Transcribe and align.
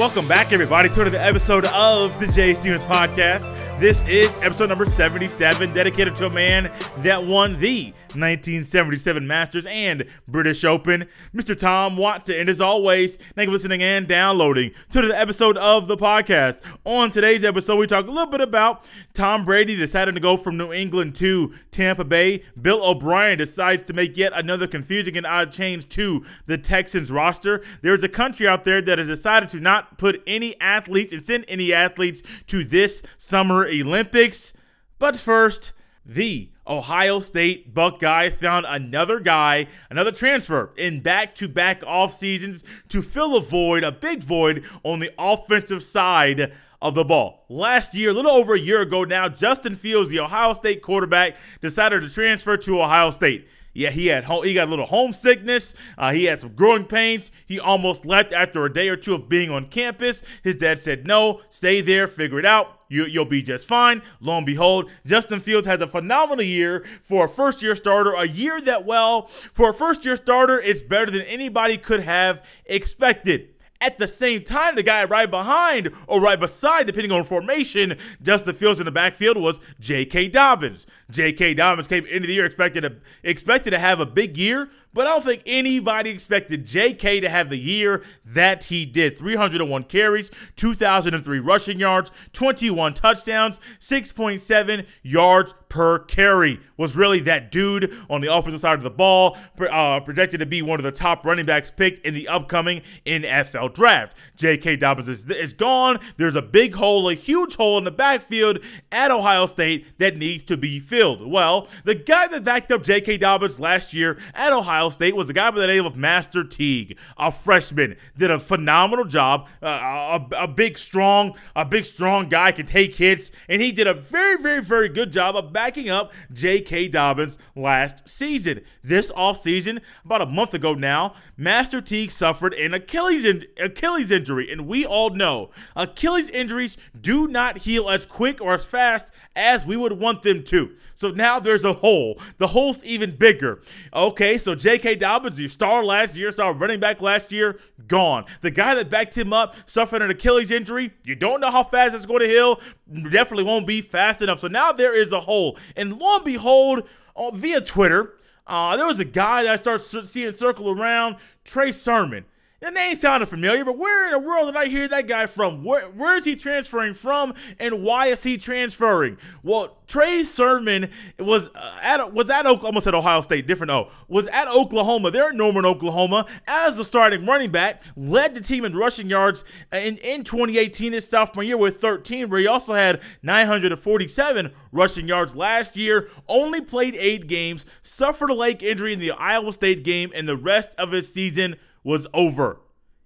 Welcome 0.00 0.26
back, 0.26 0.50
everybody, 0.54 0.88
to 0.88 1.02
another 1.02 1.18
episode 1.18 1.66
of 1.66 2.18
the 2.18 2.26
Jay 2.28 2.54
Stephens 2.54 2.80
Podcast. 2.84 3.59
This 3.80 4.06
is 4.06 4.38
episode 4.42 4.68
number 4.68 4.84
77, 4.84 5.72
dedicated 5.72 6.14
to 6.16 6.26
a 6.26 6.30
man 6.30 6.70
that 6.98 7.24
won 7.24 7.58
the 7.60 7.94
1977 8.10 9.26
Masters 9.26 9.66
and 9.66 10.04
British 10.26 10.64
Open, 10.64 11.06
Mr. 11.34 11.58
Tom 11.58 11.96
Watson. 11.96 12.34
And 12.36 12.48
as 12.48 12.60
always, 12.60 13.16
thank 13.16 13.46
you 13.46 13.46
for 13.46 13.52
listening 13.52 13.82
and 13.82 14.08
downloading 14.08 14.72
to 14.90 15.00
the 15.00 15.18
episode 15.18 15.56
of 15.56 15.86
the 15.86 15.96
podcast. 15.96 16.58
On 16.84 17.10
today's 17.10 17.44
episode, 17.44 17.76
we 17.76 17.86
talk 17.86 18.06
a 18.06 18.10
little 18.10 18.30
bit 18.30 18.40
about 18.40 18.90
Tom 19.14 19.44
Brady 19.44 19.76
deciding 19.76 20.14
to 20.14 20.20
go 20.20 20.36
from 20.36 20.56
New 20.56 20.72
England 20.72 21.14
to 21.16 21.54
Tampa 21.70 22.04
Bay. 22.04 22.42
Bill 22.60 22.84
O'Brien 22.84 23.38
decides 23.38 23.84
to 23.84 23.92
make 23.92 24.16
yet 24.16 24.32
another 24.34 24.66
confusing 24.66 25.16
and 25.16 25.24
odd 25.24 25.52
change 25.52 25.88
to 25.90 26.24
the 26.46 26.58
Texans 26.58 27.12
roster. 27.12 27.62
There's 27.80 28.02
a 28.02 28.08
country 28.08 28.48
out 28.48 28.64
there 28.64 28.82
that 28.82 28.98
has 28.98 29.06
decided 29.06 29.48
to 29.50 29.60
not 29.60 29.98
put 29.98 30.20
any 30.26 30.60
athletes 30.60 31.12
and 31.12 31.24
send 31.24 31.44
any 31.46 31.72
athletes 31.72 32.22
to 32.48 32.64
this 32.64 33.02
summer 33.16 33.69
Olympics. 33.70 34.52
But 34.98 35.16
first, 35.16 35.72
the 36.04 36.50
Ohio 36.66 37.20
State 37.20 37.74
Buckeyes 37.74 38.38
found 38.38 38.66
another 38.68 39.20
guy, 39.20 39.66
another 39.90 40.12
transfer 40.12 40.72
in 40.76 41.00
back 41.00 41.34
to 41.36 41.48
back 41.48 41.82
off 41.86 42.14
seasons 42.14 42.64
to 42.88 43.02
fill 43.02 43.36
a 43.36 43.40
void, 43.40 43.84
a 43.84 43.92
big 43.92 44.22
void 44.22 44.64
on 44.82 45.00
the 45.00 45.12
offensive 45.18 45.82
side 45.82 46.52
of 46.82 46.94
the 46.94 47.04
ball. 47.04 47.44
Last 47.48 47.94
year, 47.94 48.10
a 48.10 48.12
little 48.12 48.30
over 48.30 48.54
a 48.54 48.60
year 48.60 48.80
ago 48.82 49.04
now, 49.04 49.28
Justin 49.28 49.74
Fields, 49.74 50.10
the 50.10 50.20
Ohio 50.20 50.52
State 50.52 50.82
quarterback, 50.82 51.36
decided 51.60 52.02
to 52.02 52.08
transfer 52.08 52.56
to 52.56 52.80
Ohio 52.80 53.10
State. 53.10 53.48
Yeah, 53.72 53.90
he 53.90 54.08
had 54.08 54.24
he 54.24 54.54
got 54.54 54.66
a 54.66 54.70
little 54.70 54.86
homesickness. 54.86 55.74
Uh, 55.96 56.12
he 56.12 56.24
had 56.24 56.40
some 56.40 56.54
growing 56.54 56.84
pains. 56.84 57.30
He 57.46 57.60
almost 57.60 58.04
left 58.04 58.32
after 58.32 58.64
a 58.64 58.72
day 58.72 58.88
or 58.88 58.96
two 58.96 59.14
of 59.14 59.28
being 59.28 59.50
on 59.50 59.66
campus. 59.66 60.22
His 60.42 60.56
dad 60.56 60.80
said, 60.80 61.06
"No, 61.06 61.42
stay 61.50 61.80
there, 61.80 62.08
figure 62.08 62.40
it 62.40 62.46
out. 62.46 62.80
You, 62.88 63.06
will 63.14 63.26
be 63.26 63.42
just 63.42 63.68
fine." 63.68 64.02
Lo 64.20 64.36
and 64.36 64.44
behold, 64.44 64.90
Justin 65.06 65.38
Fields 65.38 65.68
has 65.68 65.80
a 65.80 65.86
phenomenal 65.86 66.44
year 66.44 66.84
for 67.04 67.26
a 67.26 67.28
first-year 67.28 67.76
starter. 67.76 68.12
A 68.14 68.26
year 68.26 68.60
that, 68.62 68.84
well, 68.84 69.26
for 69.26 69.70
a 69.70 69.74
first-year 69.74 70.16
starter, 70.16 70.60
it's 70.60 70.82
better 70.82 71.10
than 71.10 71.22
anybody 71.22 71.78
could 71.78 72.00
have 72.00 72.44
expected. 72.66 73.49
At 73.82 73.96
the 73.96 74.06
same 74.08 74.44
time, 74.44 74.76
the 74.76 74.82
guy 74.82 75.04
right 75.04 75.30
behind 75.30 75.90
or 76.06 76.20
right 76.20 76.38
beside, 76.38 76.86
depending 76.86 77.12
on 77.12 77.24
formation, 77.24 77.96
Justin 78.22 78.54
Fields 78.54 78.78
in 78.78 78.84
the 78.84 78.92
backfield 78.92 79.38
was 79.38 79.58
J.K. 79.80 80.28
Dobbins. 80.28 80.86
J.K. 81.10 81.54
Dobbins 81.54 81.88
came 81.88 82.04
into 82.04 82.26
the 82.26 82.34
year 82.34 82.44
expected 82.44 82.82
to 82.82 82.96
expected 83.22 83.70
to 83.70 83.78
have 83.78 83.98
a 83.98 84.06
big 84.06 84.36
year, 84.36 84.68
but 84.92 85.06
I 85.06 85.10
don't 85.10 85.24
think 85.24 85.42
anybody 85.46 86.10
expected 86.10 86.66
J.K. 86.66 87.20
to 87.20 87.28
have 87.28 87.50
the 87.50 87.58
year 87.58 88.02
that 88.24 88.64
he 88.64 88.86
did. 88.86 89.18
301 89.18 89.84
carries, 89.84 90.30
2,003 90.56 91.38
rushing 91.38 91.78
yards, 91.78 92.10
21 92.32 92.94
touchdowns, 92.94 93.60
6.7 93.78 94.86
yards 95.02 95.54
per 95.68 96.00
carry. 96.00 96.60
Was 96.76 96.96
really 96.96 97.20
that 97.20 97.52
dude 97.52 97.92
on 98.08 98.20
the 98.20 98.34
offensive 98.34 98.60
side 98.60 98.78
of 98.78 98.82
the 98.82 98.90
ball, 98.90 99.36
uh, 99.60 100.00
projected 100.00 100.40
to 100.40 100.46
be 100.46 100.62
one 100.62 100.80
of 100.80 100.84
the 100.84 100.92
top 100.92 101.24
running 101.24 101.46
backs 101.46 101.70
picked 101.70 102.04
in 102.06 102.14
the 102.14 102.26
upcoming 102.26 102.82
NFL 103.06 103.74
draft. 103.74 104.16
J.K. 104.36 104.76
Dobbins 104.76 105.08
is, 105.08 105.28
is 105.30 105.52
gone. 105.52 105.98
There's 106.16 106.34
a 106.34 106.42
big 106.42 106.74
hole, 106.74 107.08
a 107.08 107.14
huge 107.14 107.56
hole 107.56 107.76
in 107.78 107.84
the 107.84 107.90
backfield 107.90 108.60
at 108.90 109.10
Ohio 109.10 109.46
State 109.46 109.98
that 109.98 110.16
needs 110.16 110.42
to 110.44 110.56
be 110.56 110.80
filled. 110.80 111.30
Well, 111.30 111.68
the 111.84 111.94
guy 111.94 112.26
that 112.28 112.44
backed 112.44 112.72
up 112.72 112.82
J.K. 112.82 113.18
Dobbins 113.18 113.60
last 113.60 113.92
year 113.92 114.18
at 114.34 114.52
Ohio 114.52 114.79
State 114.88 115.14
was 115.14 115.28
a 115.28 115.32
guy 115.34 115.50
by 115.50 115.58
the 115.60 115.66
name 115.66 115.84
of 115.84 115.96
Master 115.96 116.42
Teague, 116.42 116.98
a 117.18 117.30
freshman. 117.30 117.96
Did 118.16 118.30
a 118.30 118.40
phenomenal 118.40 119.04
job. 119.04 119.48
Uh, 119.62 120.18
a, 120.32 120.44
a 120.44 120.48
big, 120.48 120.78
strong, 120.78 121.36
a 121.54 121.64
big, 121.64 121.84
strong 121.84 122.28
guy 122.28 122.52
can 122.52 122.66
take 122.66 122.94
hits, 122.94 123.30
and 123.48 123.60
he 123.60 123.72
did 123.72 123.86
a 123.86 123.94
very, 123.94 124.38
very, 124.40 124.62
very 124.62 124.88
good 124.88 125.12
job 125.12 125.36
of 125.36 125.52
backing 125.52 125.90
up 125.90 126.12
J.K. 126.32 126.88
Dobbins 126.88 127.38
last 127.54 128.08
season. 128.08 128.62
This 128.82 129.12
offseason, 129.12 129.82
about 130.04 130.22
a 130.22 130.26
month 130.26 130.54
ago 130.54 130.74
now, 130.74 131.14
Master 131.36 131.80
Teague 131.80 132.10
suffered 132.10 132.54
an 132.54 132.72
Achilles, 132.72 133.24
in- 133.24 133.44
Achilles 133.58 134.10
injury, 134.10 134.50
and 134.50 134.66
we 134.66 134.86
all 134.86 135.10
know 135.10 135.50
Achilles 135.76 136.30
injuries 136.30 136.76
do 136.98 137.26
not 137.26 137.58
heal 137.58 137.90
as 137.90 138.06
quick 138.06 138.40
or 138.40 138.54
as 138.54 138.64
fast 138.64 139.12
as 139.36 139.64
we 139.64 139.76
would 139.76 139.92
want 139.92 140.22
them 140.22 140.42
to. 140.44 140.74
So 140.94 141.10
now 141.10 141.40
there's 141.40 141.64
a 141.64 141.74
hole. 141.74 142.20
The 142.38 142.48
hole's 142.48 142.82
even 142.84 143.16
bigger. 143.16 143.60
Okay, 143.94 144.38
so 144.38 144.54
J.K. 144.70 144.94
Dobbins, 144.94 145.40
your 145.40 145.48
star 145.48 145.84
last 145.84 146.14
year, 146.14 146.30
star 146.30 146.54
running 146.54 146.78
back 146.78 147.00
last 147.00 147.32
year, 147.32 147.58
gone. 147.88 148.24
The 148.40 148.52
guy 148.52 148.76
that 148.76 148.88
backed 148.88 149.18
him 149.18 149.32
up 149.32 149.56
suffered 149.68 150.00
an 150.00 150.12
Achilles 150.12 150.52
injury. 150.52 150.92
You 151.04 151.16
don't 151.16 151.40
know 151.40 151.50
how 151.50 151.64
fast 151.64 151.92
it's 151.92 152.06
going 152.06 152.20
to 152.20 152.28
heal. 152.28 152.60
Definitely 152.88 153.42
won't 153.42 153.66
be 153.66 153.80
fast 153.80 154.22
enough. 154.22 154.38
So 154.38 154.46
now 154.46 154.70
there 154.70 154.96
is 154.96 155.10
a 155.10 155.18
hole. 155.18 155.58
And 155.74 155.98
lo 155.98 156.14
and 156.14 156.24
behold, 156.24 156.88
uh, 157.16 157.32
via 157.32 157.60
Twitter, 157.60 158.14
uh, 158.46 158.76
there 158.76 158.86
was 158.86 159.00
a 159.00 159.04
guy 159.04 159.42
that 159.42 159.52
I 159.52 159.56
started 159.56 160.06
seeing 160.06 160.30
circle 160.34 160.70
around, 160.70 161.16
Trey 161.42 161.72
Sermon. 161.72 162.24
The 162.60 162.70
name 162.70 162.94
sounded 162.94 163.30
familiar, 163.30 163.64
but 163.64 163.78
where 163.78 164.04
in 164.04 164.12
the 164.12 164.18
world 164.18 164.48
did 164.48 164.56
I 164.56 164.66
hear 164.66 164.86
that 164.86 165.06
guy 165.06 165.24
from? 165.24 165.64
Where, 165.64 165.86
where 165.86 166.14
is 166.18 166.26
he 166.26 166.36
transferring 166.36 166.92
from, 166.92 167.32
and 167.58 167.82
why 167.82 168.08
is 168.08 168.22
he 168.22 168.36
transferring? 168.36 169.16
Well, 169.42 169.78
Trey 169.86 170.22
Sermon 170.24 170.90
was 171.18 171.48
uh, 171.54 171.78
at 171.80 172.12
was 172.12 172.28
at 172.28 172.44
almost 172.44 172.86
at 172.86 172.94
Ohio 172.94 173.22
State, 173.22 173.46
different 173.46 173.70
O 173.70 173.88
was 174.08 174.26
at 174.26 174.46
Oklahoma. 174.46 175.10
They're 175.10 175.30
in 175.30 175.38
Norman, 175.38 175.64
Oklahoma, 175.64 176.26
as 176.46 176.78
a 176.78 176.84
starting 176.84 177.24
running 177.24 177.50
back. 177.50 177.82
Led 177.96 178.34
the 178.34 178.42
team 178.42 178.66
in 178.66 178.76
rushing 178.76 179.08
yards 179.08 179.42
in, 179.72 179.96
in 179.96 180.22
2018, 180.22 180.92
his 180.92 181.08
sophomore 181.08 181.44
year 181.44 181.56
with 181.56 181.78
13, 181.78 182.28
where 182.28 182.40
he 182.40 182.46
also 182.46 182.74
had 182.74 183.00
947 183.22 184.52
rushing 184.70 185.08
yards 185.08 185.34
last 185.34 185.78
year. 185.78 186.10
Only 186.28 186.60
played 186.60 186.94
eight 186.94 187.26
games, 187.26 187.64
suffered 187.80 188.28
a 188.28 188.34
leg 188.34 188.62
injury 188.62 188.92
in 188.92 188.98
the 188.98 189.12
Iowa 189.12 189.54
State 189.54 189.82
game, 189.82 190.12
and 190.14 190.28
the 190.28 190.36
rest 190.36 190.74
of 190.76 190.92
his 190.92 191.10
season 191.10 191.56
was 191.84 192.06
over. 192.14 192.60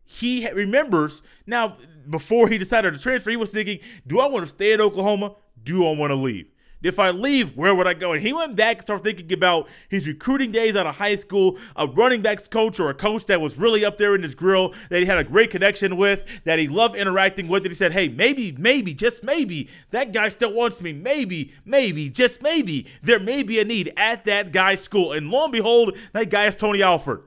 He 0.04 0.48
remembers 0.50 1.22
now 1.46 1.76
before 2.08 2.48
he 2.48 2.58
decided 2.58 2.92
to 2.92 3.00
transfer, 3.00 3.30
he 3.30 3.36
was 3.36 3.50
thinking, 3.50 3.78
do 4.06 4.20
I 4.20 4.26
want 4.26 4.44
to 4.44 4.48
stay 4.48 4.72
in 4.72 4.80
Oklahoma? 4.80 5.34
Do 5.62 5.86
I 5.86 5.96
want 5.96 6.10
to 6.10 6.16
leave? 6.16 6.50
If 6.82 6.98
I 6.98 7.12
leave, 7.12 7.56
where 7.56 7.74
would 7.74 7.86
I 7.86 7.94
go? 7.94 8.12
And 8.12 8.20
he 8.20 8.34
went 8.34 8.56
back 8.56 8.76
and 8.76 8.82
started 8.82 9.02
thinking 9.02 9.32
about 9.32 9.70
his 9.88 10.06
recruiting 10.06 10.50
days 10.50 10.76
out 10.76 10.86
of 10.86 10.96
high 10.96 11.16
school, 11.16 11.56
a 11.76 11.86
running 11.86 12.20
backs 12.20 12.46
coach 12.46 12.78
or 12.78 12.90
a 12.90 12.94
coach 12.94 13.24
that 13.26 13.40
was 13.40 13.56
really 13.56 13.86
up 13.86 13.96
there 13.96 14.14
in 14.14 14.22
his 14.22 14.34
grill, 14.34 14.74
that 14.90 15.00
he 15.00 15.06
had 15.06 15.16
a 15.16 15.24
great 15.24 15.50
connection 15.50 15.96
with, 15.96 16.42
that 16.44 16.58
he 16.58 16.68
loved 16.68 16.94
interacting 16.94 17.48
with. 17.48 17.62
And 17.62 17.70
he 17.70 17.74
said, 17.74 17.92
hey, 17.92 18.08
maybe, 18.08 18.52
maybe, 18.58 18.92
just 18.92 19.24
maybe, 19.24 19.70
that 19.92 20.12
guy 20.12 20.28
still 20.28 20.52
wants 20.52 20.82
me. 20.82 20.92
Maybe, 20.92 21.54
maybe, 21.64 22.10
just 22.10 22.42
maybe, 22.42 22.86
there 23.02 23.18
may 23.18 23.42
be 23.42 23.58
a 23.60 23.64
need 23.64 23.90
at 23.96 24.24
that 24.24 24.52
guy's 24.52 24.82
school. 24.82 25.12
And 25.12 25.30
lo 25.30 25.44
and 25.44 25.52
behold, 25.52 25.96
that 26.12 26.28
guy 26.28 26.44
is 26.44 26.54
Tony 26.54 26.82
Alford 26.82 27.22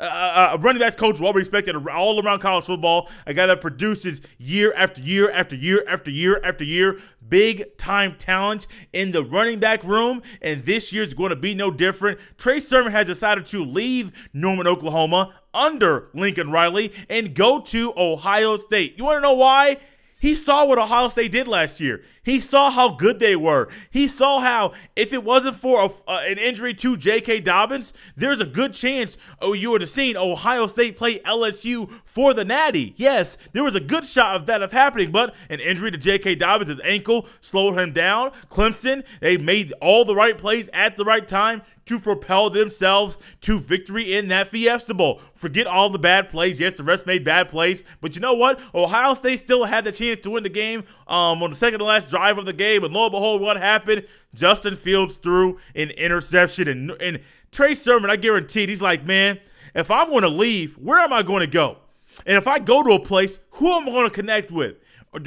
a 0.00 0.58
running 0.58 0.80
backs 0.80 0.96
coach, 0.96 1.20
well 1.20 1.32
respected 1.32 1.76
all 1.88 2.24
around 2.24 2.40
college 2.40 2.64
football, 2.64 3.08
a 3.26 3.34
guy 3.34 3.46
that 3.46 3.60
produces 3.60 4.22
year 4.38 4.72
after 4.76 5.00
year 5.00 5.30
after 5.30 5.56
year 5.56 5.84
after 5.86 6.10
year 6.10 6.40
after 6.42 6.64
year, 6.64 6.98
big 7.28 7.76
time 7.76 8.16
talent 8.16 8.66
in 8.92 9.12
the 9.12 9.22
running 9.22 9.60
back 9.60 9.84
room, 9.84 10.22
and 10.42 10.64
this 10.64 10.92
year 10.92 11.02
is 11.02 11.14
going 11.14 11.30
to 11.30 11.36
be 11.36 11.54
no 11.54 11.70
different. 11.70 12.18
Trey 12.38 12.60
Sermon 12.60 12.92
has 12.92 13.06
decided 13.06 13.46
to 13.46 13.64
leave 13.64 14.30
Norman, 14.32 14.66
Oklahoma 14.66 15.34
under 15.52 16.08
Lincoln 16.14 16.50
Riley 16.50 16.92
and 17.08 17.34
go 17.34 17.60
to 17.60 17.92
Ohio 17.96 18.56
State. 18.56 18.96
You 18.96 19.04
want 19.04 19.18
to 19.18 19.20
know 19.20 19.34
why? 19.34 19.78
He 20.20 20.34
saw 20.34 20.66
what 20.66 20.78
Ohio 20.78 21.08
State 21.08 21.32
did 21.32 21.48
last 21.48 21.80
year. 21.80 22.02
He 22.22 22.40
saw 22.40 22.70
how 22.70 22.90
good 22.90 23.18
they 23.18 23.36
were. 23.36 23.68
He 23.90 24.06
saw 24.06 24.40
how, 24.40 24.72
if 24.94 25.12
it 25.12 25.24
wasn't 25.24 25.56
for 25.56 25.80
a, 25.80 25.86
uh, 26.10 26.22
an 26.26 26.38
injury 26.38 26.74
to 26.74 26.96
J.K. 26.96 27.40
Dobbins, 27.40 27.92
there's 28.16 28.40
a 28.40 28.46
good 28.46 28.72
chance 28.72 29.16
oh, 29.40 29.52
you 29.52 29.70
would 29.70 29.80
have 29.80 29.90
seen 29.90 30.16
Ohio 30.16 30.66
State 30.66 30.96
play 30.96 31.20
LSU 31.20 31.90
for 32.04 32.34
the 32.34 32.44
Natty. 32.44 32.94
Yes, 32.96 33.38
there 33.52 33.64
was 33.64 33.74
a 33.74 33.80
good 33.80 34.04
shot 34.04 34.36
of 34.36 34.46
that 34.46 34.62
of 34.62 34.72
happening, 34.72 35.10
but 35.10 35.34
an 35.48 35.60
injury 35.60 35.90
to 35.90 35.98
J.K. 35.98 36.36
Dobbins' 36.36 36.70
his 36.70 36.80
ankle 36.84 37.26
slowed 37.40 37.78
him 37.78 37.92
down. 37.92 38.30
Clemson, 38.50 39.04
they 39.20 39.36
made 39.36 39.72
all 39.80 40.04
the 40.04 40.14
right 40.14 40.36
plays 40.36 40.68
at 40.72 40.96
the 40.96 41.04
right 41.04 41.26
time 41.26 41.62
to 41.86 41.98
propel 41.98 42.50
themselves 42.50 43.18
to 43.40 43.58
victory 43.58 44.14
in 44.14 44.28
that 44.28 44.46
Fiesta 44.46 44.94
Bowl. 44.94 45.20
Forget 45.34 45.66
all 45.66 45.90
the 45.90 45.98
bad 45.98 46.28
plays. 46.28 46.60
Yes, 46.60 46.74
the 46.74 46.84
rest 46.84 47.04
made 47.04 47.24
bad 47.24 47.48
plays, 47.48 47.82
but 48.00 48.14
you 48.14 48.20
know 48.20 48.34
what? 48.34 48.60
Ohio 48.74 49.14
State 49.14 49.38
still 49.40 49.64
had 49.64 49.82
the 49.82 49.90
chance 49.90 50.20
to 50.20 50.30
win 50.30 50.44
the 50.44 50.48
game 50.48 50.84
um, 51.10 51.42
on 51.42 51.50
the 51.50 51.56
second 51.56 51.80
to 51.80 51.84
last 51.84 52.08
drive 52.08 52.38
of 52.38 52.46
the 52.46 52.52
game, 52.52 52.84
and 52.84 52.94
lo 52.94 53.04
and 53.04 53.12
behold, 53.12 53.42
what 53.42 53.56
happened? 53.56 54.06
Justin 54.32 54.76
Fields 54.76 55.16
threw 55.16 55.58
an 55.74 55.90
interception, 55.90 56.68
and 56.68 56.92
and 56.92 57.20
Trey 57.50 57.74
Sermon, 57.74 58.10
I 58.10 58.16
guarantee, 58.16 58.66
he's 58.66 58.80
like, 58.80 59.04
man, 59.04 59.40
if 59.74 59.90
I'm 59.90 60.08
going 60.08 60.22
to 60.22 60.28
leave, 60.28 60.78
where 60.78 61.00
am 61.00 61.12
I 61.12 61.22
going 61.22 61.40
to 61.40 61.50
go? 61.50 61.78
And 62.26 62.36
if 62.36 62.46
I 62.46 62.58
go 62.60 62.82
to 62.82 62.92
a 62.92 63.00
place, 63.00 63.40
who 63.50 63.68
am 63.72 63.88
I 63.88 63.92
going 63.92 64.08
to 64.08 64.14
connect 64.14 64.52
with? 64.52 64.76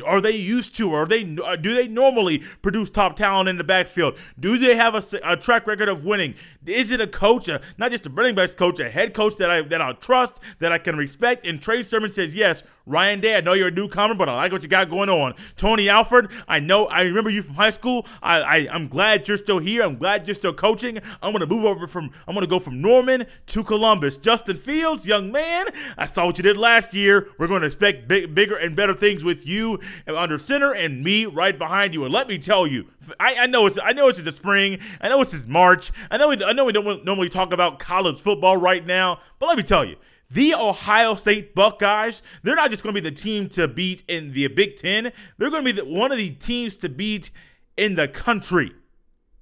Are 0.06 0.21
they 0.21 0.31
used 0.31 0.77
to? 0.77 0.94
Are 0.94 1.06
they 1.06 1.35
uh, 1.44 1.57
do 1.57 1.75
they 1.75 1.89
normally 1.89 2.39
produce 2.62 2.89
top 2.89 3.18
talent 3.18 3.50
in 3.50 3.57
the 3.57 3.65
backfield? 3.65 4.18
Do 4.39 4.57
they 4.57 4.77
have 4.77 4.95
a, 4.95 5.03
a 5.25 5.35
track 5.35 5.68
record 5.68 5.89
of 5.89 6.06
winning? 6.06 6.35
Is 6.65 6.89
it 6.91 7.01
a 7.01 7.07
coach, 7.07 7.50
a, 7.50 7.59
not 7.77 7.91
just 7.91 8.06
a 8.06 8.09
running 8.09 8.33
backs 8.33 8.56
coach, 8.56 8.80
a 8.80 8.89
head 8.89 9.13
coach 9.13 9.35
that 9.38 9.51
I 9.51 9.62
that 9.63 9.81
I 9.81 9.91
trust, 9.91 10.39
that 10.59 10.71
I 10.71 10.77
can 10.77 10.95
respect? 10.95 11.45
And 11.45 11.62
Trey 11.62 11.81
Sermon 11.81 12.09
says 12.09 12.33
yes. 12.33 12.63
Ryan 12.85 13.21
Day, 13.21 13.38
I 13.38 13.41
know 13.41 13.53
you're 13.53 13.69
a 13.69 13.71
newcomer, 13.71 14.13
but 14.13 14.27
I 14.27 14.35
like 14.35 14.51
what 14.51 14.62
you 14.62 14.68
got 14.68 14.89
going 14.89 15.09
on. 15.09 15.35
Tony 15.56 15.88
Alford, 15.88 16.30
I 16.50 16.59
know 16.59 16.85
I 16.85 17.03
remember 17.03 17.30
you 17.30 17.41
from 17.41 17.56
high 17.56 17.69
school. 17.69 18.06
I, 18.21 18.41
I 18.41 18.68
I'm 18.71 18.88
glad 18.88 19.27
you're 19.27 19.38
still 19.38 19.59
here. 19.59 19.83
I'm 19.83 19.97
glad 19.97 20.27
you're 20.27 20.35
still 20.35 20.53
coaching. 20.53 21.00
I'm 21.21 21.33
gonna 21.33 21.45
move 21.45 21.65
over 21.65 21.88
from 21.88 22.09
I'm 22.25 22.33
gonna 22.33 22.47
go 22.47 22.59
from 22.59 22.81
Norman 22.81 23.25
to 23.47 23.63
Columbus. 23.65 24.15
Justin 24.15 24.56
Fields, 24.56 25.06
young 25.06 25.30
man, 25.30 25.65
I 25.97 26.06
saw 26.06 26.25
what 26.25 26.38
you 26.38 26.44
did 26.44 26.56
last 26.56 26.94
year. 26.94 27.27
We're 27.38 27.50
gonna 27.50 27.65
expect 27.65 28.07
big, 28.07 28.33
bigger 28.33 28.56
and 28.56 28.77
better 28.77 28.94
things 28.94 29.25
with 29.25 29.45
you 29.45 29.72
under 30.07 30.37
center 30.39 30.73
and 30.73 31.03
me 31.03 31.25
right 31.25 31.57
behind 31.57 31.93
you. 31.93 32.03
And 32.05 32.13
let 32.13 32.27
me 32.27 32.37
tell 32.37 32.65
you, 32.67 32.87
I, 33.19 33.35
I 33.35 33.45
know 33.47 33.65
it's 33.65 33.79
I 33.83 33.93
know 33.93 34.07
it's 34.07 34.21
the 34.21 34.31
spring. 34.31 34.79
I 35.01 35.09
know 35.09 35.21
it's 35.21 35.31
his 35.31 35.47
March. 35.47 35.91
I 36.09 36.17
know 36.17 36.29
we, 36.29 36.43
I 36.43 36.53
know 36.53 36.65
we 36.65 36.73
don't 36.73 37.05
normally 37.05 37.29
talk 37.29 37.53
about 37.53 37.79
college 37.79 38.19
football 38.19 38.57
right 38.57 38.85
now, 38.85 39.19
but 39.39 39.47
let 39.47 39.57
me 39.57 39.63
tell 39.63 39.85
you, 39.85 39.95
the 40.31 40.55
Ohio 40.55 41.15
State 41.15 41.53
Buckeyes, 41.53 42.23
they're 42.41 42.55
not 42.55 42.71
just 42.71 42.83
going 42.83 42.95
to 42.95 43.01
be 43.01 43.07
the 43.07 43.15
team 43.15 43.49
to 43.49 43.67
beat 43.67 44.03
in 44.07 44.31
the 44.33 44.47
Big 44.47 44.75
Ten, 44.75 45.11
they're 45.37 45.49
going 45.49 45.63
to 45.63 45.73
be 45.73 45.79
the, 45.79 45.85
one 45.85 46.11
of 46.11 46.17
the 46.17 46.31
teams 46.31 46.75
to 46.77 46.89
beat 46.89 47.31
in 47.77 47.95
the 47.95 48.07
country. 48.07 48.73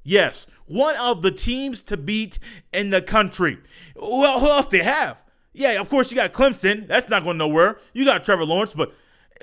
Yes, 0.03 0.47
one 0.65 0.95
of 0.97 1.21
the 1.21 1.31
teams 1.31 1.83
to 1.83 1.97
beat 1.97 2.39
in 2.73 2.89
the 2.89 3.01
country. 3.01 3.59
Well, 3.95 4.39
who 4.39 4.47
else 4.47 4.67
they 4.67 4.83
have? 4.83 5.21
Yeah, 5.53 5.79
of 5.79 5.89
course 5.89 6.11
you 6.11 6.15
got 6.15 6.33
Clemson. 6.33 6.87
That's 6.87 7.09
not 7.09 7.23
going 7.23 7.37
nowhere. 7.37 7.79
You 7.93 8.05
got 8.05 8.23
Trevor 8.23 8.45
Lawrence, 8.45 8.73
but 8.73 8.93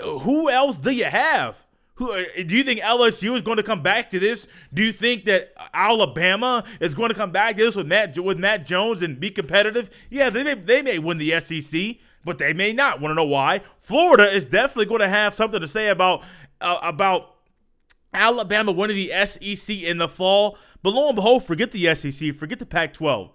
who 0.03 0.51
else 0.51 0.79
do 0.79 0.91
you 0.91 1.05
have? 1.05 1.67
Who 1.99 2.13
uh, 2.13 2.23
do 2.47 2.57
you 2.57 2.63
think 2.63 2.81
LSU 2.81 3.35
is 3.35 3.43
going 3.43 3.57
to 3.57 3.63
come 3.65 3.83
back 3.83 4.11
to 4.11 4.21
this? 4.21 4.47
Do 4.73 4.85
you 4.85 4.93
think 4.93 5.25
that 5.25 5.53
Alabama 5.75 6.65
is 6.81 6.95
going 6.95 7.09
to 7.09 7.15
come 7.15 7.33
back 7.33 7.57
to 7.57 7.65
this 7.65 7.75
with 7.75 7.89
Mac 7.89 8.17
with 8.17 8.39
Mac 8.39 8.65
Jones 8.65 9.03
and 9.03 9.19
be 9.19 9.31
competitive? 9.31 9.91
Yeah, 10.09 10.31
they 10.31 10.45
may 10.45 10.55
they 10.55 10.81
may 10.81 11.01
win 11.01 11.19
the 11.19 11.41
SEC, 11.41 11.97
but 12.25 12.39
they 12.39 12.53
may 12.53 12.73
not. 12.73 13.01
Want 13.01 13.11
to 13.11 13.15
know 13.17 13.27
why? 13.27 13.63
Florida 13.81 14.25
is 14.25 14.47
definitely 14.47 14.87
going 14.87 15.01
to 15.01 15.09
have 15.09 15.35
something 15.35 15.61
to 15.61 15.67
say 15.67 15.89
about 15.89 16.23
uh, 16.61 16.79
about 16.83 17.35
Alabama 18.15 18.71
winning 18.71 18.97
the 18.97 19.27
SEC 19.27 19.83
in 19.83 19.99
the 19.99 20.09
fall. 20.09 20.57
But 20.85 20.95
lo 20.95 21.09
and 21.09 21.17
behold, 21.17 21.45
forget 21.45 21.73
the 21.73 21.93
SEC, 21.97 22.33
forget 22.37 22.61
the 22.61 22.67
Pac-12, 22.67 23.31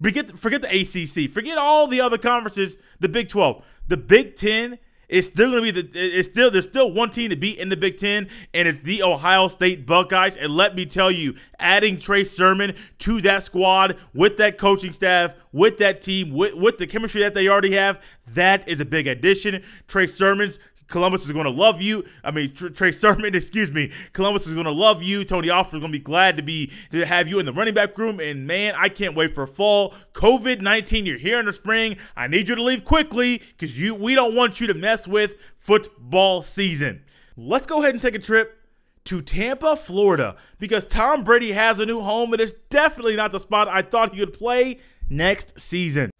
forget 0.00 0.38
forget 0.38 0.62
the 0.62 0.68
ACC, 0.68 1.28
forget 1.28 1.58
all 1.58 1.88
the 1.88 2.00
other 2.00 2.18
conferences. 2.18 2.78
The 3.00 3.08
Big 3.08 3.28
12, 3.28 3.64
the 3.88 3.96
Big 3.96 4.36
10 4.36 4.78
it's 5.08 5.26
still 5.26 5.50
gonna 5.50 5.62
be 5.62 5.70
the 5.70 5.88
it's 5.94 6.28
still 6.28 6.50
there's 6.50 6.64
still 6.64 6.92
one 6.92 7.10
team 7.10 7.30
to 7.30 7.36
beat 7.36 7.58
in 7.58 7.68
the 7.68 7.76
Big 7.76 7.96
Ten, 7.96 8.28
and 8.54 8.66
it's 8.66 8.78
the 8.78 9.02
Ohio 9.02 9.48
State 9.48 9.86
Buckeyes. 9.86 10.36
And 10.36 10.54
let 10.54 10.74
me 10.74 10.86
tell 10.86 11.10
you, 11.10 11.34
adding 11.58 11.96
Trey 11.96 12.24
Sermon 12.24 12.74
to 12.98 13.20
that 13.22 13.42
squad 13.42 13.98
with 14.14 14.36
that 14.38 14.58
coaching 14.58 14.92
staff, 14.92 15.34
with 15.52 15.78
that 15.78 16.02
team, 16.02 16.32
with, 16.32 16.54
with 16.54 16.78
the 16.78 16.86
chemistry 16.86 17.22
that 17.22 17.34
they 17.34 17.48
already 17.48 17.74
have, 17.74 18.02
that 18.28 18.68
is 18.68 18.80
a 18.80 18.84
big 18.84 19.06
addition. 19.06 19.62
Trey 19.86 20.06
Sermon's 20.06 20.58
Columbus 20.88 21.24
is 21.24 21.32
going 21.32 21.44
to 21.44 21.50
love 21.50 21.82
you. 21.82 22.04
I 22.22 22.30
mean, 22.30 22.50
Trey 22.50 22.92
Sermon, 22.92 23.34
excuse 23.34 23.72
me. 23.72 23.92
Columbus 24.12 24.46
is 24.46 24.54
going 24.54 24.66
to 24.66 24.72
love 24.72 25.02
you. 25.02 25.24
Tony 25.24 25.50
Alford 25.50 25.74
is 25.74 25.80
going 25.80 25.92
to 25.92 25.98
be 25.98 26.02
glad 26.02 26.36
to 26.36 26.42
be 26.42 26.70
to 26.92 27.04
have 27.04 27.28
you 27.28 27.38
in 27.38 27.46
the 27.46 27.52
running 27.52 27.74
back 27.74 27.96
room. 27.98 28.20
And 28.20 28.46
man, 28.46 28.74
I 28.76 28.88
can't 28.88 29.14
wait 29.14 29.34
for 29.34 29.46
fall. 29.46 29.94
COVID 30.12 30.60
nineteen, 30.60 31.06
you're 31.06 31.18
here 31.18 31.38
in 31.38 31.46
the 31.46 31.52
spring. 31.52 31.96
I 32.16 32.26
need 32.26 32.48
you 32.48 32.54
to 32.54 32.62
leave 32.62 32.84
quickly 32.84 33.38
because 33.38 33.80
you 33.80 33.94
we 33.94 34.14
don't 34.14 34.34
want 34.34 34.60
you 34.60 34.66
to 34.68 34.74
mess 34.74 35.08
with 35.08 35.36
football 35.56 36.42
season. 36.42 37.02
Let's 37.36 37.66
go 37.66 37.80
ahead 37.80 37.94
and 37.94 38.00
take 38.00 38.14
a 38.14 38.18
trip 38.18 38.58
to 39.04 39.22
Tampa, 39.22 39.76
Florida, 39.76 40.36
because 40.58 40.86
Tom 40.86 41.22
Brady 41.22 41.52
has 41.52 41.78
a 41.78 41.86
new 41.86 42.00
home. 42.00 42.32
And 42.32 42.40
It 42.40 42.44
is 42.44 42.54
definitely 42.70 43.16
not 43.16 43.32
the 43.32 43.40
spot 43.40 43.68
I 43.68 43.82
thought 43.82 44.14
he 44.14 44.20
would 44.20 44.32
play 44.32 44.80
next 45.08 45.60
season. 45.60 46.10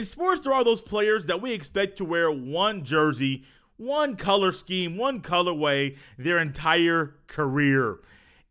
In 0.00 0.06
sports, 0.06 0.40
there 0.40 0.54
are 0.54 0.64
those 0.64 0.80
players 0.80 1.26
that 1.26 1.42
we 1.42 1.52
expect 1.52 1.98
to 1.98 2.06
wear 2.06 2.32
one 2.32 2.84
jersey, 2.84 3.44
one 3.76 4.16
color 4.16 4.50
scheme, 4.50 4.96
one 4.96 5.20
colorway 5.20 5.94
their 6.16 6.38
entire 6.38 7.16
career. 7.26 7.98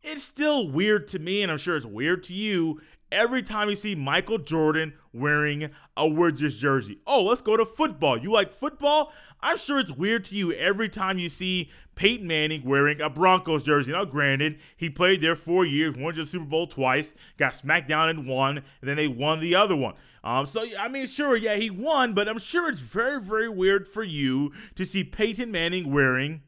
It's 0.04 0.22
still 0.22 0.70
weird 0.70 1.08
to 1.08 1.18
me, 1.18 1.42
and 1.42 1.52
I'm 1.52 1.58
sure 1.58 1.76
it's 1.76 1.88
weird 1.88 2.24
to 2.26 2.36
you, 2.36 2.82
every 3.12 3.42
time 3.42 3.68
you 3.68 3.76
see 3.76 3.96
Michael 3.96 4.38
Jordan 4.38 4.94
wearing 5.12 5.72
a 5.98 6.08
Wizards 6.08 6.60
jersey. 6.60 7.00
Oh, 7.08 7.24
let's 7.24 7.42
go 7.42 7.58
to 7.58 7.66
football. 7.66 8.16
You 8.16 8.32
like 8.32 8.54
football? 8.54 9.12
I'm 9.42 9.58
sure 9.58 9.80
it's 9.80 9.92
weird 9.92 10.26
to 10.26 10.36
you 10.36 10.54
every 10.54 10.88
time 10.88 11.18
you 11.18 11.30
see 11.30 11.72
Peyton 12.00 12.26
Manning 12.26 12.64
wearing 12.64 13.02
a 13.02 13.10
Broncos 13.10 13.66
jersey. 13.66 13.92
Now, 13.92 14.06
granted, 14.06 14.60
he 14.78 14.90
played 14.90 15.20
there 15.20 15.36
four 15.36 15.66
years, 15.66 15.98
won 15.98 16.16
the 16.16 16.26
Super 16.26 16.46
Bowl 16.46 16.66
twice, 16.66 17.14
got 17.36 17.56
smacked 17.56 17.90
down 17.90 18.10
in 18.10 18.26
one, 18.26 18.60
and 18.60 18.66
then 18.84 18.96
they 18.96 19.10
won 19.10 19.42
the 19.42 19.56
other 19.56 19.76
one. 19.76 19.96
Um, 20.24 20.46
so 20.46 20.66
I 20.80 20.88
mean, 20.88 21.08
sure, 21.08 21.36
yeah, 21.36 21.58
he 21.58 21.70
won, 21.70 22.14
but 22.14 22.30
I'm 22.30 22.40
sure 22.40 22.70
it's 22.70 22.80
very, 22.80 23.22
very 23.22 23.50
weird 23.50 23.86
for 23.86 24.02
you 24.02 24.54
to 24.76 24.86
see 24.86 25.04
Peyton 25.04 25.52
Manning 25.52 25.92
wearing 25.92 26.42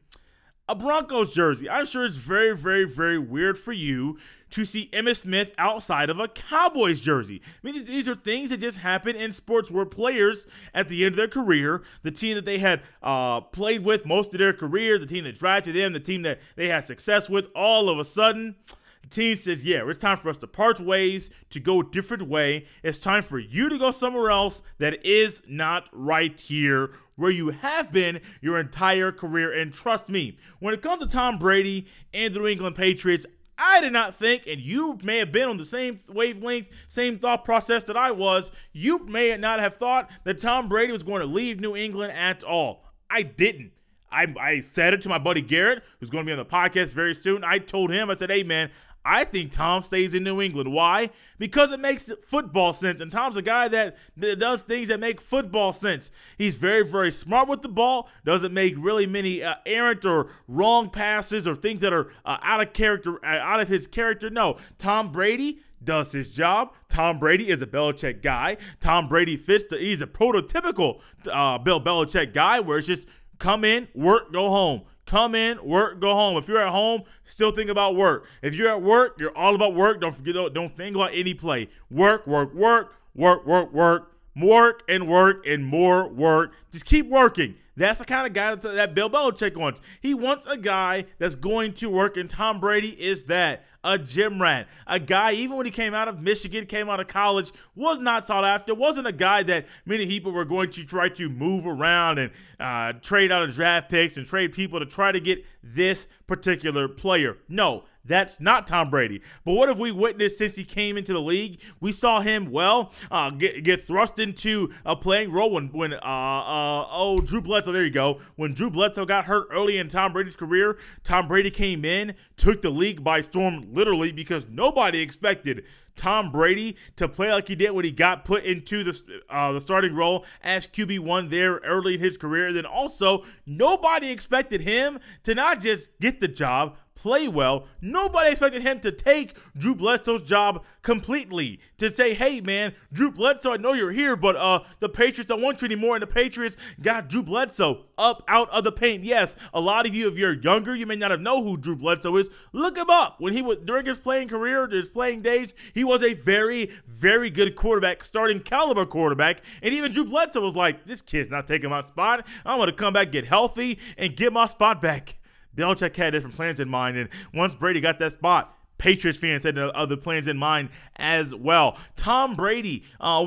a 0.66 0.74
Broncos 0.74 1.34
jersey. 1.34 1.68
I'm 1.68 1.84
sure 1.84 2.06
it's 2.06 2.16
very, 2.16 2.56
very, 2.56 2.84
very 2.84 3.18
weird 3.18 3.58
for 3.58 3.74
you 3.74 4.18
to 4.52 4.64
see 4.64 4.88
Emmitt 4.92 5.16
Smith 5.16 5.52
outside 5.58 6.10
of 6.10 6.20
a 6.20 6.28
Cowboys 6.28 7.00
jersey. 7.00 7.42
I 7.44 7.66
mean, 7.66 7.84
these 7.84 8.06
are 8.06 8.14
things 8.14 8.50
that 8.50 8.58
just 8.58 8.78
happen 8.78 9.16
in 9.16 9.32
sports 9.32 9.70
where 9.70 9.86
players 9.86 10.46
at 10.74 10.88
the 10.88 11.04
end 11.04 11.14
of 11.14 11.16
their 11.16 11.28
career, 11.28 11.82
the 12.02 12.10
team 12.10 12.36
that 12.36 12.44
they 12.44 12.58
had 12.58 12.82
uh, 13.02 13.40
played 13.40 13.84
with 13.84 14.06
most 14.06 14.32
of 14.32 14.38
their 14.38 14.52
career, 14.52 14.98
the 14.98 15.06
team 15.06 15.24
that 15.24 15.38
drafted 15.38 15.74
them, 15.74 15.94
the 15.94 16.00
team 16.00 16.22
that 16.22 16.38
they 16.56 16.68
had 16.68 16.86
success 16.86 17.28
with, 17.30 17.46
all 17.56 17.88
of 17.88 17.98
a 17.98 18.04
sudden 18.04 18.56
the 19.02 19.08
team 19.08 19.36
says, 19.36 19.64
yeah, 19.64 19.88
it's 19.88 19.98
time 19.98 20.18
for 20.18 20.28
us 20.28 20.38
to 20.38 20.46
part 20.46 20.80
ways, 20.80 21.30
to 21.50 21.58
go 21.58 21.80
a 21.80 21.84
different 21.84 22.28
way. 22.28 22.66
It's 22.82 22.98
time 22.98 23.22
for 23.22 23.38
you 23.38 23.68
to 23.68 23.78
go 23.78 23.90
somewhere 23.90 24.30
else 24.30 24.62
that 24.78 25.04
is 25.04 25.42
not 25.48 25.88
right 25.92 26.38
here 26.38 26.92
where 27.16 27.30
you 27.30 27.50
have 27.50 27.92
been 27.92 28.20
your 28.40 28.58
entire 28.58 29.12
career. 29.12 29.52
And 29.52 29.72
trust 29.72 30.08
me, 30.08 30.38
when 30.60 30.74
it 30.74 30.82
comes 30.82 31.02
to 31.02 31.08
Tom 31.08 31.38
Brady 31.38 31.86
and 32.12 32.34
the 32.34 32.40
New 32.40 32.46
England 32.46 32.76
Patriots, 32.76 33.26
I 33.64 33.80
did 33.80 33.92
not 33.92 34.16
think, 34.16 34.48
and 34.48 34.60
you 34.60 34.98
may 35.04 35.18
have 35.18 35.30
been 35.30 35.48
on 35.48 35.56
the 35.56 35.64
same 35.64 36.00
wavelength, 36.08 36.66
same 36.88 37.18
thought 37.18 37.44
process 37.44 37.84
that 37.84 37.96
I 37.96 38.10
was, 38.10 38.50
you 38.72 39.06
may 39.06 39.36
not 39.36 39.60
have 39.60 39.76
thought 39.76 40.10
that 40.24 40.40
Tom 40.40 40.68
Brady 40.68 40.92
was 40.92 41.04
going 41.04 41.20
to 41.20 41.26
leave 41.26 41.60
New 41.60 41.76
England 41.76 42.12
at 42.12 42.42
all. 42.42 42.84
I 43.08 43.22
didn't. 43.22 43.70
I, 44.10 44.34
I 44.38 44.60
said 44.60 44.94
it 44.94 45.00
to 45.02 45.08
my 45.08 45.18
buddy 45.18 45.42
Garrett, 45.42 45.84
who's 46.00 46.10
going 46.10 46.26
to 46.26 46.28
be 46.28 46.32
on 46.32 46.38
the 46.38 46.44
podcast 46.44 46.92
very 46.92 47.14
soon. 47.14 47.44
I 47.44 47.58
told 47.58 47.92
him, 47.92 48.10
I 48.10 48.14
said, 48.14 48.30
hey, 48.30 48.42
man, 48.42 48.70
I 49.04 49.24
think 49.24 49.52
Tom 49.52 49.82
stays 49.82 50.14
in 50.14 50.22
New 50.22 50.40
England. 50.40 50.72
Why? 50.72 51.10
Because 51.38 51.72
it 51.72 51.80
makes 51.80 52.10
football 52.22 52.72
sense. 52.72 53.00
And 53.00 53.10
Tom's 53.10 53.36
a 53.36 53.42
guy 53.42 53.68
that, 53.68 53.96
that 54.16 54.38
does 54.38 54.62
things 54.62 54.88
that 54.88 55.00
make 55.00 55.20
football 55.20 55.72
sense. 55.72 56.10
He's 56.38 56.56
very, 56.56 56.84
very 56.84 57.10
smart 57.10 57.48
with 57.48 57.62
the 57.62 57.68
ball, 57.68 58.08
doesn't 58.24 58.52
make 58.52 58.74
really 58.78 59.06
many 59.06 59.42
uh, 59.42 59.56
errant 59.66 60.04
or 60.04 60.30
wrong 60.46 60.90
passes 60.90 61.46
or 61.46 61.56
things 61.56 61.80
that 61.80 61.92
are 61.92 62.12
uh, 62.24 62.38
out 62.42 62.60
of 62.60 62.72
character, 62.72 63.24
uh, 63.24 63.28
out 63.28 63.60
of 63.60 63.68
his 63.68 63.86
character. 63.86 64.30
No, 64.30 64.58
Tom 64.78 65.10
Brady 65.10 65.60
does 65.82 66.12
his 66.12 66.30
job. 66.30 66.72
Tom 66.88 67.18
Brady 67.18 67.48
is 67.48 67.60
a 67.60 67.66
Belichick 67.66 68.22
guy. 68.22 68.56
Tom 68.80 69.08
Brady 69.08 69.36
fits 69.36 69.64
the, 69.64 69.78
he's 69.78 70.00
a 70.00 70.06
prototypical 70.06 71.00
uh, 71.30 71.58
Bill 71.58 71.80
Belichick 71.80 72.32
guy 72.32 72.60
where 72.60 72.78
it's 72.78 72.86
just 72.86 73.08
come 73.38 73.64
in, 73.64 73.88
work, 73.94 74.32
go 74.32 74.48
home. 74.48 74.82
Come 75.06 75.34
in, 75.34 75.62
work, 75.64 76.00
go 76.00 76.12
home. 76.14 76.36
If 76.36 76.48
you're 76.48 76.60
at 76.60 76.68
home, 76.68 77.02
still 77.24 77.50
think 77.50 77.68
about 77.70 77.96
work. 77.96 78.26
If 78.40 78.54
you're 78.54 78.68
at 78.68 78.82
work, 78.82 79.16
you're 79.18 79.36
all 79.36 79.54
about 79.54 79.74
work. 79.74 80.00
Don't 80.00 80.14
forget, 80.14 80.34
don't, 80.34 80.76
think 80.76 80.96
about 80.96 81.10
any 81.12 81.34
play. 81.34 81.68
Work, 81.90 82.26
work, 82.26 82.54
work, 82.54 82.94
work, 83.14 83.46
work, 83.46 83.72
work, 83.72 84.12
work 84.34 84.82
and 84.88 85.08
work 85.08 85.46
and 85.46 85.64
more 85.64 86.08
work. 86.08 86.52
Just 86.70 86.86
keep 86.86 87.08
working. 87.08 87.56
That's 87.76 87.98
the 87.98 88.04
kind 88.04 88.26
of 88.26 88.32
guy 88.32 88.54
that 88.54 88.94
Bill 88.94 89.08
Belichick 89.08 89.56
wants. 89.56 89.80
He 90.00 90.14
wants 90.14 90.46
a 90.46 90.58
guy 90.58 91.06
that's 91.18 91.34
going 91.34 91.72
to 91.74 91.88
work, 91.88 92.16
and 92.16 92.28
Tom 92.28 92.60
Brady 92.60 92.90
is 92.90 93.26
that 93.26 93.64
a 93.84 93.98
gym 93.98 94.40
rat, 94.40 94.68
a 94.86 95.00
guy, 95.00 95.32
even 95.32 95.56
when 95.56 95.66
he 95.66 95.72
came 95.72 95.92
out 95.94 96.06
of 96.06 96.20
Michigan, 96.20 96.66
came 96.66 96.88
out 96.88 97.00
of 97.00 97.08
college, 97.08 97.50
was 97.74 97.98
not 97.98 98.24
sought 98.24 98.44
after, 98.44 98.74
wasn't 98.74 99.06
a 99.06 99.12
guy 99.12 99.42
that 99.42 99.66
many 99.84 100.06
people 100.06 100.32
were 100.32 100.44
going 100.44 100.70
to 100.70 100.84
try 100.84 101.08
to 101.08 101.28
move 101.28 101.66
around 101.66 102.18
and 102.18 102.30
uh, 102.60 102.92
trade 103.00 103.32
out 103.32 103.42
of 103.42 103.54
draft 103.54 103.90
picks 103.90 104.16
and 104.16 104.26
trade 104.26 104.52
people 104.52 104.78
to 104.78 104.86
try 104.86 105.10
to 105.10 105.18
get 105.18 105.44
this 105.62 106.06
particular 106.26 106.86
player. 106.88 107.38
No, 107.48 107.84
That's 108.04 108.40
not 108.40 108.66
Tom 108.66 108.90
Brady. 108.90 109.22
But 109.44 109.52
what 109.52 109.68
have 109.68 109.78
we 109.78 109.92
witnessed 109.92 110.38
since 110.38 110.56
he 110.56 110.64
came 110.64 110.96
into 110.96 111.12
the 111.12 111.20
league? 111.20 111.60
We 111.80 111.92
saw 111.92 112.20
him, 112.20 112.50
well, 112.50 112.92
uh, 113.10 113.30
get, 113.30 113.62
get 113.62 113.82
thrust 113.82 114.18
into 114.18 114.72
a 114.84 114.96
playing 114.96 115.30
role 115.30 115.50
when, 115.52 115.68
when 115.68 115.92
uh, 115.94 115.96
uh, 115.96 116.86
oh, 116.90 117.20
Drew 117.24 117.40
Bledsoe, 117.40 117.72
there 117.72 117.84
you 117.84 117.90
go. 117.90 118.20
When 118.36 118.54
Drew 118.54 118.70
Bledsoe 118.70 119.06
got 119.06 119.26
hurt 119.26 119.48
early 119.52 119.78
in 119.78 119.88
Tom 119.88 120.12
Brady's 120.12 120.36
career, 120.36 120.78
Tom 121.04 121.28
Brady 121.28 121.50
came 121.50 121.84
in, 121.84 122.14
took 122.36 122.62
the 122.62 122.70
league 122.70 123.04
by 123.04 123.20
storm, 123.20 123.72
literally, 123.72 124.10
because 124.10 124.48
nobody 124.48 125.00
expected 125.00 125.64
Tom 125.94 126.30
Brady 126.30 126.76
to 126.96 127.08
play 127.08 127.30
like 127.30 127.48
he 127.48 127.54
did 127.54 127.70
when 127.70 127.84
he 127.84 127.92
got 127.92 128.24
put 128.24 128.44
into 128.44 128.82
the 128.82 129.00
uh, 129.28 129.52
the 129.52 129.60
starting 129.60 129.94
role 129.94 130.24
as 130.42 130.66
QB 130.66 131.00
one 131.00 131.28
there 131.28 131.56
early 131.56 131.94
in 131.94 132.00
his 132.00 132.16
career. 132.16 132.52
Then 132.52 132.66
also 132.66 133.24
nobody 133.46 134.10
expected 134.10 134.62
him 134.62 134.98
to 135.24 135.34
not 135.34 135.60
just 135.60 135.90
get 136.00 136.20
the 136.20 136.28
job 136.28 136.76
play 137.02 137.26
well. 137.26 137.66
Nobody 137.80 138.30
expected 138.30 138.62
him 138.62 138.78
to 138.80 138.92
take 138.92 139.36
Drew 139.56 139.74
Bledsoe's 139.74 140.22
job 140.22 140.64
completely. 140.82 141.58
To 141.78 141.90
say, 141.90 142.14
hey 142.14 142.40
man, 142.40 142.74
Drew 142.92 143.10
Bledsoe, 143.10 143.52
I 143.52 143.56
know 143.56 143.72
you're 143.72 143.90
here, 143.90 144.16
but 144.16 144.36
uh 144.36 144.60
the 144.78 144.88
Patriots 144.88 145.26
don't 145.26 145.42
want 145.42 145.60
you 145.60 145.66
anymore, 145.66 145.96
and 145.96 146.02
the 146.02 146.06
Patriots 146.06 146.56
got 146.80 147.08
Drew 147.08 147.24
Bledsoe 147.24 147.86
up 147.98 148.22
out 148.28 148.48
of 148.50 148.62
the 148.62 148.70
paint. 148.70 149.02
Yes, 149.04 149.34
a 149.52 149.60
lot 149.60 149.86
of 149.86 149.94
you, 149.94 150.08
if 150.08 150.16
you're 150.16 150.34
younger, 150.34 150.76
you 150.76 150.86
may 150.86 150.94
not 150.94 151.10
have 151.10 151.20
know 151.20 151.42
who 151.42 151.56
Drew 151.56 151.76
Bledsoe 151.76 152.16
is. 152.16 152.30
Look 152.52 152.76
him 152.76 152.88
up. 152.88 153.16
When 153.18 153.32
he 153.32 153.42
was 153.42 153.58
during 153.58 153.86
his 153.86 153.98
playing 153.98 154.28
career, 154.28 154.68
his 154.68 154.88
playing 154.88 155.22
days, 155.22 155.54
he 155.74 155.82
was 155.82 156.02
a 156.02 156.14
very, 156.14 156.70
very 156.86 157.30
good 157.30 157.56
quarterback, 157.56 158.04
starting 158.04 158.40
caliber 158.40 158.86
quarterback. 158.86 159.42
And 159.62 159.74
even 159.74 159.90
Drew 159.90 160.04
Bledsoe 160.04 160.40
was 160.40 160.54
like, 160.54 160.86
this 160.86 161.02
kid's 161.02 161.30
not 161.30 161.48
taking 161.48 161.70
my 161.70 161.82
spot. 161.82 162.26
I'm 162.44 162.58
gonna 162.58 162.72
come 162.72 162.92
back, 162.92 163.10
get 163.10 163.26
healthy, 163.26 163.78
and 163.98 164.16
get 164.16 164.32
my 164.32 164.46
spot 164.46 164.80
back. 164.80 165.16
Belichick 165.56 165.96
had 165.96 166.12
different 166.12 166.36
plans 166.36 166.60
in 166.60 166.68
mind, 166.68 166.96
and 166.96 167.08
once 167.34 167.54
Brady 167.54 167.80
got 167.80 167.98
that 167.98 168.12
spot, 168.12 168.56
Patriots 168.78 169.18
fans 169.18 169.44
had 169.44 169.56
other 169.58 169.96
plans 169.96 170.26
in 170.26 170.36
mind 170.36 170.70
as 170.96 171.34
well. 171.34 171.78
Tom 171.94 172.34
Brady, 172.34 172.84
uh, 173.00 173.24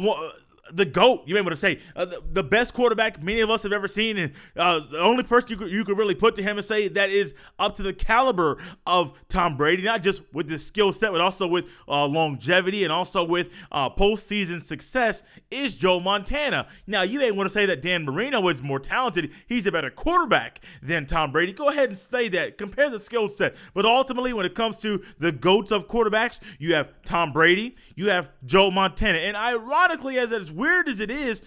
the 0.72 0.86
GOAT, 0.86 1.24
you 1.28 1.36
may 1.36 1.42
want 1.42 1.52
to 1.52 1.58
say, 1.58 1.80
uh, 1.96 2.06
the, 2.06 2.24
the, 2.32 2.44
best 2.44 2.74
quarterback 2.74 3.22
many 3.22 3.42
of 3.42 3.50
us 3.50 3.64
have 3.64 3.74
ever 3.74 3.88
seen. 3.88 4.18
And 4.18 4.34
uh, 4.56 4.80
the 4.80 5.00
only 5.00 5.24
person 5.24 5.52
you 5.52 5.58
could, 5.58 5.72
you 5.72 5.86
could 5.86 5.98
really 5.98 6.16
put 6.16 6.36
to 6.36 6.44
him 6.44 6.58
and 6.58 6.66
say 6.66 6.88
that 6.88 7.10
is 7.10 7.34
up 7.60 7.76
to 7.76 7.84
the 7.84 7.94
caliber 7.94 8.58
of 8.88 9.14
Tom 9.28 9.58
Brady, 9.58 9.84
not 9.84 10.02
just 10.02 10.24
with 10.34 10.48
the 10.48 10.58
skill 10.58 10.92
set, 10.92 11.12
but 11.12 11.22
also 11.22 11.48
with 11.48 11.66
uh, 11.88 12.06
longevity 12.08 12.84
and 12.84 12.92
also 12.92 13.24
with 13.24 13.52
uh, 13.72 13.90
postseason 13.90 14.62
success, 14.62 15.22
is 15.52 15.76
Joe 15.76 16.00
Montana. 16.00 16.68
Now, 16.88 17.04
you 17.04 17.20
may 17.20 17.32
want 17.32 17.48
to 17.48 17.54
say 17.54 17.66
that 17.68 17.82
Dan 17.82 18.04
Marino 18.04 18.48
is 18.48 18.64
more 18.64 18.80
talented. 18.80 19.32
He's 19.48 19.66
a 19.68 19.72
better 19.72 19.92
quarterback 19.92 20.62
than 20.82 21.06
Tom 21.06 21.32
Brady. 21.32 21.54
Go 21.54 21.70
ahead 21.70 21.90
and 21.90 21.98
say 21.98 22.28
that. 22.30 22.58
Compare 22.58 22.90
the 22.90 23.00
skill 23.00 23.30
set. 23.30 23.56
But 23.74 23.86
ultimately, 23.86 24.34
when 24.34 24.46
it 24.46 24.56
comes 24.56 24.80
to 24.80 25.04
the 25.20 25.32
GOATs 25.32 25.72
of 25.72 25.88
quarterbacks, 25.88 26.40
you 26.58 26.74
have 26.74 26.94
Tom 27.04 27.32
Brady, 27.32 27.76
you 27.96 28.10
have 28.10 28.30
Joe 28.46 28.72
Montana. 28.72 29.20
And 29.20 29.38
ironically, 29.38 30.18
as 30.18 30.32
it's 30.32 30.55
weird 30.56 30.88
as 30.88 31.00
it 31.00 31.12
is, 31.12 31.42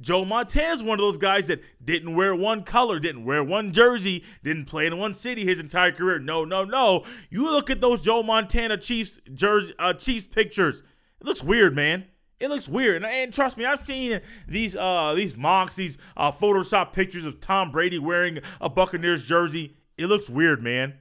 Joe 0.00 0.24
Montana's 0.24 0.82
one 0.82 0.98
of 0.98 1.04
those 1.04 1.18
guys 1.18 1.46
that 1.46 1.62
didn't 1.84 2.16
wear 2.16 2.34
one 2.34 2.64
color, 2.64 2.98
didn't 2.98 3.24
wear 3.24 3.44
one 3.44 3.72
jersey, 3.72 4.24
didn't 4.42 4.64
play 4.64 4.86
in 4.86 4.98
one 4.98 5.14
city 5.14 5.44
his 5.44 5.60
entire 5.60 5.92
career. 5.92 6.18
No, 6.18 6.44
no, 6.44 6.64
no. 6.64 7.04
You 7.30 7.44
look 7.44 7.70
at 7.70 7.80
those 7.80 8.00
Joe 8.00 8.22
Montana 8.22 8.76
Chiefs 8.76 9.20
jersey, 9.32 9.72
uh, 9.78 9.92
Chiefs 9.92 10.26
pictures. 10.26 10.82
It 11.20 11.26
looks 11.26 11.44
weird, 11.44 11.76
man. 11.76 12.06
It 12.40 12.48
looks 12.48 12.68
weird, 12.68 12.96
and, 12.96 13.06
and, 13.06 13.32
trust 13.32 13.56
me, 13.56 13.64
I've 13.64 13.80
seen 13.80 14.20
these 14.48 14.74
uh, 14.74 15.14
these 15.14 15.36
mocks, 15.36 15.76
these 15.76 15.96
uh, 16.16 16.32
Photoshop 16.32 16.92
pictures 16.92 17.24
of 17.24 17.40
Tom 17.40 17.70
Brady 17.70 17.98
wearing 17.98 18.40
a 18.60 18.68
Buccaneers 18.68 19.24
jersey. 19.24 19.76
It 19.96 20.06
looks 20.06 20.28
weird, 20.28 20.62
man. 20.62 20.94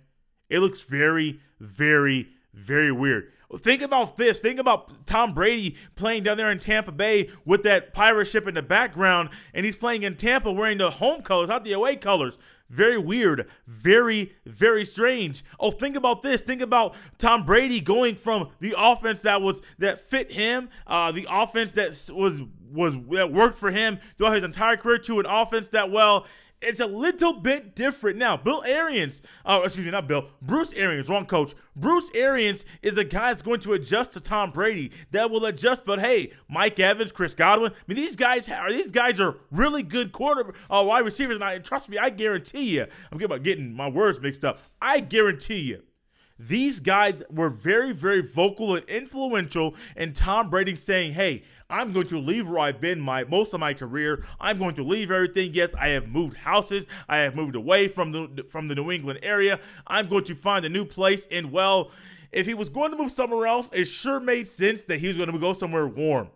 It 0.50 0.60
looks 0.60 0.84
very, 0.84 1.40
very, 1.60 2.30
very 2.54 2.92
weird. 2.92 3.32
Think 3.58 3.82
about 3.82 4.18
this. 4.18 4.40
Think 4.40 4.60
about 4.60 5.06
Tom 5.06 5.34
Brady 5.34 5.76
playing 5.96 6.24
down 6.24 6.38
there 6.38 6.52
in 6.52 6.60
Tampa 6.60 6.92
Bay 6.92 7.30
with 7.46 7.64
that 7.64 7.94
pirate 7.94 8.26
ship 8.26 8.48
in 8.48 8.56
the 8.56 8.62
background, 8.62 9.30
and 9.54 9.66
he's 9.66 9.76
playing 9.76 10.04
in 10.04 10.16
Tampa 10.16 10.52
wearing 10.52 10.78
the 10.78 10.92
home 10.92 11.22
colors, 11.22 11.50
not 11.50 11.64
the 11.64 11.74
away 11.74 11.96
colors. 11.96 12.38
Very 12.70 12.98
weird. 12.98 13.48
Very, 13.68 14.34
very 14.46 14.84
strange. 14.84 15.44
Oh, 15.60 15.70
think 15.70 15.96
about 15.96 16.24
this. 16.24 16.42
Think 16.42 16.62
about 16.62 16.96
Tom 17.20 17.46
Brady 17.46 17.80
going 17.80 18.16
from 18.16 18.50
the 18.60 18.74
offense 18.76 19.20
that 19.22 19.42
was 19.42 19.62
that 19.78 20.00
fit 20.00 20.32
him, 20.32 20.70
uh, 20.88 21.12
the 21.12 21.28
offense 21.30 21.74
that 21.74 22.10
was 22.14 22.42
was 22.72 22.98
that 23.12 23.32
worked 23.32 23.60
for 23.60 23.70
him 23.70 24.00
throughout 24.18 24.34
his 24.34 24.44
entire 24.44 24.76
career 24.76 24.98
to 24.98 25.20
an 25.20 25.28
offense 25.28 25.68
that 25.70 25.92
well 25.92 26.26
it's 26.64 26.80
a 26.80 26.88
little 26.88 27.34
bit 27.34 27.76
different 27.76 28.18
now. 28.18 28.38
Bill 28.38 28.64
Arians, 28.66 29.22
oh, 29.46 29.64
excuse 29.64 29.86
me, 29.86 29.92
not 29.92 30.08
Bill, 30.08 30.30
Bruce 30.42 30.74
Arians, 30.74 31.10
wrong 31.10 31.26
coach. 31.26 31.54
Bruce 31.76 32.10
Arians 32.14 32.66
is 32.82 32.98
a 32.98 33.04
guy 33.04 33.30
that's 33.30 33.42
going 33.42 33.60
to 33.62 33.74
adjust 33.74 34.14
to 34.14 34.20
Tom 34.20 34.52
Brady. 34.52 34.92
That 35.12 35.32
will 35.32 35.46
adjust, 35.46 35.86
but 35.86 36.00
hey, 36.00 36.34
Mike 36.50 36.80
Evans, 36.80 37.12
Chris 37.12 37.34
Godwin, 37.34 37.72
I 37.72 37.76
mean, 37.88 37.98
these 37.98 38.16
guys 38.16 38.48
are 38.50 38.72
these 38.72 38.92
guys 38.92 39.20
are 39.20 39.38
really 39.52 39.84
good 39.84 40.12
quarter 40.12 40.54
uh, 40.70 40.84
wide 40.86 41.06
receivers, 41.06 41.36
and 41.36 41.44
I 41.44 41.58
trust 41.60 41.90
me, 41.90 41.98
I 41.98 42.10
guarantee 42.10 42.76
you, 42.76 42.88
I'm 43.12 43.18
getting 43.42 43.74
my 43.74 43.88
words 43.88 44.20
mixed 44.20 44.44
up. 44.44 44.60
I 44.82 45.00
guarantee 45.00 45.62
you. 45.62 45.84
These 46.40 46.80
guys 46.80 47.22
were 47.30 47.50
very, 47.50 47.94
very 47.94 48.22
vocal 48.22 48.76
and 48.76 48.86
influential 48.90 49.76
in 49.96 50.14
Tom 50.14 50.50
Brady 50.50 50.76
saying, 50.76 51.14
hey, 51.14 51.44
I'm 51.70 51.92
going 51.92 52.08
to 52.08 52.20
leave 52.20 52.50
where 52.50 52.60
I've 52.60 52.82
been 52.82 53.00
my 53.00 53.24
most 53.24 53.54
of 53.54 53.60
my 53.60 53.74
career. 53.74 54.26
I'm 54.40 54.60
going 54.60 54.76
to 54.76 54.84
leave 54.84 55.12
everything. 55.12 55.52
Yes, 55.54 55.72
I 55.80 55.90
have 55.90 56.08
moved 56.08 56.38
houses. 56.38 56.86
I 57.08 57.18
have 57.20 57.36
moved 57.36 57.56
away 57.56 57.88
from 57.88 58.12
the 58.12 58.46
from 58.50 58.68
the 58.68 58.76
New 58.76 58.92
England 58.92 59.20
area. 59.24 59.60
I'm 59.88 60.08
going 60.08 60.24
to 60.26 60.36
find 60.36 60.66
a 60.66 60.70
new 60.70 60.86
place. 60.86 61.28
And 61.32 61.52
well, 61.52 61.92
if 62.32 62.46
he 62.46 62.54
was 62.54 62.70
going 62.70 62.92
to 62.92 62.98
move 62.98 63.12
somewhere 63.12 63.48
else, 63.48 63.70
it 63.74 63.86
sure 63.86 64.20
made 64.20 64.48
sense 64.48 64.82
that 64.82 65.00
he 65.00 65.08
was 65.08 65.18
going 65.18 65.32
to 65.32 65.40
go 65.40 65.54
somewhere 65.54 65.88
warm. 65.88 66.30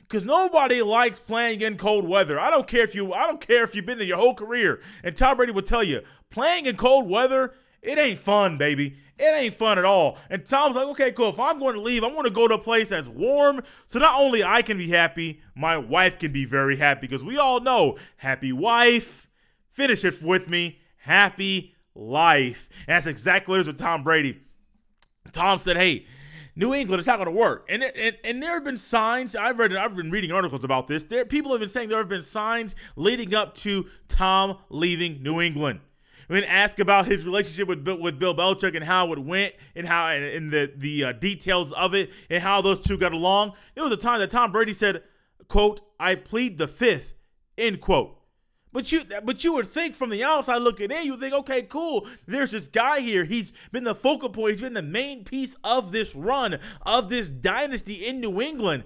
Because 0.00 0.24
nobody 0.24 0.82
likes 0.82 1.20
playing 1.20 1.62
in 1.62 1.76
cold 1.76 2.08
weather. 2.08 2.38
I 2.38 2.50
don't 2.50 2.66
care 2.66 2.82
if 2.82 2.94
you 2.94 3.12
I 3.12 3.26
don't 3.26 3.40
care 3.40 3.64
if 3.64 3.74
you've 3.74 3.86
been 3.86 3.98
there 3.98 4.06
your 4.06 4.18
whole 4.18 4.34
career. 4.34 4.80
And 5.04 5.16
Tom 5.16 5.36
Brady 5.36 5.52
will 5.52 5.62
tell 5.62 5.84
you, 5.84 6.02
playing 6.30 6.66
in 6.66 6.76
cold 6.76 7.08
weather, 7.08 7.54
it 7.82 7.98
ain't 7.98 8.18
fun, 8.18 8.58
baby. 8.58 8.96
It 9.18 9.34
ain't 9.34 9.54
fun 9.54 9.78
at 9.78 9.84
all. 9.84 10.18
And 10.30 10.46
Tom's 10.46 10.76
like, 10.76 10.86
okay, 10.88 11.12
cool. 11.12 11.28
If 11.28 11.38
I'm 11.38 11.58
going 11.58 11.74
to 11.74 11.80
leave, 11.80 12.02
I'm 12.04 12.12
going 12.12 12.24
to 12.24 12.30
go 12.30 12.48
to 12.48 12.54
a 12.54 12.58
place 12.58 12.88
that's 12.88 13.08
warm. 13.08 13.62
So 13.86 13.98
not 13.98 14.18
only 14.18 14.42
I 14.42 14.62
can 14.62 14.78
be 14.78 14.88
happy, 14.88 15.40
my 15.54 15.76
wife 15.76 16.18
can 16.18 16.32
be 16.32 16.44
very 16.44 16.76
happy. 16.76 17.02
Because 17.02 17.24
we 17.24 17.38
all 17.38 17.60
know, 17.60 17.98
happy 18.16 18.52
wife, 18.52 19.28
finish 19.70 20.04
it 20.04 20.22
with 20.22 20.48
me, 20.48 20.78
happy 20.96 21.74
life. 21.94 22.68
And 22.86 22.96
that's 22.96 23.06
exactly 23.06 23.52
what 23.52 23.58
it 23.58 23.60
is 23.62 23.66
with 23.66 23.78
Tom 23.78 24.02
Brady. 24.02 24.40
Tom 25.32 25.58
said, 25.58 25.76
hey, 25.76 26.06
New 26.54 26.74
England, 26.74 26.98
it's 26.98 27.06
not 27.06 27.16
going 27.16 27.26
to 27.26 27.32
work. 27.32 27.66
And, 27.68 27.82
and 27.82 28.16
and 28.24 28.42
there 28.42 28.52
have 28.52 28.64
been 28.64 28.76
signs. 28.76 29.34
I've 29.34 29.58
read. 29.58 29.74
I've 29.74 29.96
been 29.96 30.10
reading 30.10 30.32
articles 30.32 30.64
about 30.64 30.86
this. 30.86 31.04
There, 31.04 31.24
people 31.24 31.50
have 31.52 31.60
been 31.60 31.68
saying 31.68 31.88
there 31.88 31.98
have 31.98 32.10
been 32.10 32.22
signs 32.22 32.76
leading 32.94 33.34
up 33.34 33.54
to 33.56 33.86
Tom 34.08 34.58
leaving 34.68 35.22
New 35.22 35.40
England 35.40 35.80
when 36.28 36.44
asked 36.44 36.80
about 36.80 37.06
his 37.06 37.24
relationship 37.24 37.68
with 37.68 37.84
Bill, 37.84 37.98
with 37.98 38.18
Bill 38.18 38.34
Belichick 38.34 38.74
and 38.74 38.84
how 38.84 39.12
it 39.12 39.18
went 39.18 39.54
and 39.74 39.86
how 39.86 40.08
and, 40.08 40.50
the 40.50 40.72
the 40.76 41.04
uh, 41.04 41.12
details 41.12 41.72
of 41.72 41.94
it 41.94 42.10
and 42.30 42.42
how 42.42 42.60
those 42.60 42.80
two 42.80 42.98
got 42.98 43.12
along, 43.12 43.52
there 43.74 43.84
was 43.84 43.92
a 43.92 43.96
time 43.96 44.20
that 44.20 44.30
Tom 44.30 44.52
Brady 44.52 44.72
said, 44.72 45.02
"quote 45.48 45.80
I 45.98 46.14
plead 46.14 46.58
the 46.58 46.68
fifth, 46.68 47.14
end 47.56 47.80
quote." 47.80 48.18
But 48.72 48.90
you, 48.90 49.02
but 49.22 49.44
you 49.44 49.52
would 49.52 49.68
think 49.68 49.94
from 49.94 50.08
the 50.08 50.24
outside 50.24 50.58
looking 50.58 50.90
in, 50.90 51.04
you 51.04 51.16
think, 51.18 51.34
okay, 51.34 51.60
cool. 51.60 52.08
There's 52.26 52.52
this 52.52 52.68
guy 52.68 53.00
here. 53.00 53.24
He's 53.24 53.52
been 53.70 53.84
the 53.84 53.94
focal 53.94 54.30
point. 54.30 54.52
He's 54.52 54.62
been 54.62 54.72
the 54.72 54.80
main 54.80 55.24
piece 55.24 55.54
of 55.62 55.92
this 55.92 56.14
run 56.14 56.58
of 56.86 57.08
this 57.08 57.28
dynasty 57.28 58.06
in 58.06 58.20
New 58.20 58.40
England. 58.40 58.84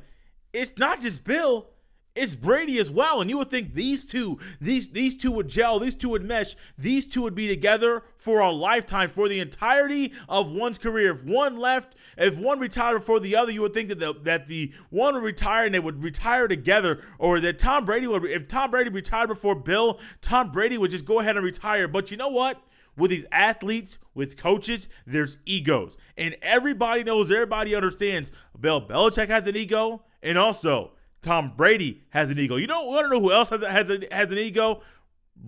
It's 0.52 0.72
not 0.76 1.00
just 1.00 1.22
Bill 1.22 1.68
it's 2.16 2.34
Brady 2.34 2.78
as 2.78 2.90
well. 2.90 3.20
And 3.20 3.30
you 3.30 3.38
would 3.38 3.50
think 3.50 3.74
these 3.74 4.06
two, 4.06 4.38
these 4.60 4.88
these 4.88 5.14
two 5.16 5.30
would 5.32 5.48
gel, 5.48 5.78
these 5.78 5.94
two 5.94 6.08
would 6.10 6.24
mesh, 6.24 6.56
these 6.78 7.06
two 7.06 7.22
would 7.22 7.34
be 7.34 7.48
together 7.48 8.04
for 8.16 8.40
a 8.40 8.50
lifetime, 8.50 9.10
for 9.10 9.28
the 9.28 9.40
entirety 9.40 10.12
of 10.28 10.52
one's 10.52 10.78
career. 10.78 11.12
If 11.12 11.24
one 11.24 11.58
left, 11.58 11.94
if 12.16 12.38
one 12.38 12.58
retired 12.58 12.98
before 12.98 13.20
the 13.20 13.36
other, 13.36 13.52
you 13.52 13.62
would 13.62 13.74
think 13.74 13.88
that 13.90 14.00
the 14.00 14.14
that 14.22 14.46
the 14.46 14.72
one 14.90 15.14
would 15.14 15.22
retire 15.22 15.66
and 15.66 15.74
they 15.74 15.80
would 15.80 16.02
retire 16.02 16.48
together, 16.48 17.02
or 17.18 17.40
that 17.40 17.58
Tom 17.58 17.84
Brady 17.84 18.06
would 18.06 18.24
if 18.24 18.48
Tom 18.48 18.70
Brady 18.70 18.90
retired 18.90 19.28
before 19.28 19.54
Bill, 19.54 20.00
Tom 20.20 20.50
Brady 20.50 20.78
would 20.78 20.90
just 20.90 21.04
go 21.04 21.20
ahead 21.20 21.36
and 21.36 21.44
retire. 21.44 21.88
But 21.88 22.10
you 22.10 22.16
know 22.16 22.28
what? 22.28 22.60
with 22.96 23.10
these 23.10 23.26
athletes, 23.30 23.98
with 24.14 24.36
coaches, 24.36 24.88
there's 25.06 25.38
egos. 25.44 25.98
And 26.16 26.36
everybody 26.40 27.04
knows, 27.04 27.30
everybody 27.30 27.74
understands 27.74 28.32
Bill 28.58 28.80
Belichick 28.80 29.28
has 29.28 29.46
an 29.46 29.56
ego, 29.56 30.02
and 30.22 30.38
also 30.38 30.92
Tom 31.26 31.52
Brady 31.56 32.04
has 32.10 32.30
an 32.30 32.38
ego. 32.38 32.54
You 32.54 32.68
don't 32.68 32.86
want 32.86 33.04
to 33.04 33.10
know 33.10 33.20
who 33.20 33.32
else 33.32 33.50
has, 33.50 33.60
has, 33.60 33.90
has 34.12 34.30
an 34.30 34.38
ego? 34.38 34.80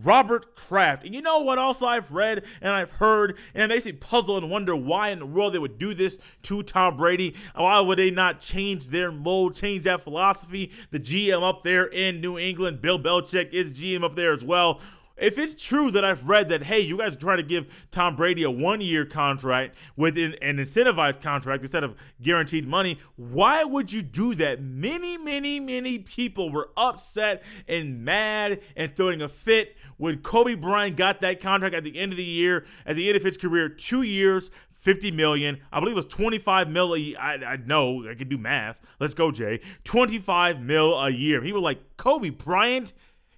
Robert 0.03 0.57
Kraft. 0.57 1.05
And 1.05 1.15
you 1.15 1.23
know 1.23 1.39
what 1.39 1.59
else 1.59 1.83
I've 1.83 2.13
read 2.13 2.45
and 2.61 2.73
I've 2.73 2.91
heard, 2.91 3.39
and 3.55 3.63
it 3.63 3.75
makes 3.75 3.87
me 3.87 3.93
puzzle 3.93 4.37
and 4.37 4.51
wonder 4.51 4.75
why 4.75 5.11
in 5.11 5.21
the 5.21 5.27
world 5.27 5.55
they 5.55 5.59
would 5.59 5.79
do 5.79 5.95
this 5.95 6.19
to 6.43 6.65
Tom 6.65 6.97
Brady. 6.97 7.37
Why 7.55 7.81
would 7.81 7.99
they 7.99 8.11
not 8.11 8.41
change 8.41 8.89
their 8.89 9.13
mold, 9.13 9.55
change 9.55 9.85
that 9.85 10.01
philosophy? 10.01 10.73
The 10.91 10.99
GM 11.01 11.49
up 11.49 11.63
there 11.63 11.87
in 11.87 12.21
New 12.21 12.39
England, 12.39 12.83
Bill 12.83 12.99
Belichick 12.99 13.53
is 13.53 13.73
GM 13.73 14.03
up 14.03 14.17
there 14.17 14.33
as 14.33 14.45
well. 14.45 14.81
If 15.21 15.39
it's 15.39 15.61
true 15.61 15.91
that 15.91 16.05
I've 16.05 16.29
read 16.29 16.49
that, 16.49 16.65
hey, 16.65 16.81
you 16.81 16.99
guys 16.99 17.15
are 17.15 17.19
trying 17.19 17.39
to 17.39 17.43
give 17.43 17.89
Tom 17.91 18.17
Brady 18.17 18.43
a 18.43 18.51
one 18.51 18.81
year 18.81 19.05
contract 19.05 19.77
with 19.97 20.17
an, 20.19 20.35
incentivized 20.43 21.21
contract 21.21 21.63
instead 21.63 21.85
of 21.85 21.97
guaranteed 22.23 22.67
money, 22.67 22.99
why 23.17 23.65
would 23.65 23.93
you 23.93 24.03
do 24.03 24.35
that? 24.37 24.63
Many, 24.63 25.19
many, 25.19 25.61
many 25.61 25.99
people 25.99 26.51
were 26.51 26.71
upset 26.77 27.43
and 27.67 28.05
mad 28.05 28.61
and 28.77 28.95
throwing 28.95 29.23
a 29.23 29.29
fit 29.29 29.77
when 29.97 30.19
Kobe 30.19 30.55
Bryant 30.55 30.97
got 30.97 31.21
that 31.21 31.41
contract 31.41 31.75
at 31.75 31.85
the 31.85 31.99
end 31.99 32.13
of 32.13 32.17
the 32.17 32.25
year, 32.25 32.65
at 32.87 32.97
the 32.97 33.09
end 33.09 33.17
of 33.17 33.25
his 33.25 33.37
career, 33.37 33.69
two 33.69 34.03
years, 34.03 34.51
50 34.73 35.11
million. 35.11 35.61
I 35.73 35.81
believe 35.81 35.93
it 35.93 35.97
was 35.97 36.05
25 36.07 36.71
mil. 36.71 36.95
A, 36.95 37.15
I, 37.17 37.35
I 37.35 37.57
know 37.57 38.09
I 38.09 38.15
can 38.15 38.29
do 38.29 38.39
math. 38.39 38.81
Let's 39.01 39.15
go, 39.15 39.33
Jay. 39.33 39.61
25 39.85 40.61
mil 40.61 40.99
a 40.99 41.11
year. 41.11 41.43
People 41.43 41.63
like 41.63 41.97
Kobe 41.97 42.31
Bryant. 42.31 42.93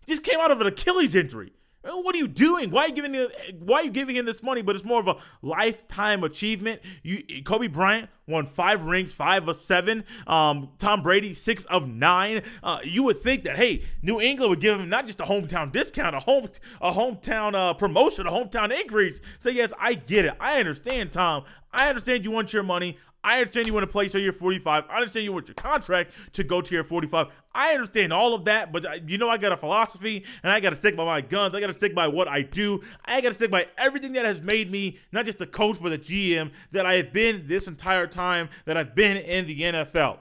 Just 0.06 0.22
came 0.22 0.38
out 0.38 0.50
of 0.50 0.60
an 0.60 0.66
Achilles 0.66 1.14
injury. 1.14 1.52
What 1.82 2.14
are 2.14 2.18
you 2.18 2.28
doing? 2.28 2.70
Why 2.70 2.82
are 2.82 2.88
you 2.88 2.92
giving 2.92 3.14
him, 3.14 3.28
why 3.58 3.78
are 3.78 3.84
you 3.84 3.90
giving 3.90 4.14
him 4.14 4.26
this 4.26 4.42
money? 4.42 4.60
But 4.60 4.76
it's 4.76 4.84
more 4.84 5.00
of 5.00 5.08
a 5.08 5.16
lifetime 5.40 6.24
achievement. 6.24 6.82
You 7.02 7.42
Kobe 7.42 7.68
Bryant 7.68 8.10
won 8.26 8.44
five 8.44 8.84
rings, 8.84 9.14
five 9.14 9.48
of 9.48 9.56
seven. 9.56 10.04
Um, 10.26 10.72
Tom 10.78 11.02
Brady 11.02 11.32
six 11.32 11.64
of 11.66 11.88
nine. 11.88 12.42
Uh, 12.62 12.80
you 12.84 13.04
would 13.04 13.16
think 13.16 13.44
that 13.44 13.56
hey, 13.56 13.82
New 14.02 14.20
England 14.20 14.50
would 14.50 14.60
give 14.60 14.78
him 14.78 14.90
not 14.90 15.06
just 15.06 15.20
a 15.20 15.24
hometown 15.24 15.72
discount, 15.72 16.14
a 16.14 16.20
home 16.20 16.48
a 16.82 16.92
hometown 16.92 17.54
uh, 17.54 17.72
promotion, 17.72 18.26
a 18.26 18.30
hometown 18.30 18.78
increase. 18.78 19.22
So 19.40 19.48
yes, 19.48 19.72
I 19.78 19.94
get 19.94 20.26
it. 20.26 20.34
I 20.38 20.60
understand, 20.60 21.12
Tom. 21.12 21.44
I 21.72 21.88
understand 21.88 22.24
you 22.24 22.30
want 22.30 22.52
your 22.52 22.64
money. 22.64 22.98
I 23.22 23.38
understand 23.38 23.66
you 23.66 23.74
want 23.74 23.84
to 23.84 23.92
play 23.92 24.08
till 24.08 24.20
you're 24.20 24.32
45. 24.32 24.84
I 24.88 24.96
understand 24.96 25.24
you 25.24 25.32
want 25.32 25.48
your 25.48 25.54
contract 25.54 26.12
to 26.32 26.44
go 26.44 26.60
to 26.60 26.74
your 26.74 26.84
45. 26.84 27.28
I 27.54 27.74
understand 27.74 28.12
all 28.12 28.34
of 28.34 28.46
that, 28.46 28.72
but 28.72 29.08
you 29.08 29.18
know 29.18 29.28
I 29.28 29.36
got 29.36 29.52
a 29.52 29.56
philosophy 29.56 30.24
and 30.42 30.50
I 30.50 30.60
got 30.60 30.70
to 30.70 30.76
stick 30.76 30.96
by 30.96 31.04
my 31.04 31.20
guns. 31.20 31.54
I 31.54 31.60
got 31.60 31.66
to 31.66 31.72
stick 31.72 31.94
by 31.94 32.08
what 32.08 32.28
I 32.28 32.42
do. 32.42 32.80
I 33.04 33.20
got 33.20 33.30
to 33.30 33.34
stick 33.34 33.50
by 33.50 33.66
everything 33.76 34.12
that 34.14 34.24
has 34.24 34.40
made 34.40 34.70
me 34.70 34.98
not 35.12 35.26
just 35.26 35.40
a 35.40 35.46
coach 35.46 35.78
but 35.82 35.92
a 35.92 35.98
GM 35.98 36.52
that 36.72 36.86
I 36.86 36.94
have 36.94 37.12
been 37.12 37.46
this 37.46 37.68
entire 37.68 38.06
time 38.06 38.48
that 38.64 38.76
I've 38.76 38.94
been 38.94 39.18
in 39.18 39.46
the 39.46 39.60
NFL. 39.60 40.18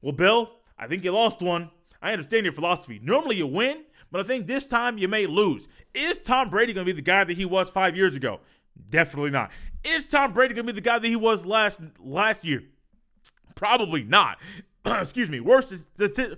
Well, 0.00 0.12
Bill, 0.12 0.52
I 0.78 0.86
think 0.86 1.02
you 1.02 1.10
lost 1.10 1.42
one. 1.42 1.70
I 2.00 2.12
understand 2.12 2.44
your 2.44 2.52
philosophy. 2.52 3.00
Normally 3.02 3.36
you 3.36 3.46
win, 3.48 3.82
but 4.12 4.20
I 4.20 4.24
think 4.24 4.46
this 4.46 4.66
time 4.66 4.98
you 4.98 5.08
may 5.08 5.26
lose. 5.26 5.68
Is 5.94 6.18
Tom 6.18 6.50
Brady 6.50 6.72
going 6.72 6.86
to 6.86 6.92
be 6.92 6.96
the 6.96 7.02
guy 7.02 7.24
that 7.24 7.36
he 7.36 7.44
was 7.44 7.68
five 7.68 7.96
years 7.96 8.14
ago? 8.14 8.40
Definitely 8.90 9.30
not. 9.30 9.50
Is 9.84 10.08
Tom 10.08 10.32
Brady 10.32 10.54
to 10.54 10.64
be 10.64 10.72
the 10.72 10.80
guy 10.80 10.98
that 10.98 11.06
he 11.08 11.16
was 11.16 11.46
last 11.46 11.80
last 11.98 12.44
year? 12.44 12.64
Probably 13.54 14.02
not. 14.02 14.38
Excuse 14.84 15.30
me. 15.30 15.40
Worst 15.40 15.74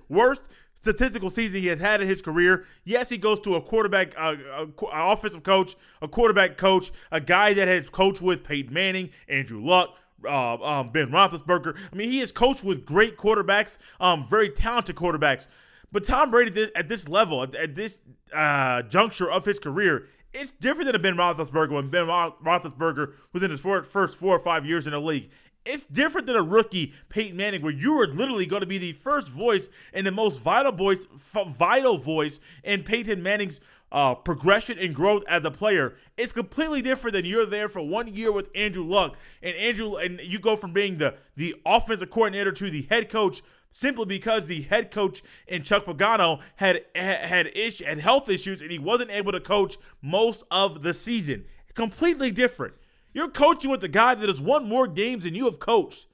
worst 0.08 0.48
statistical 0.74 1.30
season 1.30 1.60
he 1.60 1.66
has 1.66 1.78
had 1.78 2.00
in 2.00 2.08
his 2.08 2.22
career. 2.22 2.64
Yes, 2.84 3.08
he 3.08 3.18
goes 3.18 3.38
to 3.40 3.54
a 3.54 3.60
quarterback, 3.60 4.14
uh, 4.16 4.36
a, 4.52 4.84
a 4.86 5.12
offensive 5.12 5.42
coach, 5.42 5.76
a 6.00 6.08
quarterback 6.08 6.56
coach, 6.56 6.90
a 7.12 7.20
guy 7.20 7.52
that 7.54 7.68
has 7.68 7.88
coached 7.88 8.22
with 8.22 8.44
Peyton 8.44 8.72
Manning, 8.72 9.10
Andrew 9.28 9.62
Luck, 9.62 9.94
uh, 10.24 10.54
um, 10.54 10.90
Ben 10.90 11.10
Roethlisberger. 11.10 11.76
I 11.92 11.96
mean, 11.96 12.10
he 12.10 12.20
has 12.20 12.32
coached 12.32 12.64
with 12.64 12.84
great 12.84 13.16
quarterbacks, 13.16 13.78
um, 14.00 14.26
very 14.26 14.48
talented 14.48 14.96
quarterbacks. 14.96 15.46
But 15.92 16.04
Tom 16.04 16.30
Brady 16.30 16.70
at 16.74 16.88
this 16.88 17.08
level, 17.08 17.42
at 17.42 17.74
this 17.74 18.00
uh, 18.32 18.82
juncture 18.82 19.30
of 19.30 19.44
his 19.44 19.58
career, 19.58 20.08
it's 20.32 20.52
different 20.52 20.86
than 20.86 20.94
a 20.94 20.98
Ben 20.98 21.16
Roethlisberger 21.16 21.70
when 21.70 21.88
Ben 21.88 22.06
Roethlisberger 22.06 23.14
was 23.32 23.42
in 23.42 23.50
his 23.50 23.60
first 23.60 24.16
four 24.16 24.36
or 24.36 24.38
five 24.38 24.64
years 24.64 24.86
in 24.86 24.92
the 24.92 25.00
league. 25.00 25.30
It's 25.66 25.84
different 25.84 26.26
than 26.26 26.36
a 26.36 26.42
rookie 26.42 26.94
Peyton 27.10 27.36
Manning, 27.36 27.60
where 27.60 27.72
you 27.72 28.00
are 28.00 28.06
literally 28.06 28.46
going 28.46 28.60
to 28.60 28.66
be 28.66 28.78
the 28.78 28.92
first 28.92 29.30
voice 29.30 29.68
and 29.92 30.06
the 30.06 30.10
most 30.10 30.40
vital 30.40 30.72
voice, 30.72 31.06
vital 31.48 31.98
voice 31.98 32.40
in 32.64 32.82
Peyton 32.82 33.22
Manning's 33.22 33.60
uh, 33.92 34.14
progression 34.14 34.78
and 34.78 34.94
growth 34.94 35.22
as 35.28 35.44
a 35.44 35.50
player. 35.50 35.96
It's 36.16 36.32
completely 36.32 36.80
different 36.80 37.14
than 37.14 37.24
you're 37.24 37.44
there 37.44 37.68
for 37.68 37.80
one 37.80 38.14
year 38.14 38.32
with 38.32 38.48
Andrew 38.54 38.84
Luck, 38.84 39.16
and 39.42 39.54
Andrew, 39.56 39.96
and 39.96 40.20
you 40.22 40.38
go 40.38 40.56
from 40.56 40.72
being 40.72 40.98
the 40.98 41.16
the 41.36 41.54
offensive 41.66 42.10
coordinator 42.10 42.52
to 42.52 42.70
the 42.70 42.86
head 42.88 43.08
coach 43.10 43.42
simply 43.70 44.06
because 44.06 44.46
the 44.46 44.62
head 44.62 44.90
coach 44.90 45.22
in 45.46 45.62
Chuck 45.62 45.84
Pagano 45.84 46.40
had 46.56 46.84
had 46.94 47.46
ish 47.56 47.80
had 47.80 47.98
health 47.98 48.28
issues 48.28 48.62
and 48.62 48.70
he 48.70 48.78
wasn't 48.78 49.10
able 49.10 49.32
to 49.32 49.40
coach 49.40 49.76
most 50.02 50.44
of 50.50 50.82
the 50.82 50.94
season. 50.94 51.44
Completely 51.74 52.30
different. 52.30 52.74
You're 53.12 53.28
coaching 53.28 53.70
with 53.70 53.80
the 53.80 53.88
guy 53.88 54.14
that 54.14 54.28
has 54.28 54.40
won 54.40 54.68
more 54.68 54.86
games 54.86 55.24
than 55.24 55.34
you 55.34 55.46
have 55.46 55.58
coached. 55.58 56.06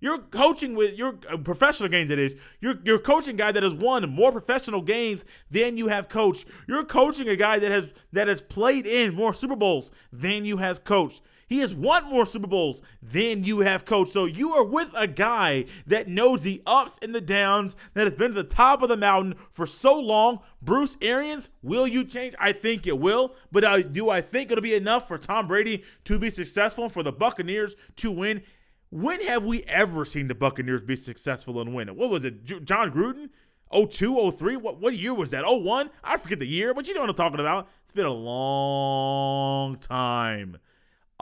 You're 0.00 0.18
coaching 0.18 0.74
with 0.74 0.98
your 0.98 1.16
uh, 1.30 1.36
professional 1.36 1.88
games. 1.88 2.08
That 2.08 2.18
is, 2.18 2.34
you're 2.60 2.74
you're 2.84 2.98
coaching 2.98 3.36
a 3.36 3.38
guy 3.38 3.52
that 3.52 3.62
has 3.62 3.74
won 3.74 4.08
more 4.10 4.32
professional 4.32 4.82
games 4.82 5.24
than 5.48 5.76
you 5.76 5.86
have 5.88 6.08
coached. 6.08 6.46
You're 6.66 6.84
coaching 6.84 7.28
a 7.28 7.36
guy 7.36 7.60
that 7.60 7.70
has 7.70 7.92
that 8.12 8.26
has 8.26 8.42
played 8.42 8.84
in 8.86 9.14
more 9.14 9.32
Super 9.32 9.54
Bowls 9.54 9.92
than 10.12 10.44
you 10.44 10.56
has 10.56 10.80
coached. 10.80 11.22
He 11.52 11.58
has 11.58 11.74
won 11.74 12.04
more 12.06 12.24
Super 12.24 12.46
Bowls 12.46 12.80
than 13.02 13.44
you 13.44 13.60
have 13.60 13.84
coached. 13.84 14.10
So 14.10 14.24
you 14.24 14.54
are 14.54 14.64
with 14.64 14.90
a 14.96 15.06
guy 15.06 15.66
that 15.86 16.08
knows 16.08 16.44
the 16.44 16.62
ups 16.64 16.98
and 17.02 17.14
the 17.14 17.20
downs, 17.20 17.76
that 17.92 18.06
has 18.06 18.14
been 18.14 18.30
to 18.30 18.34
the 18.34 18.42
top 18.42 18.80
of 18.80 18.88
the 18.88 18.96
mountain 18.96 19.34
for 19.50 19.66
so 19.66 20.00
long. 20.00 20.40
Bruce 20.62 20.96
Arians, 21.02 21.50
will 21.60 21.86
you 21.86 22.04
change? 22.04 22.34
I 22.40 22.52
think 22.52 22.86
it 22.86 22.98
will. 22.98 23.34
But 23.50 23.64
uh, 23.64 23.82
do 23.82 24.08
I 24.08 24.22
think 24.22 24.50
it'll 24.50 24.62
be 24.62 24.72
enough 24.72 25.06
for 25.06 25.18
Tom 25.18 25.46
Brady 25.46 25.84
to 26.04 26.18
be 26.18 26.30
successful 26.30 26.84
and 26.84 26.92
for 26.92 27.02
the 27.02 27.12
Buccaneers 27.12 27.76
to 27.96 28.10
win? 28.10 28.44
When 28.88 29.20
have 29.20 29.44
we 29.44 29.62
ever 29.64 30.06
seen 30.06 30.28
the 30.28 30.34
Buccaneers 30.34 30.82
be 30.82 30.96
successful 30.96 31.60
and 31.60 31.74
win? 31.74 31.94
What 31.94 32.08
was 32.08 32.24
it? 32.24 32.44
Jon 32.64 32.90
Gruden? 32.90 33.28
02, 33.74 34.30
03? 34.30 34.56
What, 34.56 34.80
what 34.80 34.94
year 34.94 35.12
was 35.12 35.32
that? 35.32 35.44
01? 35.46 35.90
I 36.02 36.16
forget 36.16 36.38
the 36.38 36.46
year, 36.46 36.72
but 36.72 36.88
you 36.88 36.94
know 36.94 37.02
what 37.02 37.10
I'm 37.10 37.14
talking 37.14 37.40
about. 37.40 37.68
It's 37.82 37.92
been 37.92 38.06
a 38.06 38.10
long 38.10 39.76
time 39.76 40.56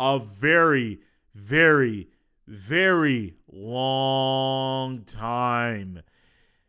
a 0.01 0.19
very, 0.19 0.99
very, 1.35 2.09
very 2.49 3.35
long 3.53 5.05
time. 5.05 6.01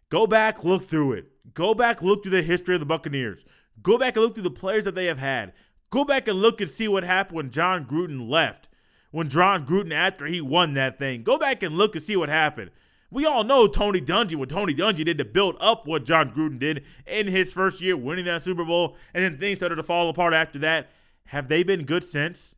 Go 0.10 0.28
back, 0.28 0.65
look 0.65 0.84
through 0.84 1.13
it. 1.13 1.32
Go 1.54 1.74
back, 1.74 2.02
look 2.02 2.24
through 2.24 2.34
the 2.34 2.41
history 2.41 2.76
of 2.76 2.82
the 2.82 2.86
Buccaneers. 2.86 3.46
Go 3.82 3.98
back 3.98 4.17
and 4.17 4.26
look 4.26 4.34
through 4.34 4.44
the 4.44 4.52
players 4.52 4.84
that 4.84 4.96
they 4.96 5.06
have 5.06 5.17
had. 5.17 5.54
Go 5.89 6.04
back 6.04 6.28
and 6.28 6.39
look 6.39 6.60
and 6.60 6.70
see 6.70 6.89
what 6.89 7.06
happened 7.06 7.38
when 7.38 7.50
Jon 7.52 7.86
Gruden 7.86 8.30
left. 8.30 8.67
When 9.12 9.30
Jon 9.30 9.65
Gruden, 9.65 9.94
after 9.94 10.26
he 10.26 10.41
won 10.41 10.74
that 10.74 11.00
thing. 11.00 11.24
Go 11.24 11.38
back 11.38 11.63
and 11.63 11.78
look 11.78 11.96
and 11.96 12.04
see 12.04 12.17
what 12.17 12.30
happened. 12.30 12.72
We 13.10 13.26
all 13.26 13.46
know 13.46 13.67
Tony 13.67 14.02
Dungy, 14.02 14.36
what 14.36 14.50
Tony 14.50 14.74
Dungy 14.74 15.06
did 15.06 15.17
to 15.17 15.26
build 15.26 15.56
up 15.62 15.88
what 15.88 16.04
Jon 16.04 16.32
Gruden 16.32 16.60
did 16.60 16.84
in 17.08 17.28
his 17.28 17.52
first 17.54 17.82
year, 17.82 17.96
winning 17.96 18.26
that 18.26 18.41
Super 18.41 18.65
Bowl, 18.65 18.98
and 19.13 19.24
then 19.24 19.38
things 19.38 19.60
started 19.60 19.76
to 19.76 19.84
fall 19.84 20.10
apart 20.10 20.34
after 20.34 20.60
that. 20.60 20.89
Have 21.26 21.48
they 21.48 21.63
been 21.63 21.86
good 21.86 22.04
since? 22.04 22.56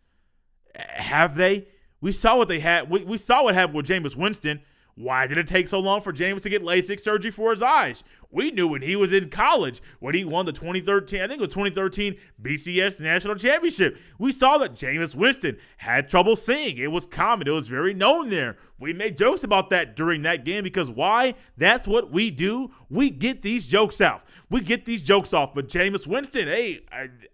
Have 0.75 1.35
they? 1.35 1.67
We 2.01 2.11
saw 2.11 2.37
what 2.37 2.47
they 2.47 2.59
had. 2.59 2.89
We, 2.89 3.03
we 3.03 3.17
saw 3.17 3.43
what 3.43 3.55
happened 3.55 3.77
with 3.77 3.87
Jameis 3.87 4.15
Winston. 4.15 4.61
Why 4.95 5.25
did 5.25 5.39
it 5.39 5.47
take 5.47 5.67
so 5.67 5.79
long 5.79 6.01
for 6.01 6.13
Jameis 6.13 6.43
to 6.43 6.49
get 6.49 6.61
LASIK 6.61 6.99
surgery 6.99 7.31
for 7.31 7.49
his 7.49 7.63
eyes? 7.63 8.03
We 8.29 8.51
knew 8.51 8.67
when 8.67 8.83
he 8.83 8.95
was 8.95 9.11
in 9.11 9.29
college, 9.29 9.81
when 9.99 10.13
he 10.13 10.23
won 10.23 10.45
the 10.45 10.51
2013, 10.51 11.19
I 11.19 11.27
think 11.27 11.39
it 11.39 11.45
was 11.45 11.53
2013 11.53 12.15
BCS 12.41 12.99
National 12.99 13.35
Championship. 13.35 13.97
We 14.19 14.31
saw 14.31 14.59
that 14.59 14.75
Jameis 14.75 15.15
Winston 15.15 15.57
had 15.77 16.09
trouble 16.09 16.35
seeing. 16.35 16.77
It 16.77 16.91
was 16.91 17.07
common, 17.07 17.47
it 17.47 17.51
was 17.51 17.69
very 17.69 17.95
known 17.95 18.29
there. 18.29 18.57
We 18.79 18.93
made 18.93 19.17
jokes 19.17 19.43
about 19.43 19.71
that 19.71 19.95
during 19.95 20.21
that 20.23 20.45
game 20.45 20.63
because 20.63 20.91
why? 20.91 21.35
That's 21.57 21.87
what 21.87 22.11
we 22.11 22.29
do. 22.29 22.71
We 22.89 23.09
get 23.09 23.41
these 23.41 23.65
jokes 23.65 23.99
out. 23.99 24.23
We 24.49 24.61
get 24.61 24.85
these 24.85 25.01
jokes 25.01 25.33
off. 25.33 25.55
But 25.55 25.69
Jameis 25.69 26.05
Winston, 26.05 26.47
hey, 26.47 26.81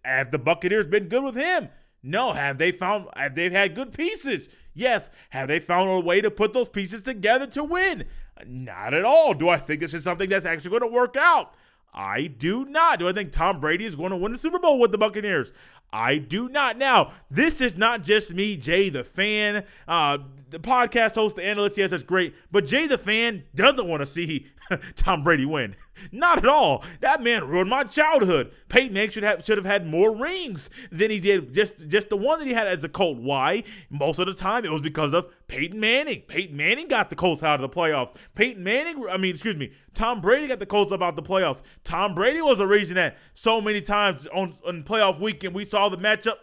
have 0.06 0.32
the 0.32 0.40
Buccaneers 0.40 0.88
been 0.88 1.10
good 1.10 1.24
with 1.24 1.36
him? 1.36 1.70
No. 2.04 2.34
Have 2.34 2.58
they 2.58 2.72
found 2.72 3.08
have 3.16 3.36
they 3.36 3.50
had 3.50 3.76
good 3.76 3.94
pieces? 3.94 4.50
Yes. 4.74 5.10
Have 5.32 5.48
they 5.48 5.60
found 5.60 5.90
a 5.90 6.00
way 6.00 6.22
to 6.22 6.32
put 6.32 6.54
those 6.54 6.70
pieces 6.70 7.02
together 7.02 7.48
to 7.48 7.64
win? 7.64 8.06
Not 8.46 8.94
at 8.94 9.04
all. 9.04 9.34
Do 9.34 9.50
I 9.50 9.58
think 9.58 9.82
this 9.82 9.94
is 9.94 10.04
something 10.04 10.30
that's 10.30 10.46
actually 10.46 10.80
going 10.80 10.92
to 10.92 10.96
work 10.96 11.18
out? 11.18 11.54
I 11.94 12.28
do 12.28 12.66
not. 12.66 13.00
Do 13.00 13.10
I 13.10 13.14
think 13.14 13.32
Tom 13.32 13.60
Brady 13.60 13.86
is 13.86 13.96
going 13.96 14.12
to 14.12 14.18
win 14.18 14.32
the 14.32 14.38
Super 14.38 14.60
Bowl 14.60 14.80
with 14.80 14.92
the 14.92 14.98
Buccaneers? 14.98 15.52
I 15.92 16.18
do 16.18 16.50
not. 16.50 16.78
Now, 16.78 17.14
this 17.32 17.62
is 17.62 17.76
not 17.76 18.04
just 18.04 18.34
me, 18.34 18.58
Jay 18.58 18.90
the 18.90 19.04
fan, 19.04 19.66
uh, 19.88 20.20
the 20.50 20.60
podcast 20.60 21.16
host, 21.16 21.36
the 21.36 21.44
analyst. 21.44 21.78
Yes, 21.78 21.92
that's 21.92 22.04
great. 22.04 22.36
But 22.52 22.66
Jay 22.66 22.88
the 22.88 22.98
fan 22.98 23.44
doesn't 23.56 23.88
want 23.88 24.02
to 24.02 24.06
see 24.06 24.48
Tom 24.96 25.24
Brady 25.24 25.46
win. 25.46 25.76
Not 26.12 26.38
at 26.38 26.46
all. 26.46 26.84
That 27.02 27.22
man 27.22 27.48
ruined 27.48 27.70
my 27.70 27.84
childhood. 27.84 28.52
Peyton 28.70 28.94
Manning 28.94 29.10
should 29.10 29.24
have 29.24 29.46
should 29.46 29.58
have 29.58 29.66
had 29.66 29.86
more 29.86 30.16
rings 30.16 30.70
than 30.92 31.12
he 31.12 31.20
did. 31.20 31.54
Just 31.54 31.88
just 31.88 32.10
the 32.10 32.18
one 32.18 32.40
that 32.40 32.48
he 32.48 32.54
had 32.54 32.68
as 32.68 32.84
a 32.84 32.90
Colt. 32.90 33.18
Why? 33.18 33.64
Most 33.90 34.20
of 34.20 34.28
the 34.28 34.34
time 34.34 34.64
it 34.64 34.72
was 34.72 34.82
because 34.82 35.14
of 35.14 35.28
Peyton 35.48 35.80
Manning. 35.80 36.22
Peyton 36.28 36.56
Manning 36.56 36.88
got 36.88 37.10
the 37.10 37.16
Colts 37.16 37.44
out 37.44 37.62
of 37.62 37.70
the 37.70 37.76
playoffs. 37.76 38.16
Peyton 38.36 38.64
Manning, 38.64 39.04
I 39.10 39.18
mean, 39.18 39.32
excuse 39.32 39.58
me, 39.58 39.74
Tom 39.94 40.22
Brady 40.22 40.48
got 40.48 40.60
the 40.60 40.66
Colts 40.66 40.92
about 40.92 41.16
the 41.16 41.24
playoffs. 41.24 41.62
Tom 41.84 42.16
Brady 42.16 42.42
was 42.42 42.60
the 42.60 42.68
reason 42.68 42.96
that 42.96 43.18
so 43.34 43.60
many 43.60 43.82
times 43.82 44.28
on, 44.28 44.54
on 44.66 44.84
playoff 44.84 45.20
weekend 45.20 45.54
we 45.54 45.66
saw 45.66 45.79
the 45.88 45.98
matchup. 45.98 46.38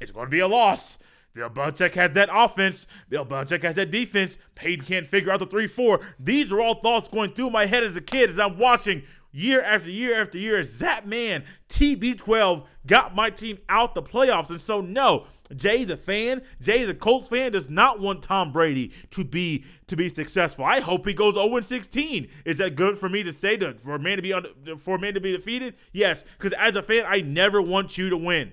It's 0.00 0.10
going 0.10 0.26
to 0.26 0.30
be 0.30 0.40
a 0.40 0.48
loss. 0.48 0.98
Bill 1.34 1.48
Belichick 1.48 1.92
has 1.94 2.12
that 2.12 2.28
offense. 2.32 2.86
Bill 3.08 3.24
Belichick 3.24 3.62
has 3.62 3.74
that 3.76 3.90
defense. 3.90 4.36
Peyton 4.54 4.84
can't 4.84 5.06
figure 5.06 5.32
out 5.32 5.40
the 5.40 5.46
3 5.46 5.66
4. 5.66 6.00
These 6.18 6.52
are 6.52 6.60
all 6.60 6.74
thoughts 6.74 7.08
going 7.08 7.32
through 7.32 7.50
my 7.50 7.66
head 7.66 7.84
as 7.84 7.96
a 7.96 8.00
kid 8.00 8.30
as 8.30 8.38
I'm 8.38 8.58
watching 8.58 9.02
year 9.32 9.62
after 9.62 9.90
year 9.90 10.20
after 10.20 10.38
year 10.38 10.60
as 10.60 10.78
that 10.78 11.06
man, 11.06 11.44
TB12, 11.70 12.66
got 12.86 13.14
my 13.14 13.30
team 13.30 13.58
out 13.68 13.94
the 13.94 14.02
playoffs. 14.02 14.50
And 14.50 14.60
so, 14.60 14.82
no, 14.82 15.26
Jay 15.56 15.84
the 15.84 15.96
fan, 15.96 16.42
Jay 16.60 16.84
the 16.84 16.94
Colts 16.94 17.28
fan 17.28 17.52
does 17.52 17.70
not 17.70 17.98
want 17.98 18.22
Tom 18.22 18.52
Brady 18.52 18.92
to 19.10 19.24
be 19.24 19.64
to 19.86 19.96
be 19.96 20.08
successful. 20.08 20.64
I 20.64 20.80
hope 20.80 21.06
he 21.06 21.14
goes 21.14 21.34
0 21.34 21.60
16. 21.60 22.28
Is 22.44 22.58
that 22.58 22.76
good 22.76 22.98
for 22.98 23.08
me 23.08 23.22
to 23.22 23.32
say 23.32 23.56
to 23.56 23.74
for 23.74 23.94
a 23.94 23.98
man 23.98 24.16
to 24.16 24.22
be 24.22 24.32
on 24.32 24.46
for 24.78 24.96
a 24.96 24.98
man 24.98 25.14
to 25.14 25.20
be 25.20 25.32
defeated? 25.32 25.74
Yes, 25.92 26.24
because 26.36 26.52
as 26.52 26.76
a 26.76 26.82
fan, 26.82 27.04
I 27.06 27.20
never 27.20 27.62
want 27.62 27.96
you 27.96 28.10
to 28.10 28.16
win. 28.16 28.52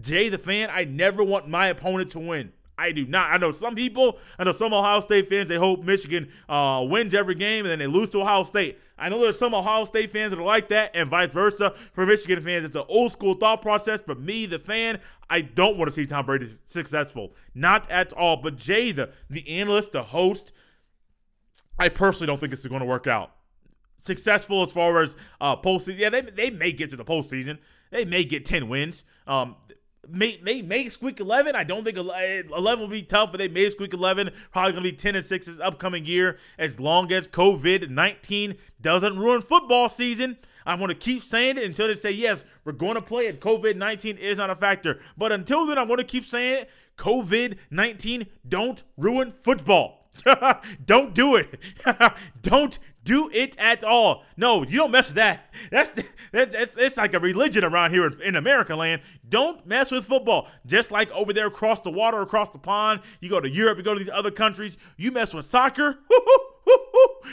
Jay 0.00 0.28
the 0.28 0.38
fan, 0.38 0.68
I 0.70 0.84
never 0.84 1.22
want 1.22 1.48
my 1.48 1.68
opponent 1.68 2.10
to 2.10 2.18
win. 2.18 2.52
I 2.80 2.92
do 2.92 3.04
not. 3.06 3.30
I 3.30 3.36
know 3.36 3.52
some 3.52 3.74
people, 3.74 4.18
I 4.38 4.44
know 4.44 4.52
some 4.52 4.72
Ohio 4.72 5.00
State 5.00 5.28
fans, 5.28 5.50
they 5.50 5.56
hope 5.56 5.84
Michigan 5.84 6.30
uh, 6.48 6.84
wins 6.88 7.12
every 7.12 7.34
game 7.34 7.66
and 7.66 7.70
then 7.70 7.78
they 7.78 7.86
lose 7.86 8.08
to 8.10 8.22
Ohio 8.22 8.42
State. 8.42 8.78
I 9.00 9.08
know 9.08 9.20
there's 9.20 9.38
some 9.38 9.54
Ohio 9.54 9.84
State 9.84 10.12
fans 10.12 10.30
that 10.30 10.38
are 10.38 10.44
like 10.44 10.68
that, 10.68 10.90
and 10.94 11.08
vice 11.08 11.30
versa. 11.30 11.74
For 11.94 12.04
Michigan 12.04 12.44
fans, 12.44 12.66
it's 12.66 12.76
an 12.76 12.84
old 12.88 13.12
school 13.12 13.34
thought 13.34 13.62
process. 13.62 14.02
But 14.02 14.20
me, 14.20 14.44
the 14.44 14.58
fan, 14.58 15.00
I 15.30 15.40
don't 15.40 15.78
want 15.78 15.88
to 15.88 15.92
see 15.92 16.04
Tom 16.04 16.26
Brady 16.26 16.48
successful. 16.66 17.32
Not 17.54 17.90
at 17.90 18.12
all. 18.12 18.36
But 18.36 18.56
Jay, 18.56 18.92
the, 18.92 19.10
the 19.30 19.48
analyst, 19.48 19.92
the 19.92 20.02
host, 20.02 20.52
I 21.78 21.88
personally 21.88 22.26
don't 22.26 22.38
think 22.38 22.50
this 22.50 22.60
is 22.60 22.66
going 22.66 22.80
to 22.80 22.86
work 22.86 23.06
out. 23.06 23.32
Successful 24.02 24.62
as 24.62 24.70
far 24.70 25.02
as 25.02 25.16
uh, 25.40 25.56
postseason. 25.56 25.98
Yeah, 25.98 26.10
they, 26.10 26.20
they 26.20 26.50
may 26.50 26.72
get 26.72 26.90
to 26.90 26.96
the 26.96 27.04
postseason. 27.04 27.58
They 27.90 28.04
may 28.04 28.24
get 28.24 28.44
10 28.44 28.68
wins. 28.68 29.04
Um, 29.26 29.56
may, 30.08 30.38
may, 30.42 30.62
may 30.62 30.88
squeak 30.88 31.20
11. 31.20 31.54
I 31.54 31.64
don't 31.64 31.84
think 31.84 31.96
11 31.96 32.80
will 32.80 32.88
be 32.88 33.02
tough, 33.02 33.30
but 33.30 33.38
they 33.38 33.48
may 33.48 33.68
squeak 33.68 33.92
11. 33.92 34.30
Probably 34.52 34.72
going 34.72 34.84
to 34.84 34.90
be 34.90 34.96
10 34.96 35.16
and 35.16 35.24
6 35.24 35.46
this 35.46 35.58
upcoming 35.60 36.04
year 36.04 36.38
as 36.58 36.80
long 36.80 37.12
as 37.12 37.28
COVID 37.28 37.90
19 37.90 38.56
doesn't 38.80 39.18
ruin 39.18 39.42
football 39.42 39.88
season. 39.88 40.38
I'm 40.66 40.78
going 40.78 40.88
to 40.88 40.94
keep 40.94 41.22
saying 41.22 41.58
it 41.58 41.64
until 41.64 41.88
they 41.88 41.94
say, 41.94 42.10
yes, 42.10 42.44
we're 42.64 42.72
going 42.72 42.94
to 42.94 43.02
play 43.02 43.26
it. 43.26 43.40
COVID 43.40 43.76
19 43.76 44.16
is 44.18 44.38
not 44.38 44.50
a 44.50 44.56
factor. 44.56 45.00
But 45.16 45.32
until 45.32 45.66
then, 45.66 45.78
I'm 45.78 45.86
going 45.86 45.98
to 45.98 46.04
keep 46.04 46.24
saying 46.24 46.62
it. 46.62 46.70
COVID 46.96 47.56
19 47.70 48.26
don't 48.48 48.82
ruin 48.96 49.30
football. 49.30 50.10
don't 50.84 51.14
do 51.14 51.36
it. 51.36 51.58
don't 52.42 52.78
do 53.04 53.30
it 53.32 53.58
at 53.58 53.84
all. 53.84 54.24
No, 54.36 54.62
you 54.62 54.76
don't 54.76 54.90
mess 54.90 55.08
with 55.08 55.16
that. 55.16 55.52
That's 55.70 55.90
that's 56.32 56.76
it's 56.76 56.96
like 56.96 57.14
a 57.14 57.20
religion 57.20 57.64
around 57.64 57.92
here 57.92 58.06
in, 58.06 58.20
in 58.20 58.36
America 58.36 58.76
land. 58.76 59.02
Don't 59.28 59.66
mess 59.66 59.90
with 59.90 60.04
football. 60.04 60.48
Just 60.66 60.90
like 60.90 61.10
over 61.12 61.32
there 61.32 61.46
across 61.46 61.80
the 61.80 61.90
water, 61.90 62.20
across 62.20 62.50
the 62.50 62.58
pond, 62.58 63.00
you 63.20 63.28
go 63.28 63.40
to 63.40 63.48
Europe, 63.48 63.78
you 63.78 63.84
go 63.84 63.94
to 63.94 63.98
these 63.98 64.08
other 64.08 64.30
countries, 64.30 64.76
you 64.96 65.12
mess 65.12 65.34
with 65.34 65.44
soccer. 65.44 65.98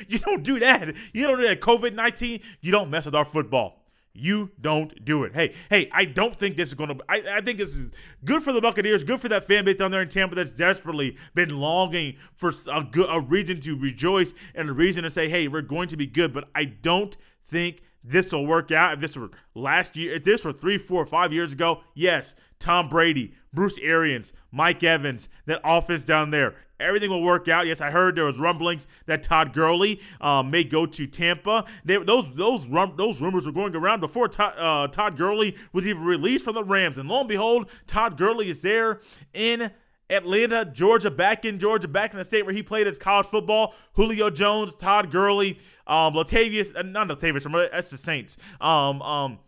You 0.07 0.19
don't 0.19 0.43
do 0.43 0.59
that. 0.59 0.95
You 1.13 1.27
don't 1.27 1.39
do 1.39 1.47
that. 1.47 1.61
COVID 1.61 1.93
19, 1.93 2.41
you 2.61 2.71
don't 2.71 2.89
mess 2.89 3.05
with 3.05 3.15
our 3.15 3.25
football. 3.25 3.76
You 4.17 4.51
don't 4.59 5.05
do 5.05 5.23
it. 5.23 5.33
Hey, 5.33 5.55
hey, 5.69 5.89
I 5.91 6.05
don't 6.05 6.37
think 6.37 6.57
this 6.57 6.69
is 6.69 6.75
going 6.75 6.97
to. 6.97 7.03
I, 7.07 7.23
I 7.37 7.41
think 7.41 7.57
this 7.57 7.75
is 7.75 7.91
good 8.25 8.43
for 8.43 8.51
the 8.51 8.61
Buccaneers, 8.61 9.03
good 9.03 9.21
for 9.21 9.29
that 9.29 9.45
fan 9.45 9.65
base 9.65 9.77
down 9.77 9.91
there 9.91 10.01
in 10.01 10.09
Tampa 10.09 10.35
that's 10.35 10.51
desperately 10.51 11.17
been 11.35 11.49
longing 11.49 12.17
for 12.33 12.51
a 12.71 12.83
good 12.83 13.07
a 13.09 13.19
reason 13.21 13.59
to 13.61 13.77
rejoice 13.77 14.33
and 14.55 14.69
a 14.69 14.73
reason 14.73 15.03
to 15.03 15.09
say, 15.09 15.29
hey, 15.29 15.47
we're 15.47 15.61
going 15.61 15.87
to 15.89 15.97
be 15.97 16.07
good. 16.07 16.33
But 16.33 16.49
I 16.55 16.65
don't 16.65 17.15
think 17.43 17.81
this 18.07 18.31
will 18.31 18.45
work 18.45 18.71
out. 18.71 18.93
If 18.93 18.99
this 18.99 19.17
were 19.17 19.29
last 19.53 19.95
year, 19.95 20.15
if 20.15 20.23
this 20.23 20.45
were 20.45 20.53
three, 20.53 20.77
four, 20.77 21.05
five 21.05 21.33
years 21.33 21.53
ago, 21.53 21.81
yes, 21.93 22.35
Tom 22.59 22.89
Brady, 22.89 23.33
Bruce 23.53 23.77
Arians, 23.79 24.33
Mike 24.51 24.83
Evans, 24.83 25.29
that 25.45 25.59
offense 25.63 26.03
down 26.03 26.31
there, 26.31 26.55
everything 26.79 27.09
will 27.09 27.23
work 27.23 27.47
out. 27.47 27.67
Yes, 27.67 27.81
I 27.81 27.91
heard 27.91 28.15
there 28.15 28.25
was 28.25 28.39
rumblings 28.39 28.87
that 29.05 29.23
Todd 29.23 29.53
Gurley 29.53 30.01
um, 30.21 30.49
may 30.49 30.63
go 30.63 30.85
to 30.85 31.07
Tampa. 31.07 31.65
They, 31.83 31.97
those 31.97 32.33
those 32.35 32.67
rum, 32.67 32.93
those 32.97 33.21
rumors 33.21 33.45
were 33.45 33.51
going 33.51 33.75
around 33.75 33.99
before 33.99 34.27
Todd, 34.27 34.53
uh, 34.57 34.87
Todd 34.87 35.17
Gurley 35.17 35.55
was 35.73 35.85
even 35.85 36.03
released 36.03 36.45
from 36.45 36.55
the 36.55 36.63
Rams, 36.63 36.97
and 36.97 37.09
lo 37.09 37.19
and 37.19 37.29
behold, 37.29 37.69
Todd 37.85 38.17
Gurley 38.17 38.49
is 38.49 38.61
there 38.61 39.01
in. 39.33 39.71
Atlanta, 40.09 40.65
Georgia, 40.65 41.11
back 41.11 41.45
in 41.45 41.59
Georgia, 41.59 41.87
back 41.87 42.11
in 42.11 42.17
the 42.17 42.23
state 42.23 42.45
where 42.45 42.53
he 42.53 42.63
played 42.63 42.87
his 42.87 42.97
college 42.97 43.27
football. 43.27 43.73
Julio 43.93 44.29
Jones, 44.29 44.75
Todd 44.75 45.11
Gurley, 45.11 45.59
um, 45.85 46.13
Latavius, 46.13 46.75
uh, 46.75 46.81
not 46.81 47.07
Latavius, 47.07 47.71
that's 47.71 47.89
the 47.89 47.97
Saints. 47.97 48.37
Um, 48.61 49.01
um, 49.01 49.39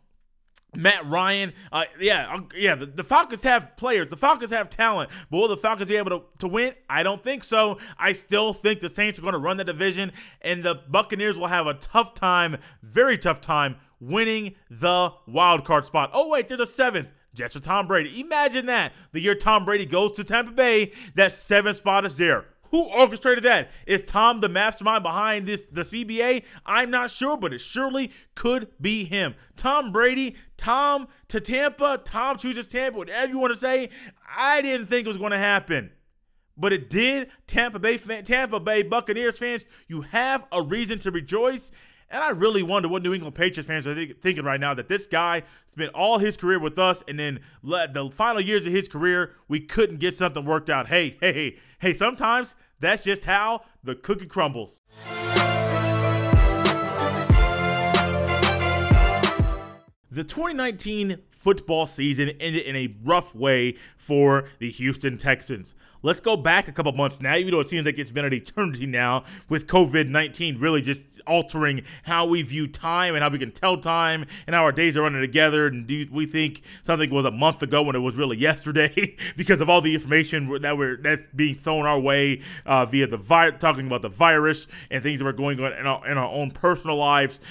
Matt 0.75 1.07
Ryan, 1.07 1.53
uh, 1.71 1.85
yeah, 1.99 2.31
uh, 2.31 2.41
yeah. 2.55 2.75
The, 2.75 2.85
the, 2.85 3.03
Falcons 3.03 3.41
have 3.43 3.75
players. 3.75 4.09
The 4.09 4.17
Falcons 4.17 4.51
have 4.51 4.69
talent. 4.69 5.09
But 5.31 5.37
will 5.37 5.47
the 5.47 5.57
Falcons 5.57 5.89
be 5.89 5.95
able 5.95 6.11
to, 6.11 6.23
to 6.39 6.47
win? 6.47 6.73
I 6.87 7.01
don't 7.01 7.23
think 7.23 7.43
so. 7.43 7.79
I 7.97 8.11
still 8.11 8.53
think 8.53 8.79
the 8.79 8.89
Saints 8.89 9.17
are 9.17 9.23
going 9.23 9.33
to 9.33 9.39
run 9.39 9.57
the 9.57 9.63
division, 9.63 10.11
and 10.41 10.63
the 10.63 10.75
Buccaneers 10.87 11.39
will 11.39 11.47
have 11.47 11.65
a 11.65 11.73
tough 11.73 12.13
time, 12.13 12.57
very 12.83 13.17
tough 13.17 13.41
time, 13.41 13.77
winning 13.99 14.55
the 14.69 15.11
wild 15.27 15.65
card 15.65 15.85
spot. 15.85 16.11
Oh 16.13 16.29
wait, 16.29 16.47
there's 16.47 16.59
a 16.59 16.67
seventh. 16.67 17.13
Just 17.33 17.53
for 17.53 17.59
Tom 17.59 17.87
Brady. 17.87 18.19
Imagine 18.19 18.65
that. 18.67 18.93
The 19.11 19.21
year 19.21 19.35
Tom 19.35 19.65
Brady 19.65 19.85
goes 19.85 20.11
to 20.13 20.23
Tampa 20.23 20.51
Bay, 20.51 20.91
that 21.15 21.31
seventh 21.31 21.77
spot 21.77 22.05
is 22.05 22.17
there. 22.17 22.45
Who 22.71 22.83
orchestrated 22.83 23.43
that? 23.45 23.71
Is 23.87 24.03
Tom 24.03 24.41
the 24.41 24.49
mastermind 24.49 25.03
behind 25.03 25.47
this 25.47 25.65
the 25.65 25.81
CBA? 25.81 26.43
I'm 26.65 26.91
not 26.91 27.09
sure, 27.09 27.35
but 27.35 27.53
it 27.53 27.59
surely 27.59 28.11
could 28.35 28.69
be 28.79 29.05
him. 29.05 29.35
Tom 29.55 29.91
Brady, 29.91 30.35
Tom 30.55 31.07
to 31.29 31.41
Tampa, 31.41 31.99
Tom 32.03 32.37
chooses 32.37 32.67
Tampa, 32.67 32.97
whatever 32.97 33.31
you 33.31 33.39
want 33.39 33.53
to 33.53 33.59
say. 33.59 33.89
I 34.37 34.61
didn't 34.61 34.87
think 34.87 35.05
it 35.05 35.07
was 35.07 35.17
going 35.17 35.31
to 35.31 35.37
happen. 35.37 35.91
But 36.55 36.73
it 36.73 36.89
did. 36.89 37.29
Tampa 37.47 37.79
Bay 37.79 37.97
Tampa 37.97 38.59
Bay 38.59 38.83
Buccaneers 38.83 39.39
fans, 39.39 39.65
you 39.87 40.01
have 40.01 40.45
a 40.51 40.61
reason 40.61 40.99
to 40.99 41.11
rejoice. 41.11 41.71
And 42.11 42.23
I 42.23 42.31
really 42.31 42.63
wonder 42.63 42.89
what 42.89 43.03
New 43.03 43.13
England 43.13 43.35
Patriots 43.35 43.67
fans 43.67 43.85
are 43.85 43.93
thinking 43.93 44.43
right 44.43 44.59
now 44.59 44.73
that 44.73 44.87
this 44.87 45.05
guy 45.05 45.43
spent 45.67 45.93
all 45.93 46.17
his 46.17 46.37
career 46.37 46.59
with 46.59 46.79
us, 46.79 47.03
and 47.07 47.19
then 47.19 47.39
let 47.61 47.93
the 47.93 48.09
final 48.09 48.41
years 48.41 48.65
of 48.65 48.71
his 48.71 48.87
career, 48.87 49.33
we 49.47 49.59
couldn't 49.59 49.99
get 49.99 50.15
something 50.15 50.43
worked 50.43 50.71
out. 50.71 50.87
Hey, 50.87 51.17
hey, 51.21 51.33
hey, 51.33 51.57
hey, 51.77 51.93
sometimes 51.93 52.55
that's 52.79 53.03
just 53.03 53.25
how 53.25 53.61
the 53.83 53.93
cookie 53.93 54.25
crumbles. 54.25 54.81
The 60.11 60.23
2019 60.23 61.17
football 61.39 61.85
season 61.85 62.29
ended 62.41 62.63
in 62.63 62.75
a 62.75 62.93
rough 63.03 63.33
way 63.33 63.77
for 63.97 64.49
the 64.59 64.69
Houston 64.69 65.17
Texans. 65.17 65.73
Let's 66.01 66.19
go 66.19 66.37
back 66.37 66.67
a 66.67 66.71
couple 66.71 66.91
months 66.93 67.19
now, 67.19 67.35
even 67.35 67.51
though 67.51 67.59
it 67.59 67.67
seems 67.67 67.85
like 67.85 67.97
it's 67.97 68.11
been 68.11 68.23
an 68.23 68.33
eternity 68.33 68.85
now 68.85 69.25
with 69.49 69.67
COVID 69.67 70.07
19 70.07 70.59
really 70.59 70.81
just 70.81 71.01
altering 71.27 71.83
how 72.03 72.25
we 72.25 72.41
view 72.41 72.67
time 72.67 73.15
and 73.15 73.23
how 73.23 73.29
we 73.29 73.37
can 73.37 73.51
tell 73.51 73.77
time 73.77 74.25
and 74.47 74.55
how 74.55 74.63
our 74.63 74.71
days 74.71 74.95
are 74.95 75.01
running 75.01 75.21
together. 75.21 75.67
And 75.67 75.87
do 75.87 76.07
we 76.11 76.25
think 76.25 76.61
something 76.83 77.09
was 77.09 77.25
a 77.25 77.31
month 77.31 77.61
ago 77.63 77.83
when 77.83 77.95
it 77.95 77.99
was 77.99 78.15
really 78.15 78.37
yesterday 78.37 79.17
because 79.37 79.59
of 79.59 79.69
all 79.69 79.81
the 79.81 79.93
information 79.93 80.61
that 80.61 80.77
we're 80.77 80.97
that's 80.97 81.27
being 81.35 81.55
thrown 81.55 81.85
our 81.85 81.99
way 81.99 82.41
uh, 82.65 82.85
via 82.85 83.07
the 83.07 83.17
virus, 83.17 83.55
talking 83.59 83.87
about 83.87 84.01
the 84.01 84.09
virus 84.09 84.67
and 84.89 85.03
things 85.03 85.19
that 85.19 85.27
are 85.27 85.33
going 85.33 85.59
on 85.59 85.73
in 85.73 85.85
our, 85.85 86.07
in 86.09 86.17
our 86.17 86.29
own 86.29 86.51
personal 86.51 86.95
lives. 86.95 87.41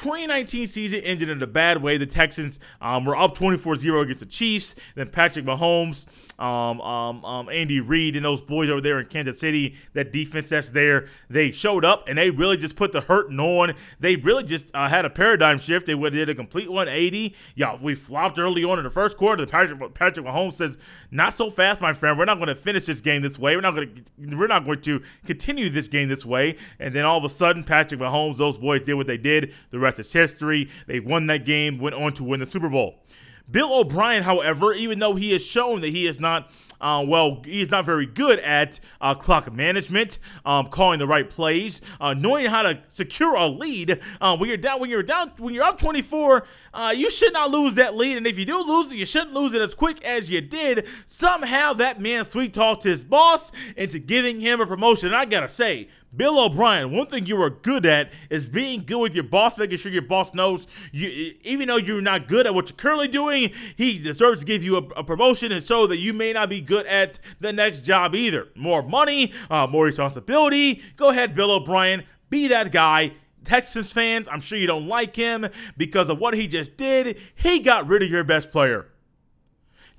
2019 0.00 0.66
season 0.66 1.00
ended 1.00 1.28
in 1.28 1.42
a 1.42 1.46
bad 1.46 1.82
way. 1.82 1.98
The 1.98 2.06
Texans 2.06 2.58
um, 2.80 3.04
were 3.04 3.14
up 3.14 3.36
24-0 3.36 4.02
against 4.02 4.20
the 4.20 4.26
Chiefs. 4.26 4.74
Then 4.94 5.10
Patrick 5.10 5.44
Mahomes, 5.44 6.06
um, 6.38 6.80
um, 6.80 7.22
um, 7.22 7.50
Andy 7.50 7.80
Reid, 7.80 8.16
and 8.16 8.24
those 8.24 8.40
boys 8.40 8.70
over 8.70 8.80
there 8.80 8.98
in 8.98 9.06
Kansas 9.06 9.38
City, 9.38 9.76
that 9.92 10.10
defense 10.10 10.48
that's 10.48 10.70
there, 10.70 11.08
they 11.28 11.50
showed 11.52 11.84
up 11.84 12.08
and 12.08 12.16
they 12.16 12.30
really 12.30 12.56
just 12.56 12.76
put 12.76 12.92
the 12.92 13.02
hurting 13.02 13.38
on. 13.38 13.74
They 13.98 14.16
really 14.16 14.44
just 14.44 14.70
uh, 14.72 14.88
had 14.88 15.04
a 15.04 15.10
paradigm 15.10 15.58
shift. 15.58 15.84
They 15.84 15.94
did 15.94 16.30
a 16.30 16.34
complete 16.34 16.70
180. 16.70 17.36
Yeah, 17.54 17.76
we 17.78 17.94
flopped 17.94 18.38
early 18.38 18.64
on 18.64 18.78
in 18.78 18.84
the 18.84 18.90
first 18.90 19.18
quarter. 19.18 19.46
Patrick, 19.46 19.92
Patrick 19.92 20.24
Mahomes 20.24 20.54
says, 20.54 20.78
"Not 21.10 21.34
so 21.34 21.50
fast, 21.50 21.82
my 21.82 21.92
friend. 21.92 22.18
We're 22.18 22.24
not 22.24 22.36
going 22.36 22.48
to 22.48 22.54
finish 22.54 22.86
this 22.86 23.02
game 23.02 23.20
this 23.20 23.38
way. 23.38 23.54
We're 23.54 23.60
not 23.60 23.74
going 23.74 24.02
to. 24.18 24.36
We're 24.36 24.46
not 24.46 24.64
going 24.64 24.80
to 24.80 25.02
continue 25.26 25.68
this 25.68 25.88
game 25.88 26.08
this 26.08 26.24
way." 26.24 26.56
And 26.78 26.94
then 26.94 27.04
all 27.04 27.18
of 27.18 27.24
a 27.24 27.28
sudden, 27.28 27.64
Patrick 27.64 28.00
Mahomes, 28.00 28.38
those 28.38 28.56
boys 28.56 28.82
did 28.82 28.94
what 28.94 29.06
they 29.06 29.18
did. 29.18 29.52
The 29.70 29.78
rest 29.78 29.89
is 29.98 30.12
history. 30.12 30.70
They 30.86 31.00
won 31.00 31.26
that 31.26 31.44
game, 31.44 31.78
went 31.78 31.94
on 31.94 32.12
to 32.14 32.24
win 32.24 32.40
the 32.40 32.46
Super 32.46 32.68
Bowl. 32.68 33.02
Bill 33.50 33.80
O'Brien, 33.80 34.22
however, 34.22 34.72
even 34.72 34.98
though 35.00 35.16
he 35.16 35.32
has 35.32 35.44
shown 35.44 35.80
that 35.80 35.88
he 35.88 36.06
is 36.06 36.20
not 36.20 36.50
uh, 36.80 37.04
well, 37.06 37.42
he's 37.44 37.70
not 37.70 37.84
very 37.84 38.06
good 38.06 38.38
at 38.38 38.80
uh, 39.00 39.14
clock 39.14 39.52
management, 39.52 40.18
um, 40.44 40.68
calling 40.68 40.98
the 40.98 41.06
right 41.06 41.28
plays, 41.28 41.80
uh, 42.00 42.14
knowing 42.14 42.46
how 42.46 42.62
to 42.62 42.80
secure 42.88 43.34
a 43.34 43.46
lead. 43.46 44.00
Uh, 44.20 44.36
when 44.36 44.48
you're 44.48 44.56
down, 44.56 44.80
when 44.80 44.88
you're 44.88 45.02
down, 45.02 45.30
when 45.38 45.52
you're 45.52 45.64
up 45.64 45.78
24, 45.78 46.46
uh, 46.72 46.94
you 46.96 47.10
should 47.10 47.32
not 47.32 47.50
lose 47.50 47.74
that 47.74 47.94
lead. 47.94 48.16
And 48.16 48.26
if 48.26 48.38
you 48.38 48.46
do 48.46 48.62
lose 48.62 48.90
it, 48.92 48.96
you 48.96 49.06
shouldn't 49.06 49.34
lose 49.34 49.54
it 49.54 49.60
as 49.60 49.74
quick 49.74 50.02
as 50.04 50.30
you 50.30 50.40
did. 50.40 50.88
Somehow 51.06 51.74
that 51.74 52.00
man 52.00 52.24
sweet 52.24 52.54
talked 52.54 52.82
his 52.82 53.04
boss 53.04 53.52
into 53.76 53.98
giving 53.98 54.40
him 54.40 54.60
a 54.60 54.66
promotion. 54.66 55.08
And 55.08 55.16
I 55.16 55.26
gotta 55.26 55.48
say, 55.48 55.88
Bill 56.14 56.44
O'Brien, 56.44 56.90
one 56.90 57.06
thing 57.06 57.26
you 57.26 57.40
are 57.40 57.50
good 57.50 57.86
at 57.86 58.12
is 58.30 58.48
being 58.48 58.82
good 58.84 58.98
with 58.98 59.14
your 59.14 59.24
boss, 59.24 59.56
making 59.56 59.78
sure 59.78 59.92
your 59.92 60.02
boss 60.02 60.34
knows 60.34 60.66
you, 60.90 61.34
even 61.42 61.68
though 61.68 61.76
you're 61.76 62.00
not 62.00 62.26
good 62.26 62.48
at 62.48 62.54
what 62.54 62.68
you're 62.68 62.76
currently 62.76 63.06
doing, 63.06 63.52
he 63.76 63.96
deserves 64.02 64.40
to 64.40 64.46
give 64.46 64.64
you 64.64 64.76
a, 64.76 64.82
a 64.96 65.04
promotion 65.04 65.52
and 65.52 65.62
so 65.62 65.86
that 65.86 65.98
you 65.98 66.12
may 66.12 66.32
not 66.32 66.48
be 66.48 66.60
good 66.60 66.84
at 66.86 67.20
the 67.38 67.52
next 67.52 67.82
job 67.82 68.16
either. 68.16 68.48
More 68.56 68.82
money, 68.82 69.32
uh, 69.48 69.68
more 69.68 69.84
responsibility. 69.84 70.82
Go 70.96 71.10
ahead, 71.10 71.36
Bill 71.36 71.52
O'Brien, 71.52 72.02
be 72.28 72.48
that 72.48 72.72
guy. 72.72 73.12
Texas 73.44 73.90
fans, 73.90 74.28
I'm 74.28 74.40
sure 74.40 74.58
you 74.58 74.66
don't 74.66 74.88
like 74.88 75.14
him 75.14 75.46
because 75.76 76.10
of 76.10 76.18
what 76.18 76.34
he 76.34 76.48
just 76.48 76.76
did. 76.76 77.18
He 77.36 77.60
got 77.60 77.86
rid 77.86 78.02
of 78.02 78.10
your 78.10 78.24
best 78.24 78.50
player. 78.50 78.88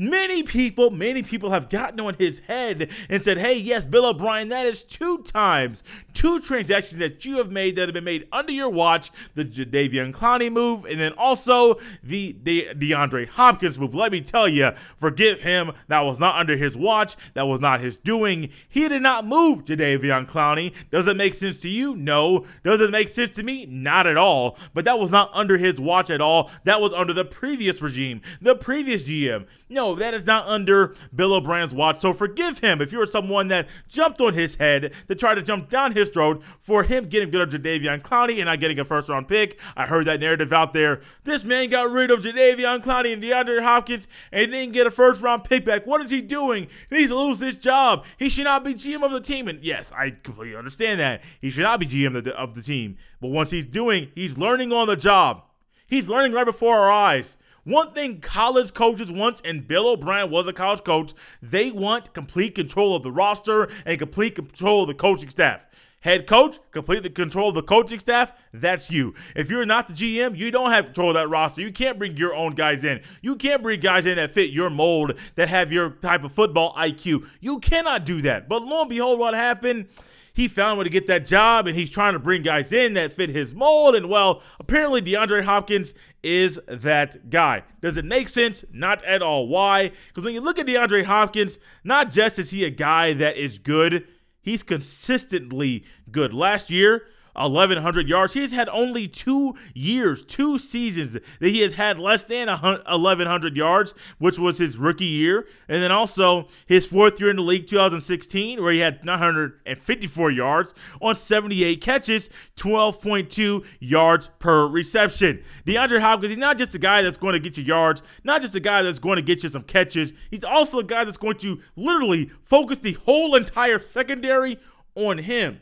Many 0.02 0.42
people, 0.42 0.90
many 0.90 1.22
people 1.22 1.52
have 1.52 1.70
gotten 1.70 2.00
on 2.00 2.16
his 2.18 2.40
head 2.48 2.90
and 3.08 3.22
said, 3.22 3.38
hey, 3.38 3.56
yes, 3.56 3.86
Bill 3.86 4.08
O'Brien, 4.08 4.50
that 4.50 4.66
is 4.66 4.84
two 4.84 5.20
times, 5.20 5.84
two 6.12 6.40
transactions 6.40 6.98
that 6.98 7.24
you 7.24 7.38
have 7.38 7.52
made 7.52 7.76
that 7.76 7.88
have 7.88 7.94
been 7.94 8.04
made 8.04 8.28
under 8.32 8.52
your 8.52 8.72
watch 8.72 9.12
the 9.36 9.46
Jadeveon 9.46 10.12
Clowney 10.12 10.52
move, 10.52 10.86
and 10.86 11.00
then 11.00 11.14
also 11.14 11.76
the 12.02 12.34
De- 12.34 12.74
DeAndre 12.74 13.28
Hopkins 13.28 13.78
move. 13.78 13.94
Let 13.94 14.12
me 14.12 14.22
tell 14.22 14.48
you, 14.48 14.72
forgive 14.98 15.42
him. 15.42 15.72
That 15.88 16.02
was 16.02 16.20
not 16.20 16.36
under 16.36 16.58
his 16.58 16.76
watch. 16.76 17.16
That 17.36 17.46
was 17.46 17.62
not 17.62 17.80
his 17.80 17.96
doing. 17.96 18.50
He 18.68 18.90
did 18.90 19.04
not 19.04 19.28
move 19.28 19.66
Jadeveon 19.66 20.28
Clowney. 20.28 20.74
Does 20.90 21.06
it 21.06 21.16
make 21.16 21.36
sense 21.36 21.60
to 21.60 21.70
you? 21.70 21.96
No. 21.96 22.48
Does 22.64 22.82
it 22.82 22.90
make 22.90 23.08
sense 23.08 23.30
to 23.36 23.44
me? 23.44 23.68
Not 23.68 24.08
at 24.08 24.18
all. 24.18 24.58
But 24.74 24.86
that 24.86 24.98
was 24.98 25.12
not 25.12 25.30
under 25.36 25.60
his 25.60 25.80
watch 25.80 26.10
at 26.10 26.22
all. 26.22 26.50
That 26.64 26.82
was 26.82 26.92
under 26.92 27.14
the 27.14 27.24
previous 27.24 27.84
regime, 27.84 28.22
the 28.42 28.56
previous 28.56 29.04
GM. 29.04 29.46
No, 29.70 29.91
Oh, 29.92 29.96
that 29.96 30.14
is 30.14 30.26
not 30.26 30.48
under 30.48 30.96
Bill 31.14 31.34
O'Brien's 31.34 31.76
watch. 31.76 32.00
So 32.00 32.14
forgive 32.14 32.60
him 32.60 32.82
if 32.82 32.94
you're 32.94 33.06
someone 33.06 33.50
that 33.50 33.68
jumped 33.90 34.22
on 34.22 34.34
his 34.34 34.56
head 34.56 34.94
to 35.10 35.16
try 35.16 35.36
to 35.36 35.44
jump 35.44 35.68
down 35.68 35.92
his 35.92 36.10
throat 36.10 36.42
for 36.62 36.84
him 36.84 37.10
getting 37.10 37.30
rid 37.30 37.42
of 37.42 37.50
Jadeveon 37.50 38.02
Clowney 38.02 38.38
and 38.38 38.46
not 38.46 38.62
getting 38.62 38.80
a 38.80 38.86
first 38.86 39.10
round 39.10 39.28
pick. 39.28 39.60
I 39.76 39.88
heard 39.88 40.06
that 40.06 40.22
narrative 40.22 40.54
out 40.54 40.72
there. 40.72 41.02
This 41.26 41.44
man 41.44 41.68
got 41.68 41.92
rid 41.92 42.10
of 42.10 42.22
Jadeveon 42.22 42.86
Clowney 42.86 43.12
and 43.12 43.22
DeAndre 43.22 43.62
Hopkins 43.62 44.08
and 44.32 44.50
didn't 44.50 44.72
get 44.72 44.88
a 44.88 44.92
first 44.92 45.22
round 45.22 45.44
pick 45.44 45.66
back. 45.66 45.86
What 45.86 46.00
is 46.00 46.10
he 46.10 46.22
doing? 46.22 46.68
He 46.90 47.00
needs 47.00 47.12
to 47.12 47.18
lose 47.18 47.42
his 47.42 47.58
job. 47.58 48.06
He 48.18 48.30
should 48.30 48.46
not 48.46 48.64
be 48.64 48.74
GM 48.74 49.04
of 49.04 49.12
the 49.12 49.20
team. 49.20 49.50
And 49.50 49.62
yes, 49.62 49.92
I 49.92 50.12
completely 50.12 50.56
understand 50.56 51.02
that. 51.02 51.22
He 51.42 51.50
should 51.50 51.64
not 51.64 51.82
be 51.82 51.86
GM 51.86 52.16
of 52.30 52.54
the 52.56 52.62
team. 52.62 52.98
But 53.20 53.32
once 53.32 53.52
he's 53.52 53.66
doing, 53.66 54.10
he's 54.16 54.38
learning 54.38 54.72
on 54.72 54.88
the 54.88 54.96
job. 54.96 55.44
He's 55.86 56.08
learning 56.08 56.32
right 56.32 56.46
before 56.46 56.78
our 56.78 56.90
eyes. 56.90 57.36
One 57.64 57.94
thing 57.94 58.22
college 58.22 58.74
coaches 58.74 59.12
want, 59.12 59.42
and 59.46 59.68
Bill 59.68 59.90
O'Brien 59.90 60.32
was 60.32 60.48
a 60.48 60.54
college 60.54 60.84
coach, 60.84 61.14
they 61.44 61.72
want 61.72 62.14
complete 62.14 62.56
control 62.56 62.96
of 62.96 63.04
the 63.04 63.12
roster 63.12 63.70
and 63.86 64.00
complete 64.00 64.34
control 64.34 64.82
of 64.82 64.88
the 64.88 64.96
coaching 64.96 65.30
staff. 65.30 65.66
Head 66.00 66.26
coach, 66.26 66.58
complete 66.72 67.04
the 67.04 67.12
control 67.12 67.50
of 67.50 67.56
the 67.56 67.62
coaching 67.62 68.00
staff, 68.00 68.34
that's 68.52 68.90
you. 68.90 69.14
If 69.36 69.52
you're 69.52 69.68
not 69.68 69.88
the 69.88 69.94
GM, 69.94 70.36
you 70.36 70.50
don't 70.50 70.72
have 70.72 70.86
control 70.86 71.10
of 71.10 71.14
that 71.14 71.30
roster. 71.30 71.62
You 71.62 71.72
can't 71.72 72.00
bring 72.00 72.18
your 72.18 72.34
own 72.34 72.56
guys 72.56 72.84
in. 72.84 73.02
You 73.22 73.36
can't 73.36 73.62
bring 73.62 73.80
guys 73.80 74.08
in 74.08 74.16
that 74.16 74.32
fit 74.32 74.50
your 74.50 74.72
mold, 74.72 75.14
that 75.36 75.48
have 75.50 75.72
your 75.72 75.92
type 75.92 76.24
of 76.24 76.32
football 76.32 76.74
IQ. 76.74 77.28
You 77.40 77.60
cannot 77.60 78.06
do 78.06 78.24
that. 78.24 78.50
But 78.50 78.64
lo 78.64 78.82
and 78.82 78.90
behold, 78.90 79.20
what 79.20 79.36
happened? 79.36 79.90
He 80.34 80.48
found 80.48 80.78
a 80.78 80.80
way 80.80 80.84
to 80.86 80.90
get 80.90 81.08
that 81.08 81.26
job 81.26 81.68
and 81.68 81.76
he's 81.76 81.90
trying 81.90 82.14
to 82.14 82.20
bring 82.20 82.42
guys 82.42 82.72
in 82.72 82.94
that 82.94 83.12
fit 83.12 83.30
his 83.30 83.54
mold. 83.54 83.96
And 83.96 84.10
well, 84.10 84.42
apparently 84.60 85.02
DeAndre 85.02 85.44
Hopkins 85.44 85.94
is 86.24 86.60
that 86.68 87.30
guy. 87.30 87.64
Does 87.82 87.98
it 87.98 88.06
make 88.06 88.30
sense? 88.30 88.64
Not 88.72 89.04
at 89.04 89.22
all. 89.22 89.48
Why? 89.48 89.92
Because 90.08 90.24
when 90.24 90.34
you 90.34 90.42
look 90.42 90.60
at 90.60 90.68
DeAndre 90.68 91.04
Hopkins, 91.04 91.60
not 91.84 92.12
just 92.12 92.40
is 92.40 92.52
he 92.52 92.64
a 92.64 92.70
guy 92.70 93.14
that 93.14 93.38
is 93.38 93.58
good, 93.58 94.08
he's 94.42 94.64
consistently 94.64 95.84
good. 96.12 96.34
Last 96.34 96.70
year, 96.70 97.06
1,100 97.36 98.08
yards. 98.08 98.34
He 98.34 98.42
has 98.42 98.52
had 98.52 98.70
only 98.70 99.08
two 99.08 99.56
years, 99.74 100.24
two 100.24 100.60
seasons 100.60 101.14
that 101.14 101.50
he 101.50 101.62
has 101.62 101.74
had 101.74 102.00
less 102.00 102.24
than 102.24 102.48
1,100 102.48 103.58
yards, 103.58 103.94
which 104.18 104.38
was 104.38 104.58
his 104.58 104.78
rookie 104.78 105.06
year. 105.06 105.48
And 105.68 105.82
then 105.82 105.92
also 105.92 106.48
his 106.66 106.86
fourth 106.86 107.20
year 107.20 107.30
in 107.30 107.36
the 107.38 107.42
league, 107.42 107.68
2016, 107.68 108.62
where 108.62 108.74
he 108.74 108.80
had 108.80 109.06
954 109.06 110.32
yards 110.32 110.74
on 111.02 111.16
78 111.16 111.82
catches, 111.82 112.30
12.2 112.56 113.66
yards 113.80 114.30
per 114.40 114.68
reception. 114.68 115.44
DeAndre 115.66 116.02
Hopkins, 116.02 116.32
he's 116.32 116.38
not 116.38 116.58
just 116.58 116.76
a 116.76 116.80
guy 116.80 117.02
that's 117.02 117.18
going 117.18 117.34
to 117.34 117.40
get 117.40 117.58
you 117.58 117.64
yards, 117.64 118.04
not 118.24 118.42
just 118.42 118.56
a 118.56 118.60
guy 118.60 118.82
that's 118.82 119.00
going 119.00 119.18
to 119.18 119.22
get 119.22 119.44
you 119.44 119.50
some 119.50 119.64
catches. 119.64 120.14
He's 120.30 120.44
also 120.44 120.80
a 120.80 120.84
guy 120.84 121.04
that's 121.04 121.18
going 121.18 121.38
to 121.38 121.62
literally 121.76 122.32
focus 122.44 122.80
the 122.80 122.94
whole 122.94 123.36
entire 123.36 123.80
secondary 123.80 124.60
on 124.96 125.20
him. 125.20 125.62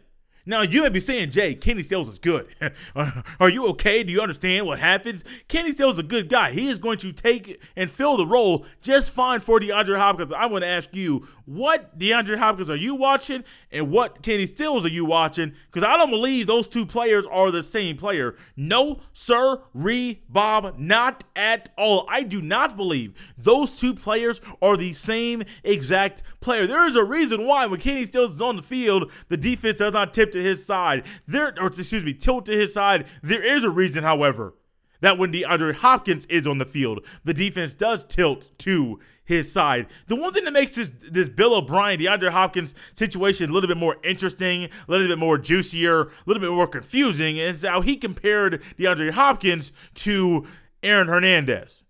Now, 0.49 0.63
you 0.63 0.81
may 0.81 0.89
be 0.89 0.99
saying, 0.99 1.29
Jay, 1.29 1.53
Kenny 1.53 1.83
Stills 1.83 2.09
is 2.09 2.17
good. 2.17 2.47
Are 3.39 3.51
you 3.51 3.67
okay? 3.67 4.01
Do 4.01 4.12
you 4.12 4.19
understand 4.19 4.65
what 4.65 4.79
happens? 4.79 5.23
Kenny 5.47 5.73
Stills 5.73 5.95
is 5.95 5.99
a 5.99 6.03
good 6.03 6.27
guy. 6.27 6.53
He 6.53 6.69
is 6.69 6.79
going 6.79 6.97
to 6.97 7.12
take 7.12 7.62
and 7.75 7.91
fill 7.91 8.17
the 8.17 8.25
role 8.25 8.65
just 8.81 9.12
fine 9.12 9.41
for 9.41 9.59
DeAndre 9.59 9.99
Hopkins. 9.99 10.33
I'm 10.35 10.49
going 10.49 10.63
to 10.63 10.67
ask 10.67 10.95
you, 10.95 11.27
what 11.45 11.99
DeAndre 11.99 12.38
Hopkins 12.38 12.67
are 12.67 12.75
you 12.75 12.95
watching 12.95 13.43
and 13.71 13.91
what 13.91 14.23
Kenny 14.23 14.47
Stills 14.47 14.88
are 14.88 14.89
you 14.89 15.05
watching? 15.05 15.53
Because 15.67 15.83
I 15.83 15.97
don't 15.97 16.09
believe 16.09 16.47
those 16.47 16.67
two 16.67 16.88
players 16.88 17.27
are 17.27 17.51
the 17.51 17.62
same 17.62 17.95
player. 17.95 18.35
No, 18.55 19.01
sir, 19.13 19.62
re 19.75 20.23
Bob, 20.29 20.79
not 20.79 21.25
at 21.35 21.69
all. 21.77 22.07
I 22.09 22.23
do 22.23 22.41
not 22.41 22.75
believe 22.75 23.33
those 23.38 23.79
two 23.79 23.93
players 23.93 24.41
are 24.63 24.77
the 24.77 24.93
same 24.93 25.43
exact 25.63 26.23
player. 26.39 26.65
There 26.65 26.88
is 26.88 26.95
a 26.95 27.03
reason 27.03 27.45
why 27.45 27.67
when 27.67 27.79
Kenny 27.79 28.05
Stills 28.05 28.33
is 28.33 28.41
on 28.41 28.55
the 28.55 28.63
field, 28.63 29.12
the 29.27 29.38
defense 29.38 29.77
does 29.77 29.93
not 29.93 30.12
tip 30.12 30.31
to 30.31 30.38
his 30.41 30.65
side. 30.65 31.06
There, 31.28 31.54
or 31.60 31.67
excuse 31.67 32.04
me, 32.04 32.13
tilt 32.13 32.45
to 32.47 32.54
his 32.54 32.73
side. 32.73 33.08
There 33.21 33.43
is 33.43 33.63
a 33.63 33.69
reason, 33.69 34.04
however, 34.04 34.56
that 35.02 35.17
when 35.17 35.32
DeAndre 35.32 35.75
Hopkins 35.75 36.25
is 36.25 36.45
on 36.45 36.58
the 36.58 36.65
field, 36.65 37.06
the 37.23 37.34
defense 37.34 37.73
does 37.73 38.06
tilt 38.06 38.52
to 38.60 38.99
his 39.23 39.52
side. 39.52 39.88
The 40.08 40.15
one 40.15 40.34
thing 40.34 40.43
that 40.45 40.52
makes 40.52 40.75
this 40.75 40.91
this 41.12 41.30
Bill 41.30 41.56
O'Brien, 41.56 41.99
DeAndre 41.99 42.32
Hopkins 42.32 42.73
situation 42.93 43.49
a 43.49 43.54
little 43.54 43.67
bit 43.67 43.78
more 43.78 43.97
interesting, 44.04 44.63
a 44.63 44.69
little 44.88 45.08
bit 45.08 45.19
more 45.19 45.38
juicier, 45.38 46.02
a 46.02 46.10
little 46.25 46.41
bit 46.41 46.52
more 46.52 46.67
confusing 46.67 47.38
is 47.38 47.63
how 47.63 47.82
he 47.82 47.95
compared 47.95 48.62
DeAndre 48.78 49.12
Hopkins 49.12 49.71
to 49.93 50.47
Aaron 50.82 51.08
Hernandez. 51.08 51.84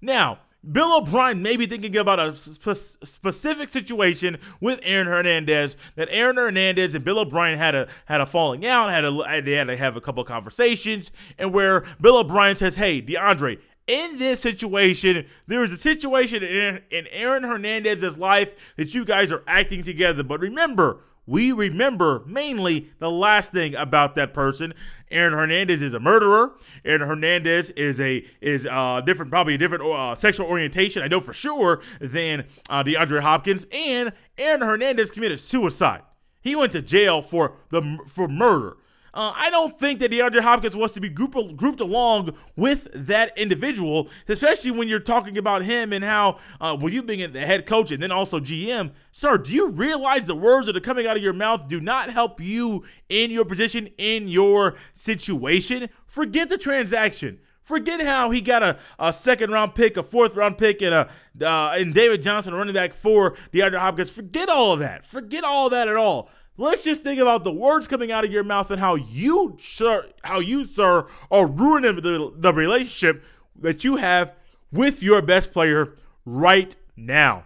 Now, 0.00 0.38
Bill 0.70 0.96
O'Brien 0.98 1.40
may 1.40 1.56
be 1.56 1.66
thinking 1.66 1.96
about 1.96 2.18
a 2.18 2.34
sp- 2.34 2.98
specific 3.04 3.68
situation 3.68 4.38
with 4.60 4.80
Aaron 4.82 5.06
Hernandez 5.06 5.76
that 5.94 6.08
Aaron 6.10 6.36
Hernandez 6.36 6.94
and 6.94 7.04
Bill 7.04 7.20
O'Brien 7.20 7.58
had 7.58 7.74
a 7.74 7.88
had 8.06 8.20
a 8.20 8.26
falling 8.26 8.66
out, 8.66 8.90
had 8.90 9.04
a 9.04 9.42
they 9.42 9.52
had 9.52 9.68
to 9.68 9.76
have 9.76 9.96
a 9.96 10.00
couple 10.00 10.22
conversations, 10.24 11.12
and 11.38 11.52
where 11.52 11.84
Bill 12.00 12.18
O'Brien 12.18 12.54
says, 12.56 12.76
"Hey, 12.76 13.00
DeAndre." 13.00 13.60
In 13.86 14.18
this 14.18 14.40
situation, 14.40 15.24
there 15.46 15.64
is 15.64 15.72
a 15.72 15.76
situation 15.78 16.42
in, 16.42 16.82
in 16.90 17.06
Aaron 17.10 17.42
Hernandez's 17.42 18.18
life 18.18 18.74
that 18.76 18.92
you 18.92 19.06
guys 19.06 19.32
are 19.32 19.42
acting 19.46 19.82
together. 19.82 20.22
But 20.22 20.40
remember, 20.40 21.00
we 21.28 21.52
remember 21.52 22.22
mainly 22.26 22.90
the 22.98 23.10
last 23.10 23.52
thing 23.52 23.74
about 23.74 24.14
that 24.16 24.34
person. 24.34 24.74
Aaron 25.10 25.32
Hernandez 25.32 25.82
is 25.82 25.94
a 25.94 26.00
murderer. 26.00 26.52
Aaron 26.84 27.08
Hernandez 27.08 27.70
is 27.70 28.00
a 28.00 28.24
is 28.40 28.66
uh 28.66 29.00
different, 29.00 29.30
probably 29.30 29.54
a 29.54 29.58
different 29.58 29.84
uh, 29.84 30.14
sexual 30.14 30.46
orientation. 30.46 31.02
I 31.02 31.08
know 31.08 31.20
for 31.20 31.32
sure 31.32 31.82
than 32.00 32.46
uh, 32.68 32.84
DeAndre 32.84 33.20
Hopkins. 33.20 33.66
And 33.72 34.12
Aaron 34.36 34.60
Hernandez 34.60 35.10
committed 35.10 35.40
suicide. 35.40 36.02
He 36.40 36.54
went 36.54 36.72
to 36.72 36.82
jail 36.82 37.22
for 37.22 37.56
the 37.70 37.98
for 38.06 38.28
murder. 38.28 38.76
Uh, 39.14 39.32
I 39.34 39.50
don't 39.50 39.78
think 39.78 40.00
that 40.00 40.10
DeAndre 40.10 40.40
Hopkins 40.40 40.76
wants 40.76 40.94
to 40.94 41.00
be 41.00 41.08
grouped, 41.08 41.56
grouped 41.56 41.80
along 41.80 42.34
with 42.56 42.88
that 42.92 43.36
individual, 43.36 44.08
especially 44.28 44.70
when 44.70 44.88
you're 44.88 45.00
talking 45.00 45.38
about 45.38 45.62
him 45.62 45.92
and 45.92 46.04
how, 46.04 46.38
uh, 46.60 46.76
well, 46.78 46.92
you 46.92 47.02
being 47.02 47.32
the 47.32 47.40
head 47.40 47.66
coach 47.66 47.90
and 47.90 48.02
then 48.02 48.12
also 48.12 48.40
GM. 48.40 48.92
Sir, 49.12 49.38
do 49.38 49.52
you 49.52 49.70
realize 49.70 50.26
the 50.26 50.36
words 50.36 50.66
that 50.66 50.76
are 50.76 50.80
coming 50.80 51.06
out 51.06 51.16
of 51.16 51.22
your 51.22 51.32
mouth 51.32 51.68
do 51.68 51.80
not 51.80 52.10
help 52.10 52.40
you 52.40 52.84
in 53.08 53.30
your 53.30 53.44
position, 53.44 53.88
in 53.98 54.28
your 54.28 54.76
situation? 54.92 55.88
Forget 56.06 56.48
the 56.48 56.58
transaction. 56.58 57.40
Forget 57.68 58.00
how 58.00 58.30
he 58.30 58.40
got 58.40 58.62
a, 58.62 58.78
a 58.98 59.12
second 59.12 59.50
round 59.50 59.74
pick, 59.74 59.98
a 59.98 60.02
fourth 60.02 60.34
round 60.36 60.56
pick, 60.56 60.80
and 60.80 60.94
a 60.94 61.10
uh, 61.44 61.74
and 61.74 61.92
David 61.92 62.22
Johnson 62.22 62.54
a 62.54 62.56
running 62.56 62.72
back 62.72 62.94
for 62.94 63.32
DeAndre 63.52 63.76
Hopkins. 63.76 64.08
Forget 64.08 64.48
all 64.48 64.72
of 64.72 64.78
that. 64.78 65.04
Forget 65.04 65.44
all 65.44 65.66
of 65.66 65.72
that 65.72 65.86
at 65.86 65.94
all. 65.94 66.30
Let's 66.60 66.82
just 66.82 67.04
think 67.04 67.20
about 67.20 67.44
the 67.44 67.52
words 67.52 67.86
coming 67.86 68.10
out 68.10 68.24
of 68.24 68.32
your 68.32 68.44
mouth 68.44 68.70
and 68.70 68.80
how 68.80 68.96
you, 68.96 69.56
sir, 69.60 70.10
how 70.22 70.40
you, 70.40 70.64
sir, 70.64 71.06
are 71.30 71.46
ruining 71.46 71.96
the, 71.96 72.32
the 72.36 72.52
relationship 72.52 73.24
that 73.60 73.84
you 73.84 73.96
have 73.96 74.34
with 74.72 75.02
your 75.02 75.22
best 75.22 75.52
player 75.52 75.94
right 76.26 76.76
now. 76.96 77.44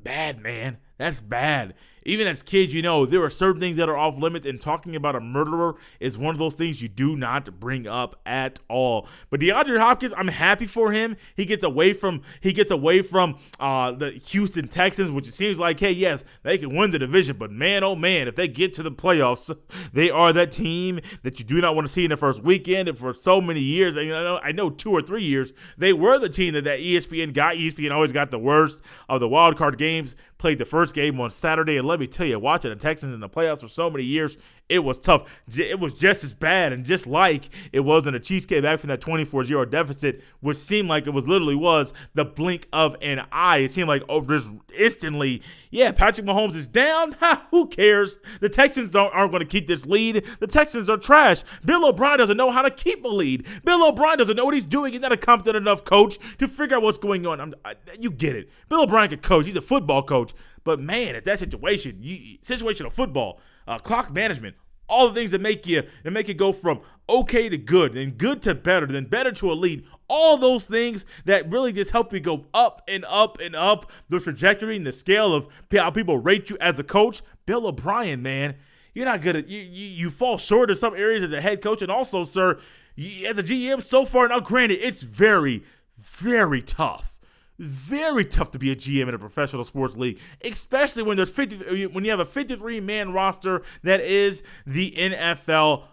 Bad, 0.00 0.40
man. 0.40 0.78
That's 0.96 1.20
bad 1.20 1.74
even 2.04 2.26
as 2.26 2.42
kids, 2.42 2.74
you 2.74 2.82
know, 2.82 3.06
there 3.06 3.22
are 3.22 3.30
certain 3.30 3.60
things 3.60 3.76
that 3.76 3.88
are 3.88 3.96
off 3.96 4.16
limits, 4.18 4.46
and 4.46 4.60
talking 4.60 4.96
about 4.96 5.16
a 5.16 5.20
murderer 5.20 5.76
is 6.00 6.18
one 6.18 6.34
of 6.34 6.38
those 6.38 6.54
things 6.54 6.82
you 6.82 6.88
do 6.88 7.16
not 7.16 7.58
bring 7.58 7.86
up 7.86 8.20
at 8.26 8.58
all. 8.68 9.08
But 9.30 9.40
DeAndre 9.40 9.78
Hopkins, 9.78 10.12
I'm 10.16 10.28
happy 10.28 10.66
for 10.66 10.92
him. 10.92 11.16
He 11.34 11.44
gets 11.44 11.64
away 11.64 11.92
from 11.92 12.22
he 12.40 12.52
gets 12.52 12.70
away 12.70 13.02
from 13.02 13.38
uh, 13.58 13.92
the 13.92 14.10
Houston 14.10 14.68
Texans, 14.68 15.10
which 15.10 15.28
it 15.28 15.34
seems 15.34 15.58
like, 15.58 15.80
hey, 15.80 15.92
yes, 15.92 16.24
they 16.42 16.58
can 16.58 16.74
win 16.74 16.90
the 16.90 16.98
division, 16.98 17.36
but 17.36 17.50
man, 17.50 17.82
oh 17.84 17.94
man, 17.94 18.28
if 18.28 18.36
they 18.36 18.48
get 18.48 18.74
to 18.74 18.82
the 18.82 18.92
playoffs, 18.92 19.54
they 19.92 20.10
are 20.10 20.32
that 20.32 20.52
team 20.52 21.00
that 21.22 21.38
you 21.38 21.44
do 21.44 21.60
not 21.60 21.74
want 21.74 21.86
to 21.86 21.92
see 21.92 22.04
in 22.04 22.10
the 22.10 22.16
first 22.16 22.42
weekend. 22.42 22.88
And 22.88 22.98
for 22.98 23.14
so 23.14 23.40
many 23.40 23.60
years, 23.60 23.96
I 23.96 24.04
know, 24.04 24.40
I 24.42 24.52
know 24.52 24.70
two 24.70 24.90
or 24.90 25.02
three 25.02 25.24
years, 25.24 25.52
they 25.78 25.92
were 25.92 26.18
the 26.18 26.28
team 26.28 26.54
that 26.54 26.64
that 26.64 26.80
ESPN 26.80 27.32
got. 27.32 27.56
ESPN 27.56 27.90
always 27.92 28.12
got 28.12 28.30
the 28.30 28.38
worst 28.38 28.82
of 29.08 29.20
the 29.20 29.28
wild 29.28 29.56
card 29.56 29.78
games 29.78 30.16
played 30.44 30.58
the 30.58 30.64
first 30.66 30.94
game 30.94 31.18
on 31.20 31.30
Saturday, 31.30 31.78
and 31.78 31.88
let 31.88 31.98
me 31.98 32.06
tell 32.06 32.26
you, 32.26 32.38
watching 32.38 32.68
the 32.68 32.76
Texans 32.76 33.14
in 33.14 33.20
the 33.20 33.30
playoffs 33.30 33.62
for 33.62 33.68
so 33.68 33.88
many 33.88 34.04
years, 34.04 34.36
it 34.68 34.82
was 34.82 34.98
tough. 34.98 35.42
It 35.56 35.78
was 35.78 35.94
just 35.94 36.24
as 36.24 36.32
bad 36.32 36.72
and 36.72 36.84
just 36.84 37.06
like 37.06 37.50
it 37.72 37.80
was 37.80 38.06
in 38.06 38.20
Chiefs 38.22 38.46
came 38.46 38.62
back 38.62 38.80
from 38.80 38.88
that 38.88 39.00
24-0 39.00 39.70
deficit, 39.70 40.22
which 40.40 40.56
seemed 40.56 40.88
like 40.88 41.06
it 41.06 41.10
was 41.10 41.26
literally 41.26 41.54
was 41.54 41.92
the 42.14 42.24
blink 42.24 42.66
of 42.72 42.96
an 43.02 43.26
eye. 43.30 43.58
It 43.58 43.72
seemed 43.72 43.88
like 43.88 44.02
oh, 44.08 44.24
just 44.24 44.48
instantly, 44.76 45.42
yeah, 45.70 45.92
Patrick 45.92 46.26
Mahomes 46.26 46.56
is 46.56 46.66
down. 46.66 47.12
Ha, 47.20 47.46
who 47.50 47.66
cares? 47.66 48.18
The 48.40 48.48
Texans 48.48 48.92
don't, 48.92 49.12
aren't 49.14 49.32
going 49.32 49.42
to 49.42 49.48
keep 49.48 49.66
this 49.66 49.84
lead. 49.84 50.24
The 50.40 50.46
Texans 50.46 50.88
are 50.88 50.96
trash. 50.96 51.44
Bill 51.64 51.86
O'Brien 51.86 52.18
doesn't 52.18 52.36
know 52.36 52.50
how 52.50 52.62
to 52.62 52.70
keep 52.70 53.04
a 53.04 53.08
lead. 53.08 53.46
Bill 53.64 53.86
O'Brien 53.86 54.18
doesn't 54.18 54.36
know 54.36 54.46
what 54.46 54.54
he's 54.54 54.66
doing. 54.66 54.92
He's 54.92 55.02
not 55.02 55.12
a 55.12 55.16
competent 55.16 55.56
enough 55.56 55.84
coach 55.84 56.18
to 56.38 56.48
figure 56.48 56.76
out 56.76 56.82
what's 56.82 56.98
going 56.98 57.26
on. 57.26 57.54
I, 57.64 57.74
you 57.98 58.10
get 58.10 58.34
it. 58.34 58.50
Bill 58.68 58.82
O'Brien 58.82 59.10
can 59.10 59.18
coach. 59.18 59.46
He's 59.46 59.56
a 59.56 59.62
football 59.62 60.02
coach. 60.02 60.32
But 60.64 60.80
man, 60.80 61.14
at 61.14 61.24
that 61.24 61.38
situation, 61.38 61.98
you, 62.00 62.38
situational 62.38 62.90
football, 62.90 63.40
uh, 63.66 63.78
clock 63.78 64.12
management, 64.12 64.56
all 64.88 65.08
the 65.08 65.14
things 65.14 65.30
that 65.30 65.40
make 65.40 65.66
you 65.66 65.82
that 66.02 66.10
make 66.10 66.28
it 66.28 66.34
go 66.34 66.52
from 66.52 66.80
okay 67.08 67.48
to 67.48 67.58
good 67.58 67.96
and 67.96 68.18
good 68.18 68.42
to 68.42 68.54
better, 68.54 68.86
then 68.86 69.04
better 69.04 69.32
to 69.32 69.50
elite. 69.50 69.84
All 70.08 70.36
those 70.36 70.66
things 70.66 71.06
that 71.24 71.50
really 71.50 71.72
just 71.72 71.90
help 71.90 72.12
you 72.12 72.20
go 72.20 72.46
up 72.52 72.82
and 72.88 73.04
up 73.08 73.40
and 73.40 73.56
up 73.56 73.90
the 74.08 74.20
trajectory 74.20 74.76
and 74.76 74.86
the 74.86 74.92
scale 74.92 75.34
of 75.34 75.48
how 75.72 75.90
people 75.90 76.18
rate 76.18 76.50
you 76.50 76.58
as 76.60 76.78
a 76.78 76.84
coach. 76.84 77.22
Bill 77.46 77.66
O'Brien, 77.66 78.22
man, 78.22 78.56
you're 78.92 79.06
not 79.06 79.22
good 79.22 79.36
at 79.36 79.48
you. 79.48 79.60
You, 79.60 79.86
you 79.86 80.10
fall 80.10 80.36
short 80.36 80.70
in 80.70 80.76
some 80.76 80.94
areas 80.94 81.22
as 81.24 81.32
a 81.32 81.40
head 81.40 81.62
coach, 81.62 81.82
and 81.82 81.90
also, 81.90 82.24
sir, 82.24 82.60
you, 82.94 83.26
as 83.26 83.38
a 83.38 83.42
GM, 83.42 83.82
so 83.82 84.04
far 84.04 84.28
now, 84.28 84.40
granted, 84.40 84.78
it's 84.80 85.02
very, 85.02 85.64
very 85.94 86.62
tough 86.62 87.13
very 87.58 88.24
tough 88.24 88.50
to 88.52 88.58
be 88.58 88.72
a 88.72 88.76
GM 88.76 89.08
in 89.08 89.14
a 89.14 89.18
professional 89.18 89.64
sports 89.64 89.96
league, 89.96 90.18
especially 90.44 91.02
when 91.02 91.16
there's 91.16 91.30
50 91.30 91.86
when 91.88 92.04
you 92.04 92.10
have 92.10 92.20
a 92.20 92.24
53 92.24 92.80
man 92.80 93.12
roster 93.12 93.62
that 93.82 94.00
is 94.00 94.42
the 94.66 94.92
NFL 94.92 95.84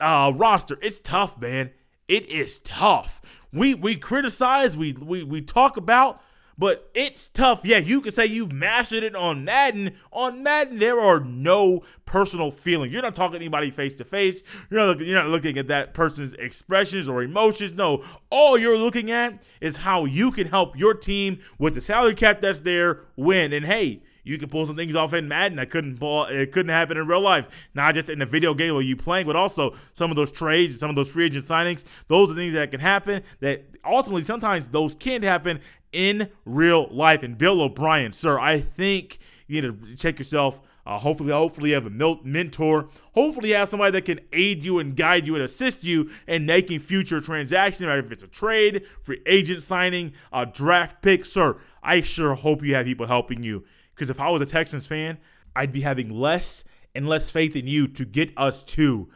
uh, 0.00 0.32
roster. 0.34 0.78
It's 0.82 1.00
tough, 1.00 1.40
man. 1.40 1.70
It 2.08 2.28
is 2.28 2.60
tough. 2.60 3.20
We 3.52 3.74
we 3.74 3.96
criticize, 3.96 4.76
we 4.76 4.92
we 4.92 5.22
we 5.22 5.42
talk 5.42 5.76
about 5.76 6.20
but 6.58 6.90
it's 6.94 7.28
tough. 7.28 7.60
Yeah, 7.64 7.78
you 7.78 8.00
can 8.00 8.12
say 8.12 8.26
you've 8.26 8.52
mastered 8.52 9.02
it 9.02 9.14
on 9.14 9.44
Madden. 9.44 9.96
On 10.12 10.42
Madden, 10.42 10.78
there 10.78 10.98
are 10.98 11.20
no 11.20 11.82
personal 12.06 12.50
feelings. 12.50 12.92
You're 12.92 13.02
not 13.02 13.14
talking 13.14 13.32
to 13.32 13.44
anybody 13.44 13.70
face 13.70 13.96
to 13.96 14.04
face. 14.04 14.42
You're 14.70 14.80
not 14.80 14.86
looking, 14.86 15.06
you're 15.06 15.22
not 15.22 15.30
looking 15.30 15.58
at 15.58 15.68
that 15.68 15.92
person's 15.94 16.34
expressions 16.34 17.08
or 17.08 17.22
emotions. 17.22 17.72
No, 17.72 18.04
all 18.30 18.56
you're 18.56 18.78
looking 18.78 19.10
at 19.10 19.42
is 19.60 19.76
how 19.76 20.04
you 20.04 20.30
can 20.32 20.46
help 20.46 20.76
your 20.78 20.94
team 20.94 21.40
with 21.58 21.74
the 21.74 21.80
salary 21.80 22.14
cap 22.14 22.40
that's 22.40 22.60
there 22.60 23.00
win. 23.16 23.52
And 23.52 23.66
hey, 23.66 24.02
you 24.26 24.38
can 24.38 24.48
pull 24.48 24.66
some 24.66 24.74
things 24.74 24.96
off 24.96 25.14
in 25.14 25.28
Madden 25.28 25.56
that 25.56 25.70
couldn't 25.70 25.98
pull, 25.98 26.24
it 26.24 26.50
couldn't 26.50 26.70
happen 26.70 26.96
in 26.96 27.06
real 27.06 27.20
life. 27.20 27.68
Not 27.74 27.94
just 27.94 28.10
in 28.10 28.18
the 28.18 28.26
video 28.26 28.54
game 28.54 28.74
where 28.74 28.82
you 28.82 28.96
playing, 28.96 29.24
but 29.26 29.36
also 29.36 29.76
some 29.92 30.10
of 30.10 30.16
those 30.16 30.32
trades, 30.32 30.78
some 30.78 30.90
of 30.90 30.96
those 30.96 31.10
free 31.10 31.26
agent 31.26 31.44
signings. 31.44 31.84
Those 32.08 32.32
are 32.32 32.34
things 32.34 32.52
that 32.54 32.72
can 32.72 32.80
happen. 32.80 33.22
That 33.38 33.76
ultimately 33.84 34.24
sometimes 34.24 34.68
those 34.68 34.96
can't 34.96 35.22
happen 35.22 35.60
in 35.92 36.30
real 36.44 36.88
life. 36.90 37.22
And 37.22 37.38
Bill 37.38 37.60
O'Brien, 37.60 38.12
sir, 38.12 38.36
I 38.38 38.58
think 38.58 39.18
you 39.46 39.62
need 39.62 39.88
to 39.88 39.96
check 39.96 40.18
yourself. 40.18 40.60
Uh, 40.84 40.98
hopefully, 40.98 41.32
hopefully 41.32 41.70
you 41.70 41.74
have 41.76 41.86
a 41.86 42.20
mentor. 42.24 42.88
Hopefully 43.12 43.50
you 43.50 43.54
have 43.56 43.68
somebody 43.68 43.92
that 43.92 44.04
can 44.04 44.20
aid 44.32 44.64
you 44.64 44.78
and 44.78 44.96
guide 44.96 45.26
you 45.26 45.34
and 45.34 45.42
assist 45.44 45.82
you 45.84 46.10
in 46.28 46.46
making 46.46 46.80
future 46.80 47.20
transactions, 47.20 47.88
right? 47.88 47.98
If 47.98 48.12
it's 48.12 48.22
a 48.22 48.28
trade, 48.28 48.86
free 49.00 49.20
agent 49.26 49.62
signing, 49.62 50.12
a 50.32 50.46
draft 50.46 51.02
pick, 51.02 51.24
sir. 51.24 51.56
I 51.82 52.02
sure 52.02 52.34
hope 52.34 52.64
you 52.64 52.74
have 52.74 52.86
people 52.86 53.06
helping 53.06 53.42
you. 53.42 53.64
Because 53.96 54.10
if 54.10 54.20
I 54.20 54.28
was 54.28 54.42
a 54.42 54.46
Texans 54.46 54.86
fan, 54.86 55.16
I'd 55.56 55.72
be 55.72 55.80
having 55.80 56.10
less 56.10 56.62
and 56.94 57.08
less 57.08 57.30
faith 57.30 57.56
in 57.56 57.66
you 57.66 57.88
to 57.88 58.04
get 58.04 58.30
us 58.36 58.62
to 58.64 59.08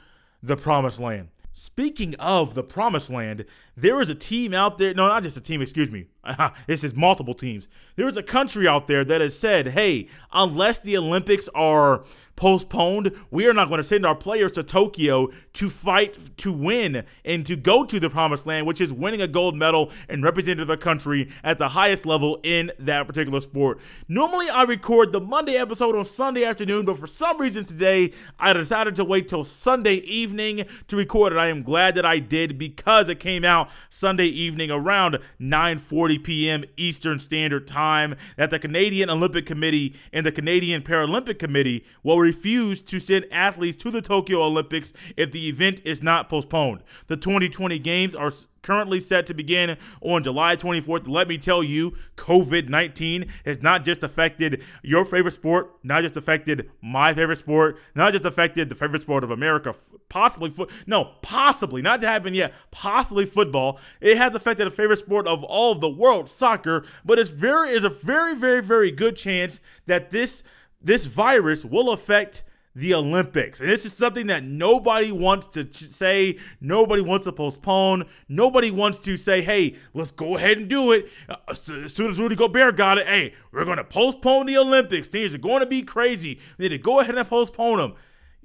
the 0.43 0.57
promised 0.57 0.99
land. 0.99 1.29
Speaking 1.53 2.15
of 2.15 2.55
the 2.55 2.63
promised 2.63 3.11
land, 3.11 3.45
there 3.81 4.01
is 4.01 4.11
a 4.11 4.15
team 4.15 4.55
out 4.55 4.79
there. 4.79 4.95
No, 4.95 5.09
not 5.09 5.23
just 5.23 5.37
a 5.37 5.41
team, 5.41 5.63
excuse 5.63 5.91
me. 5.91 6.07
this 6.67 6.85
is 6.85 6.95
multiple 6.95 7.35
teams. 7.35 7.69
There 7.97 8.09
is 8.09 8.17
a 8.17 8.23
country 8.23 8.69
out 8.69 8.87
there 8.87 9.05
that 9.05 9.21
has 9.21 9.39
said, 9.39 9.69
hey, 9.69 10.09
unless 10.33 10.79
the 10.79 10.97
Olympics 10.97 11.49
are 11.55 12.05
postponed, 12.37 13.15
we 13.31 13.47
are 13.47 13.53
not 13.53 13.69
going 13.69 13.79
to 13.79 13.85
send 13.85 14.07
our 14.07 14.15
players 14.15 14.53
to 14.53 14.63
Tokyo 14.63 15.29
to 15.53 15.69
fight 15.69 16.37
to 16.39 16.53
win 16.53 17.05
and 17.25 17.45
to 17.47 17.55
go 17.55 17.85
to 17.85 18.01
the 18.01 18.09
promised 18.09 18.47
land, 18.47 18.67
which 18.67 18.81
is 18.81 18.93
winning 18.93 19.21
a 19.21 19.29
gold 19.29 19.55
medal 19.55 19.91
and 20.09 20.23
representing 20.23 20.67
the 20.67 20.77
country 20.77 21.31
at 21.45 21.59
the 21.59 21.69
highest 21.69 22.07
level 22.07 22.41
in 22.43 22.73
that 22.79 23.07
particular 23.07 23.43
sport. 23.43 23.79
Normally, 24.09 24.49
I 24.49 24.63
record 24.63 25.13
the 25.13 25.21
Monday 25.21 25.57
episode 25.57 25.95
on 25.95 26.05
Sunday 26.05 26.45
afternoon, 26.45 26.87
but 26.87 26.99
for 26.99 27.07
some 27.07 27.39
reason 27.39 27.65
today, 27.65 28.13
I 28.39 28.55
decided 28.55 28.97
to 28.97 29.05
wait 29.05 29.29
till 29.29 29.45
Sunday 29.45 29.97
evening 29.97 30.65
to 30.89 30.97
record 30.97 31.35
it. 31.35 31.39
I 31.39 31.49
am 31.49 31.63
glad 31.63 31.95
that 31.97 32.07
I 32.07 32.21
did 32.21 32.59
because 32.59 33.11
it 33.11 33.21
came 33.21 33.45
out 33.45 33.70
Sunday 33.89 34.27
evening 34.27 34.71
around 34.71 35.19
9:40 35.41 36.23
p.m. 36.23 36.65
Eastern 36.77 37.19
Standard 37.19 37.67
Time 37.67 38.17
that 38.37 38.51
the 38.51 38.59
Canadian 38.59 39.11
Olympic 39.11 39.47
Committee 39.47 39.97
and 40.13 40.25
the 40.25 40.33
Canadian 40.33 40.83
Paralympic 40.83 41.39
Committee 41.39 41.85
will 42.03 42.19
refuse 42.19 42.81
to 42.83 42.99
send 42.99 43.27
athletes 43.31 43.77
to 43.79 43.91
the 43.91 44.03
Tokyo 44.03 44.43
Olympics 44.43 44.93
if 45.17 45.31
the 45.31 45.49
event 45.49 45.81
is 45.85 46.03
not 46.03 46.29
postponed. 46.29 46.83
The 47.07 47.17
2020 47.17 47.79
games 47.79 48.15
are 48.15 48.33
currently 48.63 49.01
set 49.01 49.27
to 49.27 49.35
begin 49.35 49.77
on 50.01 50.23
July 50.23 50.57
24th. 50.57 51.09
Let 51.09 51.29
me 51.29 51.39
tell 51.39 51.63
you, 51.63 51.97
COVID 52.17 52.69
19 52.69 53.27
has 53.45 53.63
not 53.63 53.85
just 53.85 54.03
affected 54.03 54.63
your 54.83 55.05
favorite 55.05 55.33
sport, 55.33 55.73
not 55.83 56.03
just 56.03 56.17
affected 56.17 56.71
my 56.83 57.15
favorite 57.15 57.37
sport, 57.37 57.79
not 57.95 58.13
just 58.13 58.25
affected 58.25 58.69
the 58.69 58.75
favorite 58.75 59.03
sport 59.03 59.25
of 59.25 59.31
America, 59.31 59.75
possibly 60.09 60.51
foot. 60.51 60.71
No, 60.87 61.13
possibly, 61.23 61.83
not 61.83 62.01
to 62.01 62.07
happen 62.07 62.35
yet, 62.35 62.53
possibly 62.71 63.27
football. 63.27 63.79
It 64.01 64.17
has 64.17 64.35
affected 64.35 64.67
the 64.67 64.71
favorite 64.71 64.99
sport 64.99 65.27
of 65.27 65.43
all 65.45 65.73
of 65.73 65.81
the 65.81 65.89
world, 65.89 66.29
soccer, 66.29 66.85
but 67.05 67.19
it's 67.19 67.31
very, 67.31 67.71
is 67.71 67.85
a 67.85 67.89
very, 67.89 68.35
very, 68.35 68.63
very 68.63 68.91
good 68.91 69.17
chance 69.17 69.61
that 69.87 70.11
this 70.11 70.43
this 70.83 71.07
virus 71.07 71.65
will 71.65 71.91
affect 71.91 72.43
the 72.75 72.95
Olympics. 72.95 73.61
And 73.61 73.69
this 73.69 73.85
is 73.85 73.93
something 73.93 74.29
that 74.29 74.45
nobody 74.45 75.11
wants 75.11 75.47
to 75.49 75.73
say, 75.73 76.39
nobody 76.61 77.03
wants 77.03 77.25
to 77.25 77.33
postpone, 77.33 78.05
nobody 78.29 78.71
wants 78.71 78.99
to 79.01 79.17
say, 79.17 79.43
hey, 79.43 79.77
let's 79.93 80.11
go 80.11 80.37
ahead 80.37 80.59
and 80.59 80.69
do 80.69 80.93
it. 80.93 81.09
Uh, 81.29 81.37
as 81.49 81.63
soon 81.63 82.11
as 82.11 82.21
Rudy 82.21 82.37
Gobert 82.37 82.77
got 82.77 82.99
it, 82.99 83.07
hey, 83.07 83.35
we're 83.53 83.65
going 83.65 83.79
to 83.79 83.85
postpone 83.85 84.47
the 84.47 84.57
Olympics. 84.59 85.09
Things 85.09 85.35
are 85.35 85.39
going 85.39 85.61
to 85.61 85.67
be 85.67 85.83
crazy. 85.83 86.41
We 86.59 86.65
need 86.65 86.77
to 86.77 86.79
go 86.79 87.01
ahead 87.01 87.17
and 87.17 87.29
postpone 87.29 87.79
them. 87.79 87.95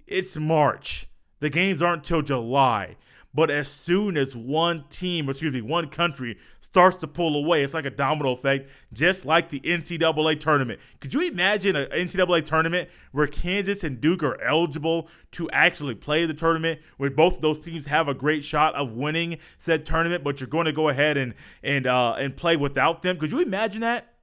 It's 0.07 0.37
March. 0.37 1.07
The 1.39 1.49
games 1.49 1.81
aren't 1.81 2.03
till 2.03 2.21
July. 2.21 2.95
But 3.35 3.51
as 3.51 3.67
soon 3.67 4.15
as 4.15 4.35
one 4.35 4.85
team, 4.89 5.27
excuse 5.27 5.53
me, 5.53 5.61
one 5.61 5.89
country 5.89 6.37
starts 6.61 6.95
to 6.97 7.07
pull 7.07 7.35
away, 7.35 7.63
it's 7.63 7.73
like 7.73 7.85
a 7.85 7.89
domino 7.89 8.31
effect, 8.31 8.69
just 8.93 9.25
like 9.25 9.49
the 9.49 9.59
NCAA 9.59 10.39
tournament. 10.39 10.79
Could 11.01 11.13
you 11.13 11.19
imagine 11.19 11.75
an 11.75 11.89
NCAA 11.91 12.45
tournament 12.45 12.89
where 13.11 13.27
Kansas 13.27 13.83
and 13.83 13.99
Duke 13.99 14.23
are 14.23 14.41
eligible 14.41 15.09
to 15.31 15.49
actually 15.51 15.95
play 15.95 16.25
the 16.25 16.33
tournament, 16.33 16.79
where 16.95 17.09
both 17.09 17.35
of 17.35 17.41
those 17.41 17.59
teams 17.59 17.87
have 17.87 18.07
a 18.07 18.13
great 18.13 18.41
shot 18.41 18.73
of 18.73 18.93
winning 18.93 19.37
said 19.57 19.85
tournament, 19.85 20.23
but 20.23 20.39
you're 20.39 20.47
going 20.47 20.65
to 20.65 20.71
go 20.71 20.87
ahead 20.87 21.17
and 21.17 21.33
and 21.61 21.87
uh, 21.87 22.13
and 22.13 22.37
play 22.37 22.55
without 22.55 23.01
them? 23.01 23.17
Could 23.17 23.33
you 23.33 23.41
imagine 23.41 23.81
that? 23.81 24.14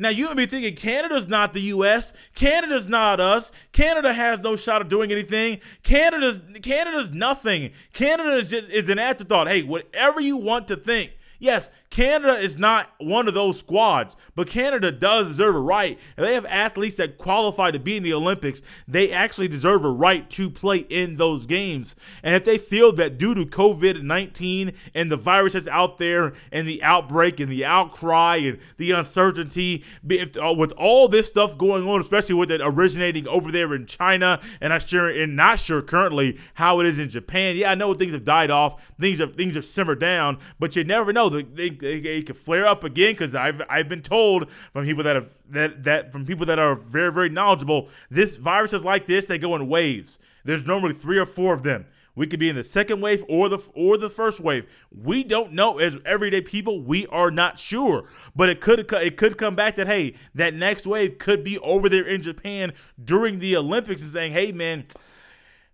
Now 0.00 0.08
you 0.08 0.28
may 0.28 0.34
be 0.34 0.46
thinking 0.46 0.74
Canada's 0.74 1.28
not 1.28 1.52
the 1.52 1.60
U.S. 1.60 2.14
Canada's 2.34 2.88
not 2.88 3.20
us. 3.20 3.52
Canada 3.72 4.12
has 4.12 4.40
no 4.40 4.56
shot 4.56 4.80
of 4.80 4.88
doing 4.88 5.12
anything. 5.12 5.60
Canada's 5.82 6.40
Canada's 6.62 7.10
nothing. 7.10 7.72
Canada 7.92 8.30
is, 8.30 8.50
just, 8.50 8.68
is 8.70 8.88
an 8.88 8.98
afterthought. 8.98 9.46
Hey, 9.46 9.62
whatever 9.62 10.20
you 10.20 10.38
want 10.38 10.68
to 10.68 10.76
think. 10.76 11.12
Yes, 11.38 11.70
Canada 11.90 12.34
is 12.34 12.56
not 12.56 12.88
one 12.98 13.26
of 13.26 13.34
those 13.34 13.58
squads, 13.58 14.16
but 14.36 14.46
Canada 14.46 14.92
does 14.92 15.26
deserve 15.26 15.56
a 15.56 15.60
right. 15.60 15.98
If 16.16 16.24
they 16.24 16.34
have 16.34 16.46
athletes 16.46 16.94
that 16.96 17.18
qualify 17.18 17.72
to 17.72 17.80
be 17.80 17.96
in 17.96 18.04
the 18.04 18.14
Olympics, 18.14 18.62
they 18.86 19.10
actually 19.10 19.48
deserve 19.48 19.84
a 19.84 19.90
right 19.90 20.30
to 20.30 20.48
play 20.50 20.78
in 20.88 21.16
those 21.16 21.46
games. 21.46 21.96
And 22.22 22.36
if 22.36 22.44
they 22.44 22.58
feel 22.58 22.92
that 22.92 23.18
due 23.18 23.34
to 23.34 23.44
COVID 23.44 24.02
19 24.02 24.72
and 24.94 25.10
the 25.10 25.16
virus 25.16 25.54
that's 25.54 25.66
out 25.66 25.98
there, 25.98 26.32
and 26.52 26.68
the 26.68 26.80
outbreak, 26.80 27.40
and 27.40 27.50
the 27.50 27.64
outcry, 27.64 28.36
and 28.36 28.60
the 28.76 28.92
uncertainty, 28.92 29.84
if, 30.08 30.36
uh, 30.36 30.54
with 30.56 30.70
all 30.72 31.08
this 31.08 31.26
stuff 31.26 31.58
going 31.58 31.88
on, 31.88 32.00
especially 32.00 32.36
with 32.36 32.52
it 32.52 32.60
originating 32.62 33.26
over 33.26 33.50
there 33.50 33.74
in 33.74 33.86
China, 33.86 34.40
and 34.60 34.72
I'm 34.72 34.80
sure 34.80 35.08
and 35.08 35.34
not 35.34 35.58
sure 35.58 35.82
currently 35.82 36.38
how 36.54 36.78
it 36.78 36.86
is 36.86 37.00
in 37.00 37.08
Japan. 37.08 37.56
Yeah, 37.56 37.72
I 37.72 37.74
know 37.74 37.94
things 37.94 38.12
have 38.12 38.24
died 38.24 38.52
off, 38.52 38.92
things 39.00 39.18
have 39.18 39.34
things 39.34 39.56
have 39.56 39.64
simmered 39.64 39.98
down, 39.98 40.38
but 40.60 40.76
you 40.76 40.84
never 40.84 41.12
know. 41.12 41.28
They, 41.28 41.79
it 41.82 42.26
could 42.26 42.36
flare 42.36 42.66
up 42.66 42.84
again 42.84 43.12
because 43.12 43.34
I've 43.34 43.62
I've 43.68 43.88
been 43.88 44.02
told 44.02 44.50
from 44.50 44.84
people 44.84 45.04
that 45.04 45.16
have 45.16 45.34
that 45.50 45.82
that 45.84 46.12
from 46.12 46.24
people 46.24 46.46
that 46.46 46.58
are 46.58 46.74
very 46.74 47.12
very 47.12 47.28
knowledgeable. 47.28 47.88
This 48.10 48.36
viruses 48.36 48.84
like 48.84 49.06
this 49.06 49.26
they 49.26 49.38
go 49.38 49.54
in 49.56 49.68
waves. 49.68 50.18
There's 50.44 50.66
normally 50.66 50.94
three 50.94 51.18
or 51.18 51.26
four 51.26 51.54
of 51.54 51.62
them. 51.62 51.86
We 52.14 52.26
could 52.26 52.40
be 52.40 52.48
in 52.48 52.56
the 52.56 52.64
second 52.64 53.00
wave 53.00 53.24
or 53.28 53.48
the 53.48 53.58
or 53.74 53.96
the 53.96 54.10
first 54.10 54.40
wave. 54.40 54.66
We 54.90 55.22
don't 55.22 55.52
know 55.52 55.78
as 55.78 55.96
everyday 56.04 56.40
people. 56.40 56.82
We 56.82 57.06
are 57.06 57.30
not 57.30 57.58
sure, 57.58 58.08
but 58.34 58.48
it 58.48 58.60
could 58.60 58.92
it 58.92 59.16
could 59.16 59.38
come 59.38 59.54
back 59.54 59.76
that 59.76 59.86
hey, 59.86 60.16
that 60.34 60.54
next 60.54 60.86
wave 60.86 61.18
could 61.18 61.44
be 61.44 61.58
over 61.60 61.88
there 61.88 62.06
in 62.06 62.22
Japan 62.22 62.72
during 63.02 63.38
the 63.38 63.56
Olympics 63.56 64.02
and 64.02 64.10
saying, 64.10 64.32
hey 64.32 64.52
man 64.52 64.86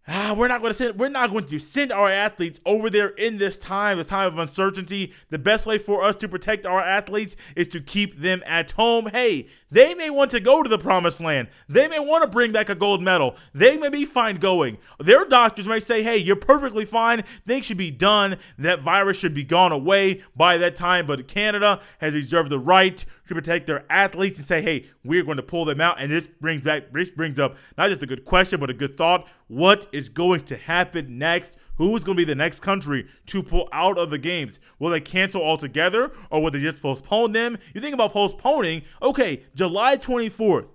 ah, 0.09 0.35
we're 0.37 0.49
not 0.49 0.61
going 0.61 0.71
to 0.71 0.77
send 0.77 0.99
we're 0.99 1.09
not 1.09 1.31
going 1.31 1.45
to 1.45 1.59
send 1.59 1.93
our 1.93 2.11
athletes 2.11 2.61
over 2.65 2.91
there 2.91 3.09
in 3.09 3.39
this 3.39 3.59
time, 3.59 3.99
this 3.99 4.09
time 4.09 4.33
of 4.33 4.39
uncertainty. 4.39 5.13
The 5.31 5.39
best 5.39 5.67
way 5.67 5.79
for 5.79 6.03
us 6.03 6.17
to 6.17 6.29
protect 6.29 6.67
our 6.67 6.81
athletes 6.81 7.37
is 7.55 7.69
to 7.69 7.81
keep 7.81 8.21
them 8.21 8.43
at 8.47 8.73
home. 8.73 9.07
Hey, 9.07 9.49
they 9.71 9.95
may 9.95 10.11
want 10.11 10.31
to 10.31 10.41
go 10.41 10.63
to 10.63 10.69
the 10.69 10.79
promised 10.79 11.21
land. 11.21 11.49
They 11.69 11.89
may 11.89 11.99
want 11.99 12.23
to 12.23 12.31
bring 12.31 12.53
back 12.53 12.69
a 12.69 12.75
gold 12.75 13.03
medal. 13.03 13.37
They 13.53 13.77
may 13.77 13.89
be 13.89 14.05
fine 14.05 14.37
going. 14.37 14.79
Their 15.01 15.25
doctors 15.25 15.67
may 15.67 15.81
say, 15.81 16.03
hey, 16.03 16.19
you're 16.19 16.37
perfectly 16.37 16.85
fine. 16.85 17.23
Things 17.47 17.67
should 17.67 17.77
be 17.77 17.91
done. 17.91 18.37
That 18.59 18.83
virus 18.83 19.19
should 19.19 19.35
be 19.35 19.45
gone 19.45 19.73
away 19.73 20.23
by 20.37 20.59
that 20.59 20.77
time. 20.77 21.07
But 21.07 21.27
Canada 21.27 21.81
has 21.99 22.15
reserved 22.15 22.51
the 22.51 22.59
right 22.59 23.05
to 23.27 23.35
protect 23.35 23.67
their 23.67 23.85
athletes 23.91 24.39
and 24.39 24.47
say, 24.47 24.63
hey, 24.63 24.87
we're 25.05 25.25
going 25.25 25.37
to 25.37 25.43
pull 25.43 25.65
them 25.65 25.81
out. 25.81 26.01
And 26.01 26.11
this 26.11 26.27
brings 26.27 26.65
back 26.65 26.93
this 26.93 27.11
brings 27.11 27.39
up 27.39 27.57
not 27.77 27.89
just 27.89 28.03
a 28.03 28.07
good 28.07 28.25
question, 28.25 28.61
but 28.61 28.71
a 28.71 28.75
good 28.75 28.97
thought. 28.97 29.29
What 29.49 29.87
is 29.93 30.09
going 30.09 30.45
to 30.45 30.57
happen 30.57 31.19
next? 31.19 31.57
Who's 31.77 32.05
going 32.05 32.17
to 32.17 32.21
be 32.21 32.25
the 32.25 32.35
next 32.35 32.61
country 32.61 33.07
to 33.27 33.43
pull 33.43 33.69
out 33.71 33.99
of 33.99 34.11
the 34.11 34.19
games? 34.19 34.59
Will 34.79 34.91
they 34.91 35.01
cancel 35.01 35.43
altogether 35.43 36.11
or 36.31 36.43
will 36.43 36.51
they 36.51 36.61
just 36.61 36.83
postpone 36.83 37.33
them? 37.33 37.59
You 37.75 37.81
think 37.81 37.95
about 37.95 38.13
postponing, 38.13 38.83
okay, 39.03 39.45
July 39.67 39.97
24th. 39.97 40.69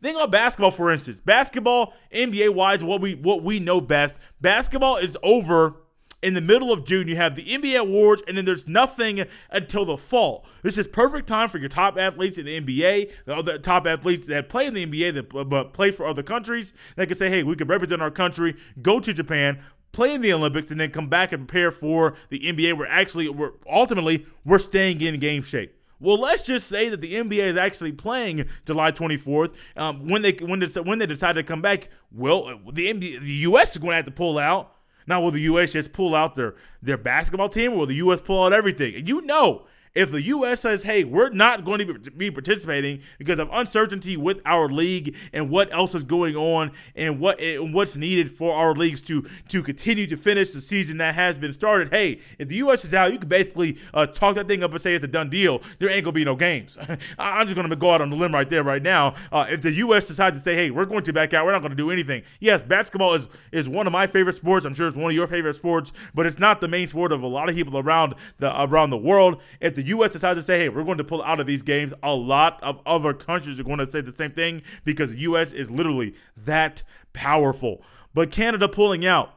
Think 0.00 0.16
about 0.16 0.30
basketball, 0.30 0.70
for 0.70 0.92
instance. 0.92 1.20
Basketball, 1.20 1.94
NBA 2.14 2.50
wise, 2.54 2.84
what 2.84 3.00
we 3.00 3.14
what 3.14 3.42
we 3.42 3.58
know 3.58 3.80
best. 3.80 4.20
Basketball 4.40 4.98
is 4.98 5.16
over 5.22 5.74
in 6.22 6.34
the 6.34 6.40
middle 6.40 6.72
of 6.72 6.84
June, 6.84 7.08
you 7.08 7.16
have 7.16 7.34
the 7.34 7.44
NBA 7.44 7.78
awards, 7.78 8.22
and 8.26 8.36
then 8.36 8.44
there's 8.44 8.66
nothing 8.66 9.24
until 9.50 9.84
the 9.84 9.96
fall. 9.96 10.46
This 10.62 10.78
is 10.78 10.86
perfect 10.86 11.26
time 11.28 11.48
for 11.48 11.58
your 11.58 11.68
top 11.68 11.98
athletes 11.98 12.38
in 12.38 12.46
the 12.46 12.60
NBA, 12.60 13.12
the 13.26 13.36
other 13.36 13.58
top 13.58 13.86
athletes 13.86 14.26
that 14.26 14.48
play 14.48 14.66
in 14.66 14.74
the 14.74 14.86
NBA 14.86 15.14
that 15.14 15.48
but 15.48 15.72
play 15.72 15.90
for 15.90 16.06
other 16.06 16.22
countries. 16.22 16.72
They 16.96 17.06
can 17.06 17.16
say, 17.16 17.28
"Hey, 17.28 17.42
we 17.42 17.54
can 17.54 17.68
represent 17.68 18.00
our 18.00 18.10
country, 18.10 18.54
go 18.80 18.98
to 19.00 19.12
Japan, 19.12 19.60
play 19.92 20.14
in 20.14 20.20
the 20.20 20.32
Olympics, 20.32 20.70
and 20.70 20.80
then 20.80 20.90
come 20.90 21.08
back 21.08 21.32
and 21.32 21.46
prepare 21.46 21.70
for 21.70 22.14
the 22.28 22.46
NBA." 22.46 22.72
We're 22.72 22.86
actually, 22.86 23.28
we're 23.28 23.52
ultimately, 23.70 24.26
we're 24.44 24.58
staying 24.58 25.00
in 25.00 25.20
game 25.20 25.42
shape. 25.42 25.75
Well, 25.98 26.18
let's 26.18 26.42
just 26.42 26.68
say 26.68 26.88
that 26.90 27.00
the 27.00 27.14
NBA 27.14 27.38
is 27.38 27.56
actually 27.56 27.92
playing 27.92 28.48
July 28.66 28.92
24th. 28.92 29.54
Um, 29.76 30.08
when 30.08 30.22
they 30.22 30.32
when 30.32 30.60
they, 30.60 30.66
when 30.80 30.98
they 30.98 31.06
decide 31.06 31.34
to 31.34 31.42
come 31.42 31.62
back, 31.62 31.88
well, 32.12 32.60
the 32.72 32.92
NBA, 32.92 33.20
the 33.20 33.32
US 33.50 33.72
is 33.72 33.78
going 33.78 33.92
to 33.92 33.96
have 33.96 34.04
to 34.04 34.10
pull 34.10 34.38
out. 34.38 34.72
Now, 35.06 35.20
will 35.20 35.30
the 35.30 35.40
U.S. 35.42 35.72
just 35.72 35.92
pull 35.92 36.14
out 36.14 36.34
their 36.34 36.56
their 36.82 36.98
basketball 36.98 37.48
team, 37.48 37.72
or 37.72 37.78
will 37.78 37.86
the 37.86 37.94
U.S. 37.96 38.20
pull 38.20 38.44
out 38.44 38.52
everything? 38.52 39.06
You 39.06 39.22
know, 39.22 39.66
if 39.96 40.12
the 40.12 40.22
U.S. 40.22 40.60
says, 40.60 40.82
hey, 40.82 41.04
we're 41.04 41.30
not 41.30 41.64
going 41.64 41.78
to 41.78 42.10
be 42.10 42.30
participating 42.30 43.00
because 43.18 43.38
of 43.38 43.48
uncertainty 43.50 44.16
with 44.16 44.40
our 44.44 44.68
league 44.68 45.16
and 45.32 45.48
what 45.50 45.72
else 45.72 45.94
is 45.94 46.04
going 46.04 46.36
on 46.36 46.70
and 46.94 47.18
what 47.18 47.40
and 47.40 47.72
what's 47.72 47.96
needed 47.96 48.30
for 48.30 48.54
our 48.54 48.74
leagues 48.74 49.00
to 49.02 49.26
to 49.48 49.62
continue 49.62 50.06
to 50.06 50.16
finish 50.16 50.50
the 50.50 50.60
season 50.60 50.98
that 50.98 51.14
has 51.14 51.38
been 51.38 51.52
started, 51.52 51.88
hey, 51.90 52.20
if 52.38 52.48
the 52.48 52.56
U.S. 52.56 52.84
is 52.84 52.92
out, 52.92 53.10
you 53.10 53.18
can 53.18 53.28
basically 53.28 53.78
uh, 53.94 54.06
talk 54.06 54.34
that 54.34 54.46
thing 54.46 54.62
up 54.62 54.70
and 54.70 54.80
say 54.80 54.94
it's 54.94 55.02
a 55.04 55.08
done 55.08 55.30
deal. 55.30 55.62
There 55.78 55.88
ain't 55.88 56.04
going 56.04 56.12
to 56.12 56.20
be 56.20 56.24
no 56.24 56.36
games. 56.36 56.76
I'm 57.18 57.46
just 57.46 57.56
going 57.56 57.68
to 57.68 57.76
go 57.76 57.90
out 57.90 58.02
on 58.02 58.10
the 58.10 58.16
limb 58.16 58.34
right 58.34 58.48
there, 58.48 58.62
right 58.62 58.82
now. 58.82 59.14
Uh, 59.32 59.46
if 59.48 59.62
the 59.62 59.72
U.S. 59.72 60.08
decides 60.08 60.36
to 60.36 60.42
say, 60.42 60.54
hey, 60.54 60.70
we're 60.70 60.84
going 60.84 61.04
to 61.04 61.12
back 61.12 61.32
out, 61.32 61.46
we're 61.46 61.52
not 61.52 61.60
going 61.60 61.70
to 61.70 61.76
do 61.76 61.90
anything. 61.90 62.22
Yes, 62.38 62.62
basketball 62.62 63.14
is, 63.14 63.28
is 63.50 63.66
one 63.66 63.86
of 63.86 63.94
my 63.94 64.06
favorite 64.06 64.34
sports. 64.34 64.66
I'm 64.66 64.74
sure 64.74 64.86
it's 64.86 64.96
one 64.96 65.10
of 65.10 65.16
your 65.16 65.26
favorite 65.26 65.54
sports, 65.54 65.92
but 66.14 66.26
it's 66.26 66.38
not 66.38 66.60
the 66.60 66.68
main 66.68 66.86
sport 66.86 67.12
of 67.12 67.22
a 67.22 67.26
lot 67.26 67.48
of 67.48 67.54
people 67.54 67.78
around 67.78 68.14
the 68.38 68.62
around 68.62 68.90
the 68.90 68.98
world. 68.98 69.40
If 69.60 69.74
the 69.74 69.85
U.S. 69.88 70.12
decides 70.12 70.38
to 70.38 70.42
say, 70.42 70.58
hey, 70.58 70.68
we're 70.68 70.84
going 70.84 70.98
to 70.98 71.04
pull 71.04 71.22
out 71.22 71.40
of 71.40 71.46
these 71.46 71.62
games, 71.62 71.92
a 72.02 72.14
lot 72.14 72.62
of 72.62 72.80
other 72.86 73.12
countries 73.12 73.60
are 73.60 73.64
going 73.64 73.78
to 73.78 73.90
say 73.90 74.00
the 74.00 74.12
same 74.12 74.32
thing 74.32 74.62
because 74.84 75.12
the 75.12 75.20
U.S. 75.20 75.52
is 75.52 75.70
literally 75.70 76.14
that 76.36 76.82
powerful. 77.12 77.82
But 78.14 78.30
Canada 78.30 78.68
pulling 78.68 79.04
out, 79.04 79.34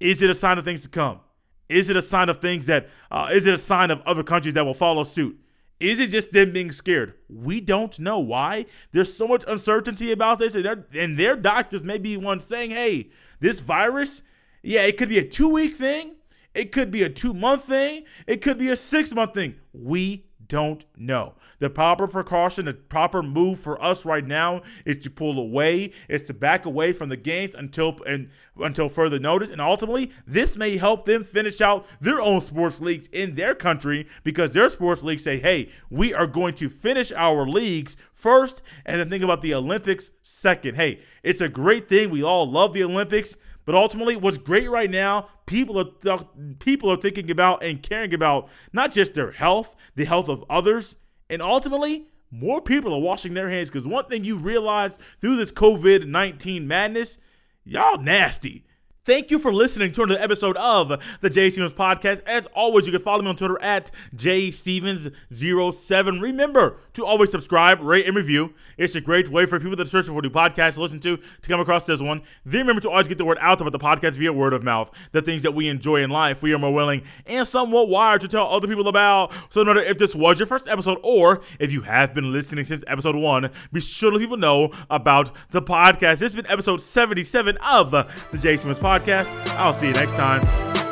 is 0.00 0.22
it 0.22 0.30
a 0.30 0.34
sign 0.34 0.58
of 0.58 0.64
things 0.64 0.82
to 0.82 0.88
come? 0.88 1.20
Is 1.68 1.88
it 1.90 1.96
a 1.96 2.02
sign 2.02 2.28
of 2.28 2.38
things 2.38 2.66
that? 2.66 2.88
Uh, 3.10 3.30
is 3.32 3.46
it 3.46 3.54
a 3.54 3.58
sign 3.58 3.90
of 3.90 4.00
other 4.02 4.22
countries 4.22 4.54
that 4.54 4.64
will 4.64 4.74
follow 4.74 5.02
suit? 5.02 5.38
Is 5.80 5.98
it 5.98 6.10
just 6.10 6.32
them 6.32 6.52
being 6.52 6.72
scared? 6.72 7.14
We 7.28 7.60
don't 7.60 7.98
know 7.98 8.18
why. 8.18 8.66
There's 8.92 9.14
so 9.14 9.26
much 9.26 9.44
uncertainty 9.48 10.12
about 10.12 10.38
this, 10.38 10.54
and, 10.54 10.84
and 10.94 11.18
their 11.18 11.36
doctors 11.36 11.84
may 11.84 11.98
be 11.98 12.16
one 12.16 12.40
saying, 12.40 12.70
hey, 12.70 13.10
this 13.40 13.60
virus, 13.60 14.22
yeah, 14.62 14.82
it 14.82 14.96
could 14.96 15.08
be 15.08 15.18
a 15.18 15.28
two 15.28 15.50
week 15.50 15.74
thing, 15.74 16.16
it 16.54 16.72
could 16.72 16.90
be 16.90 17.02
a 17.02 17.08
two 17.08 17.34
month 17.34 17.64
thing. 17.64 18.04
It 18.26 18.40
could 18.40 18.58
be 18.58 18.68
a 18.68 18.76
six 18.76 19.12
month 19.12 19.34
thing. 19.34 19.56
We 19.72 20.26
don't 20.48 20.84
know. 20.96 21.34
The 21.58 21.70
proper 21.70 22.06
precaution, 22.06 22.66
the 22.66 22.74
proper 22.74 23.22
move 23.22 23.58
for 23.58 23.82
us 23.82 24.04
right 24.04 24.26
now 24.26 24.62
is 24.84 24.98
to 24.98 25.10
pull 25.10 25.38
away, 25.38 25.92
is 26.08 26.22
to 26.22 26.34
back 26.34 26.66
away 26.66 26.92
from 26.92 27.08
the 27.08 27.16
games 27.16 27.54
until 27.54 27.98
and 28.06 28.30
until 28.58 28.88
further 28.88 29.18
notice. 29.18 29.50
And 29.50 29.60
ultimately, 29.60 30.12
this 30.26 30.56
may 30.56 30.76
help 30.76 31.04
them 31.04 31.24
finish 31.24 31.60
out 31.60 31.86
their 32.00 32.20
own 32.20 32.40
sports 32.40 32.80
leagues 32.80 33.08
in 33.08 33.34
their 33.34 33.54
country 33.54 34.06
because 34.22 34.52
their 34.52 34.68
sports 34.68 35.02
leagues 35.02 35.24
say, 35.24 35.38
hey, 35.38 35.70
we 35.90 36.12
are 36.12 36.26
going 36.26 36.54
to 36.54 36.68
finish 36.68 37.12
our 37.12 37.46
leagues 37.46 37.96
first 38.12 38.62
and 38.84 39.00
then 39.00 39.10
think 39.10 39.24
about 39.24 39.40
the 39.40 39.54
Olympics 39.54 40.10
second. 40.22 40.76
Hey, 40.76 41.00
it's 41.22 41.40
a 41.40 41.48
great 41.48 41.88
thing. 41.88 42.10
We 42.10 42.22
all 42.22 42.50
love 42.50 42.74
the 42.74 42.84
Olympics. 42.84 43.36
But 43.64 43.74
ultimately, 43.74 44.16
what's 44.16 44.38
great 44.38 44.70
right 44.70 44.90
now, 44.90 45.28
people 45.46 45.78
are 45.78 45.90
th- 46.00 46.58
people 46.58 46.90
are 46.90 46.96
thinking 46.96 47.30
about 47.30 47.62
and 47.62 47.82
caring 47.82 48.12
about 48.12 48.48
not 48.72 48.92
just 48.92 49.14
their 49.14 49.32
health, 49.32 49.74
the 49.94 50.04
health 50.04 50.28
of 50.28 50.44
others, 50.50 50.96
and 51.30 51.40
ultimately, 51.40 52.08
more 52.30 52.60
people 52.60 52.92
are 52.92 53.00
washing 53.00 53.34
their 53.34 53.48
hands. 53.48 53.70
Because 53.70 53.86
one 53.86 54.06
thing 54.06 54.24
you 54.24 54.36
realize 54.36 54.98
through 55.20 55.36
this 55.36 55.50
COVID 55.50 56.06
nineteen 56.06 56.68
madness, 56.68 57.18
y'all 57.64 57.98
nasty. 58.00 58.66
Thank 59.04 59.30
you 59.30 59.38
for 59.38 59.52
listening 59.52 59.92
to 59.92 60.02
another 60.02 60.18
episode 60.18 60.56
of 60.56 60.98
the 61.20 61.28
Jay 61.28 61.50
Stephens 61.50 61.74
Podcast. 61.74 62.22
As 62.24 62.46
always, 62.54 62.86
you 62.86 62.92
can 62.92 63.02
follow 63.02 63.20
me 63.20 63.28
on 63.28 63.36
Twitter 63.36 63.60
at 63.60 63.90
jstevens07. 64.16 66.22
Remember 66.22 66.78
to 66.94 67.04
always 67.04 67.30
subscribe, 67.30 67.82
rate, 67.82 68.06
and 68.06 68.16
review. 68.16 68.54
It's 68.78 68.94
a 68.94 69.02
great 69.02 69.28
way 69.28 69.44
for 69.44 69.60
people 69.60 69.76
that 69.76 69.86
are 69.86 69.90
searching 69.90 70.14
for 70.14 70.22
new 70.22 70.30
podcasts 70.30 70.76
to 70.76 70.80
listen 70.80 71.00
to 71.00 71.18
to 71.18 71.48
come 71.50 71.60
across 71.60 71.84
this 71.84 72.00
one. 72.00 72.22
Then 72.46 72.62
remember 72.62 72.80
to 72.80 72.88
always 72.88 73.06
get 73.06 73.18
the 73.18 73.26
word 73.26 73.36
out 73.42 73.60
about 73.60 73.72
the 73.72 73.78
podcast 73.78 74.12
via 74.12 74.32
word 74.32 74.54
of 74.54 74.62
mouth. 74.62 74.90
The 75.12 75.20
things 75.20 75.42
that 75.42 75.52
we 75.52 75.68
enjoy 75.68 75.96
in 75.96 76.08
life, 76.08 76.42
we 76.42 76.54
are 76.54 76.58
more 76.58 76.72
willing 76.72 77.02
and 77.26 77.46
somewhat 77.46 77.90
wired 77.90 78.22
to 78.22 78.28
tell 78.28 78.46
other 78.46 78.66
people 78.66 78.88
about. 78.88 79.34
So 79.50 79.62
no 79.62 79.74
matter 79.74 79.86
if 79.86 79.98
this 79.98 80.14
was 80.14 80.38
your 80.38 80.46
first 80.46 80.66
episode 80.66 80.98
or 81.02 81.42
if 81.60 81.70
you 81.70 81.82
have 81.82 82.14
been 82.14 82.32
listening 82.32 82.64
since 82.64 82.82
episode 82.86 83.16
one, 83.16 83.50
be 83.70 83.82
sure 83.82 84.10
to 84.10 84.16
let 84.16 84.22
people 84.22 84.38
know 84.38 84.70
about 84.88 85.30
the 85.50 85.60
podcast. 85.60 86.20
This 86.20 86.20
has 86.20 86.32
been 86.32 86.50
episode 86.50 86.80
77 86.80 87.58
of 87.58 87.90
the 87.90 88.06
Jay 88.38 88.56
Stephens 88.56 88.78
Podcast 88.78 88.93
podcast. 88.94 89.28
I'll 89.56 89.74
see 89.74 89.88
you 89.88 89.94
next 89.94 90.16
time. 90.16 90.83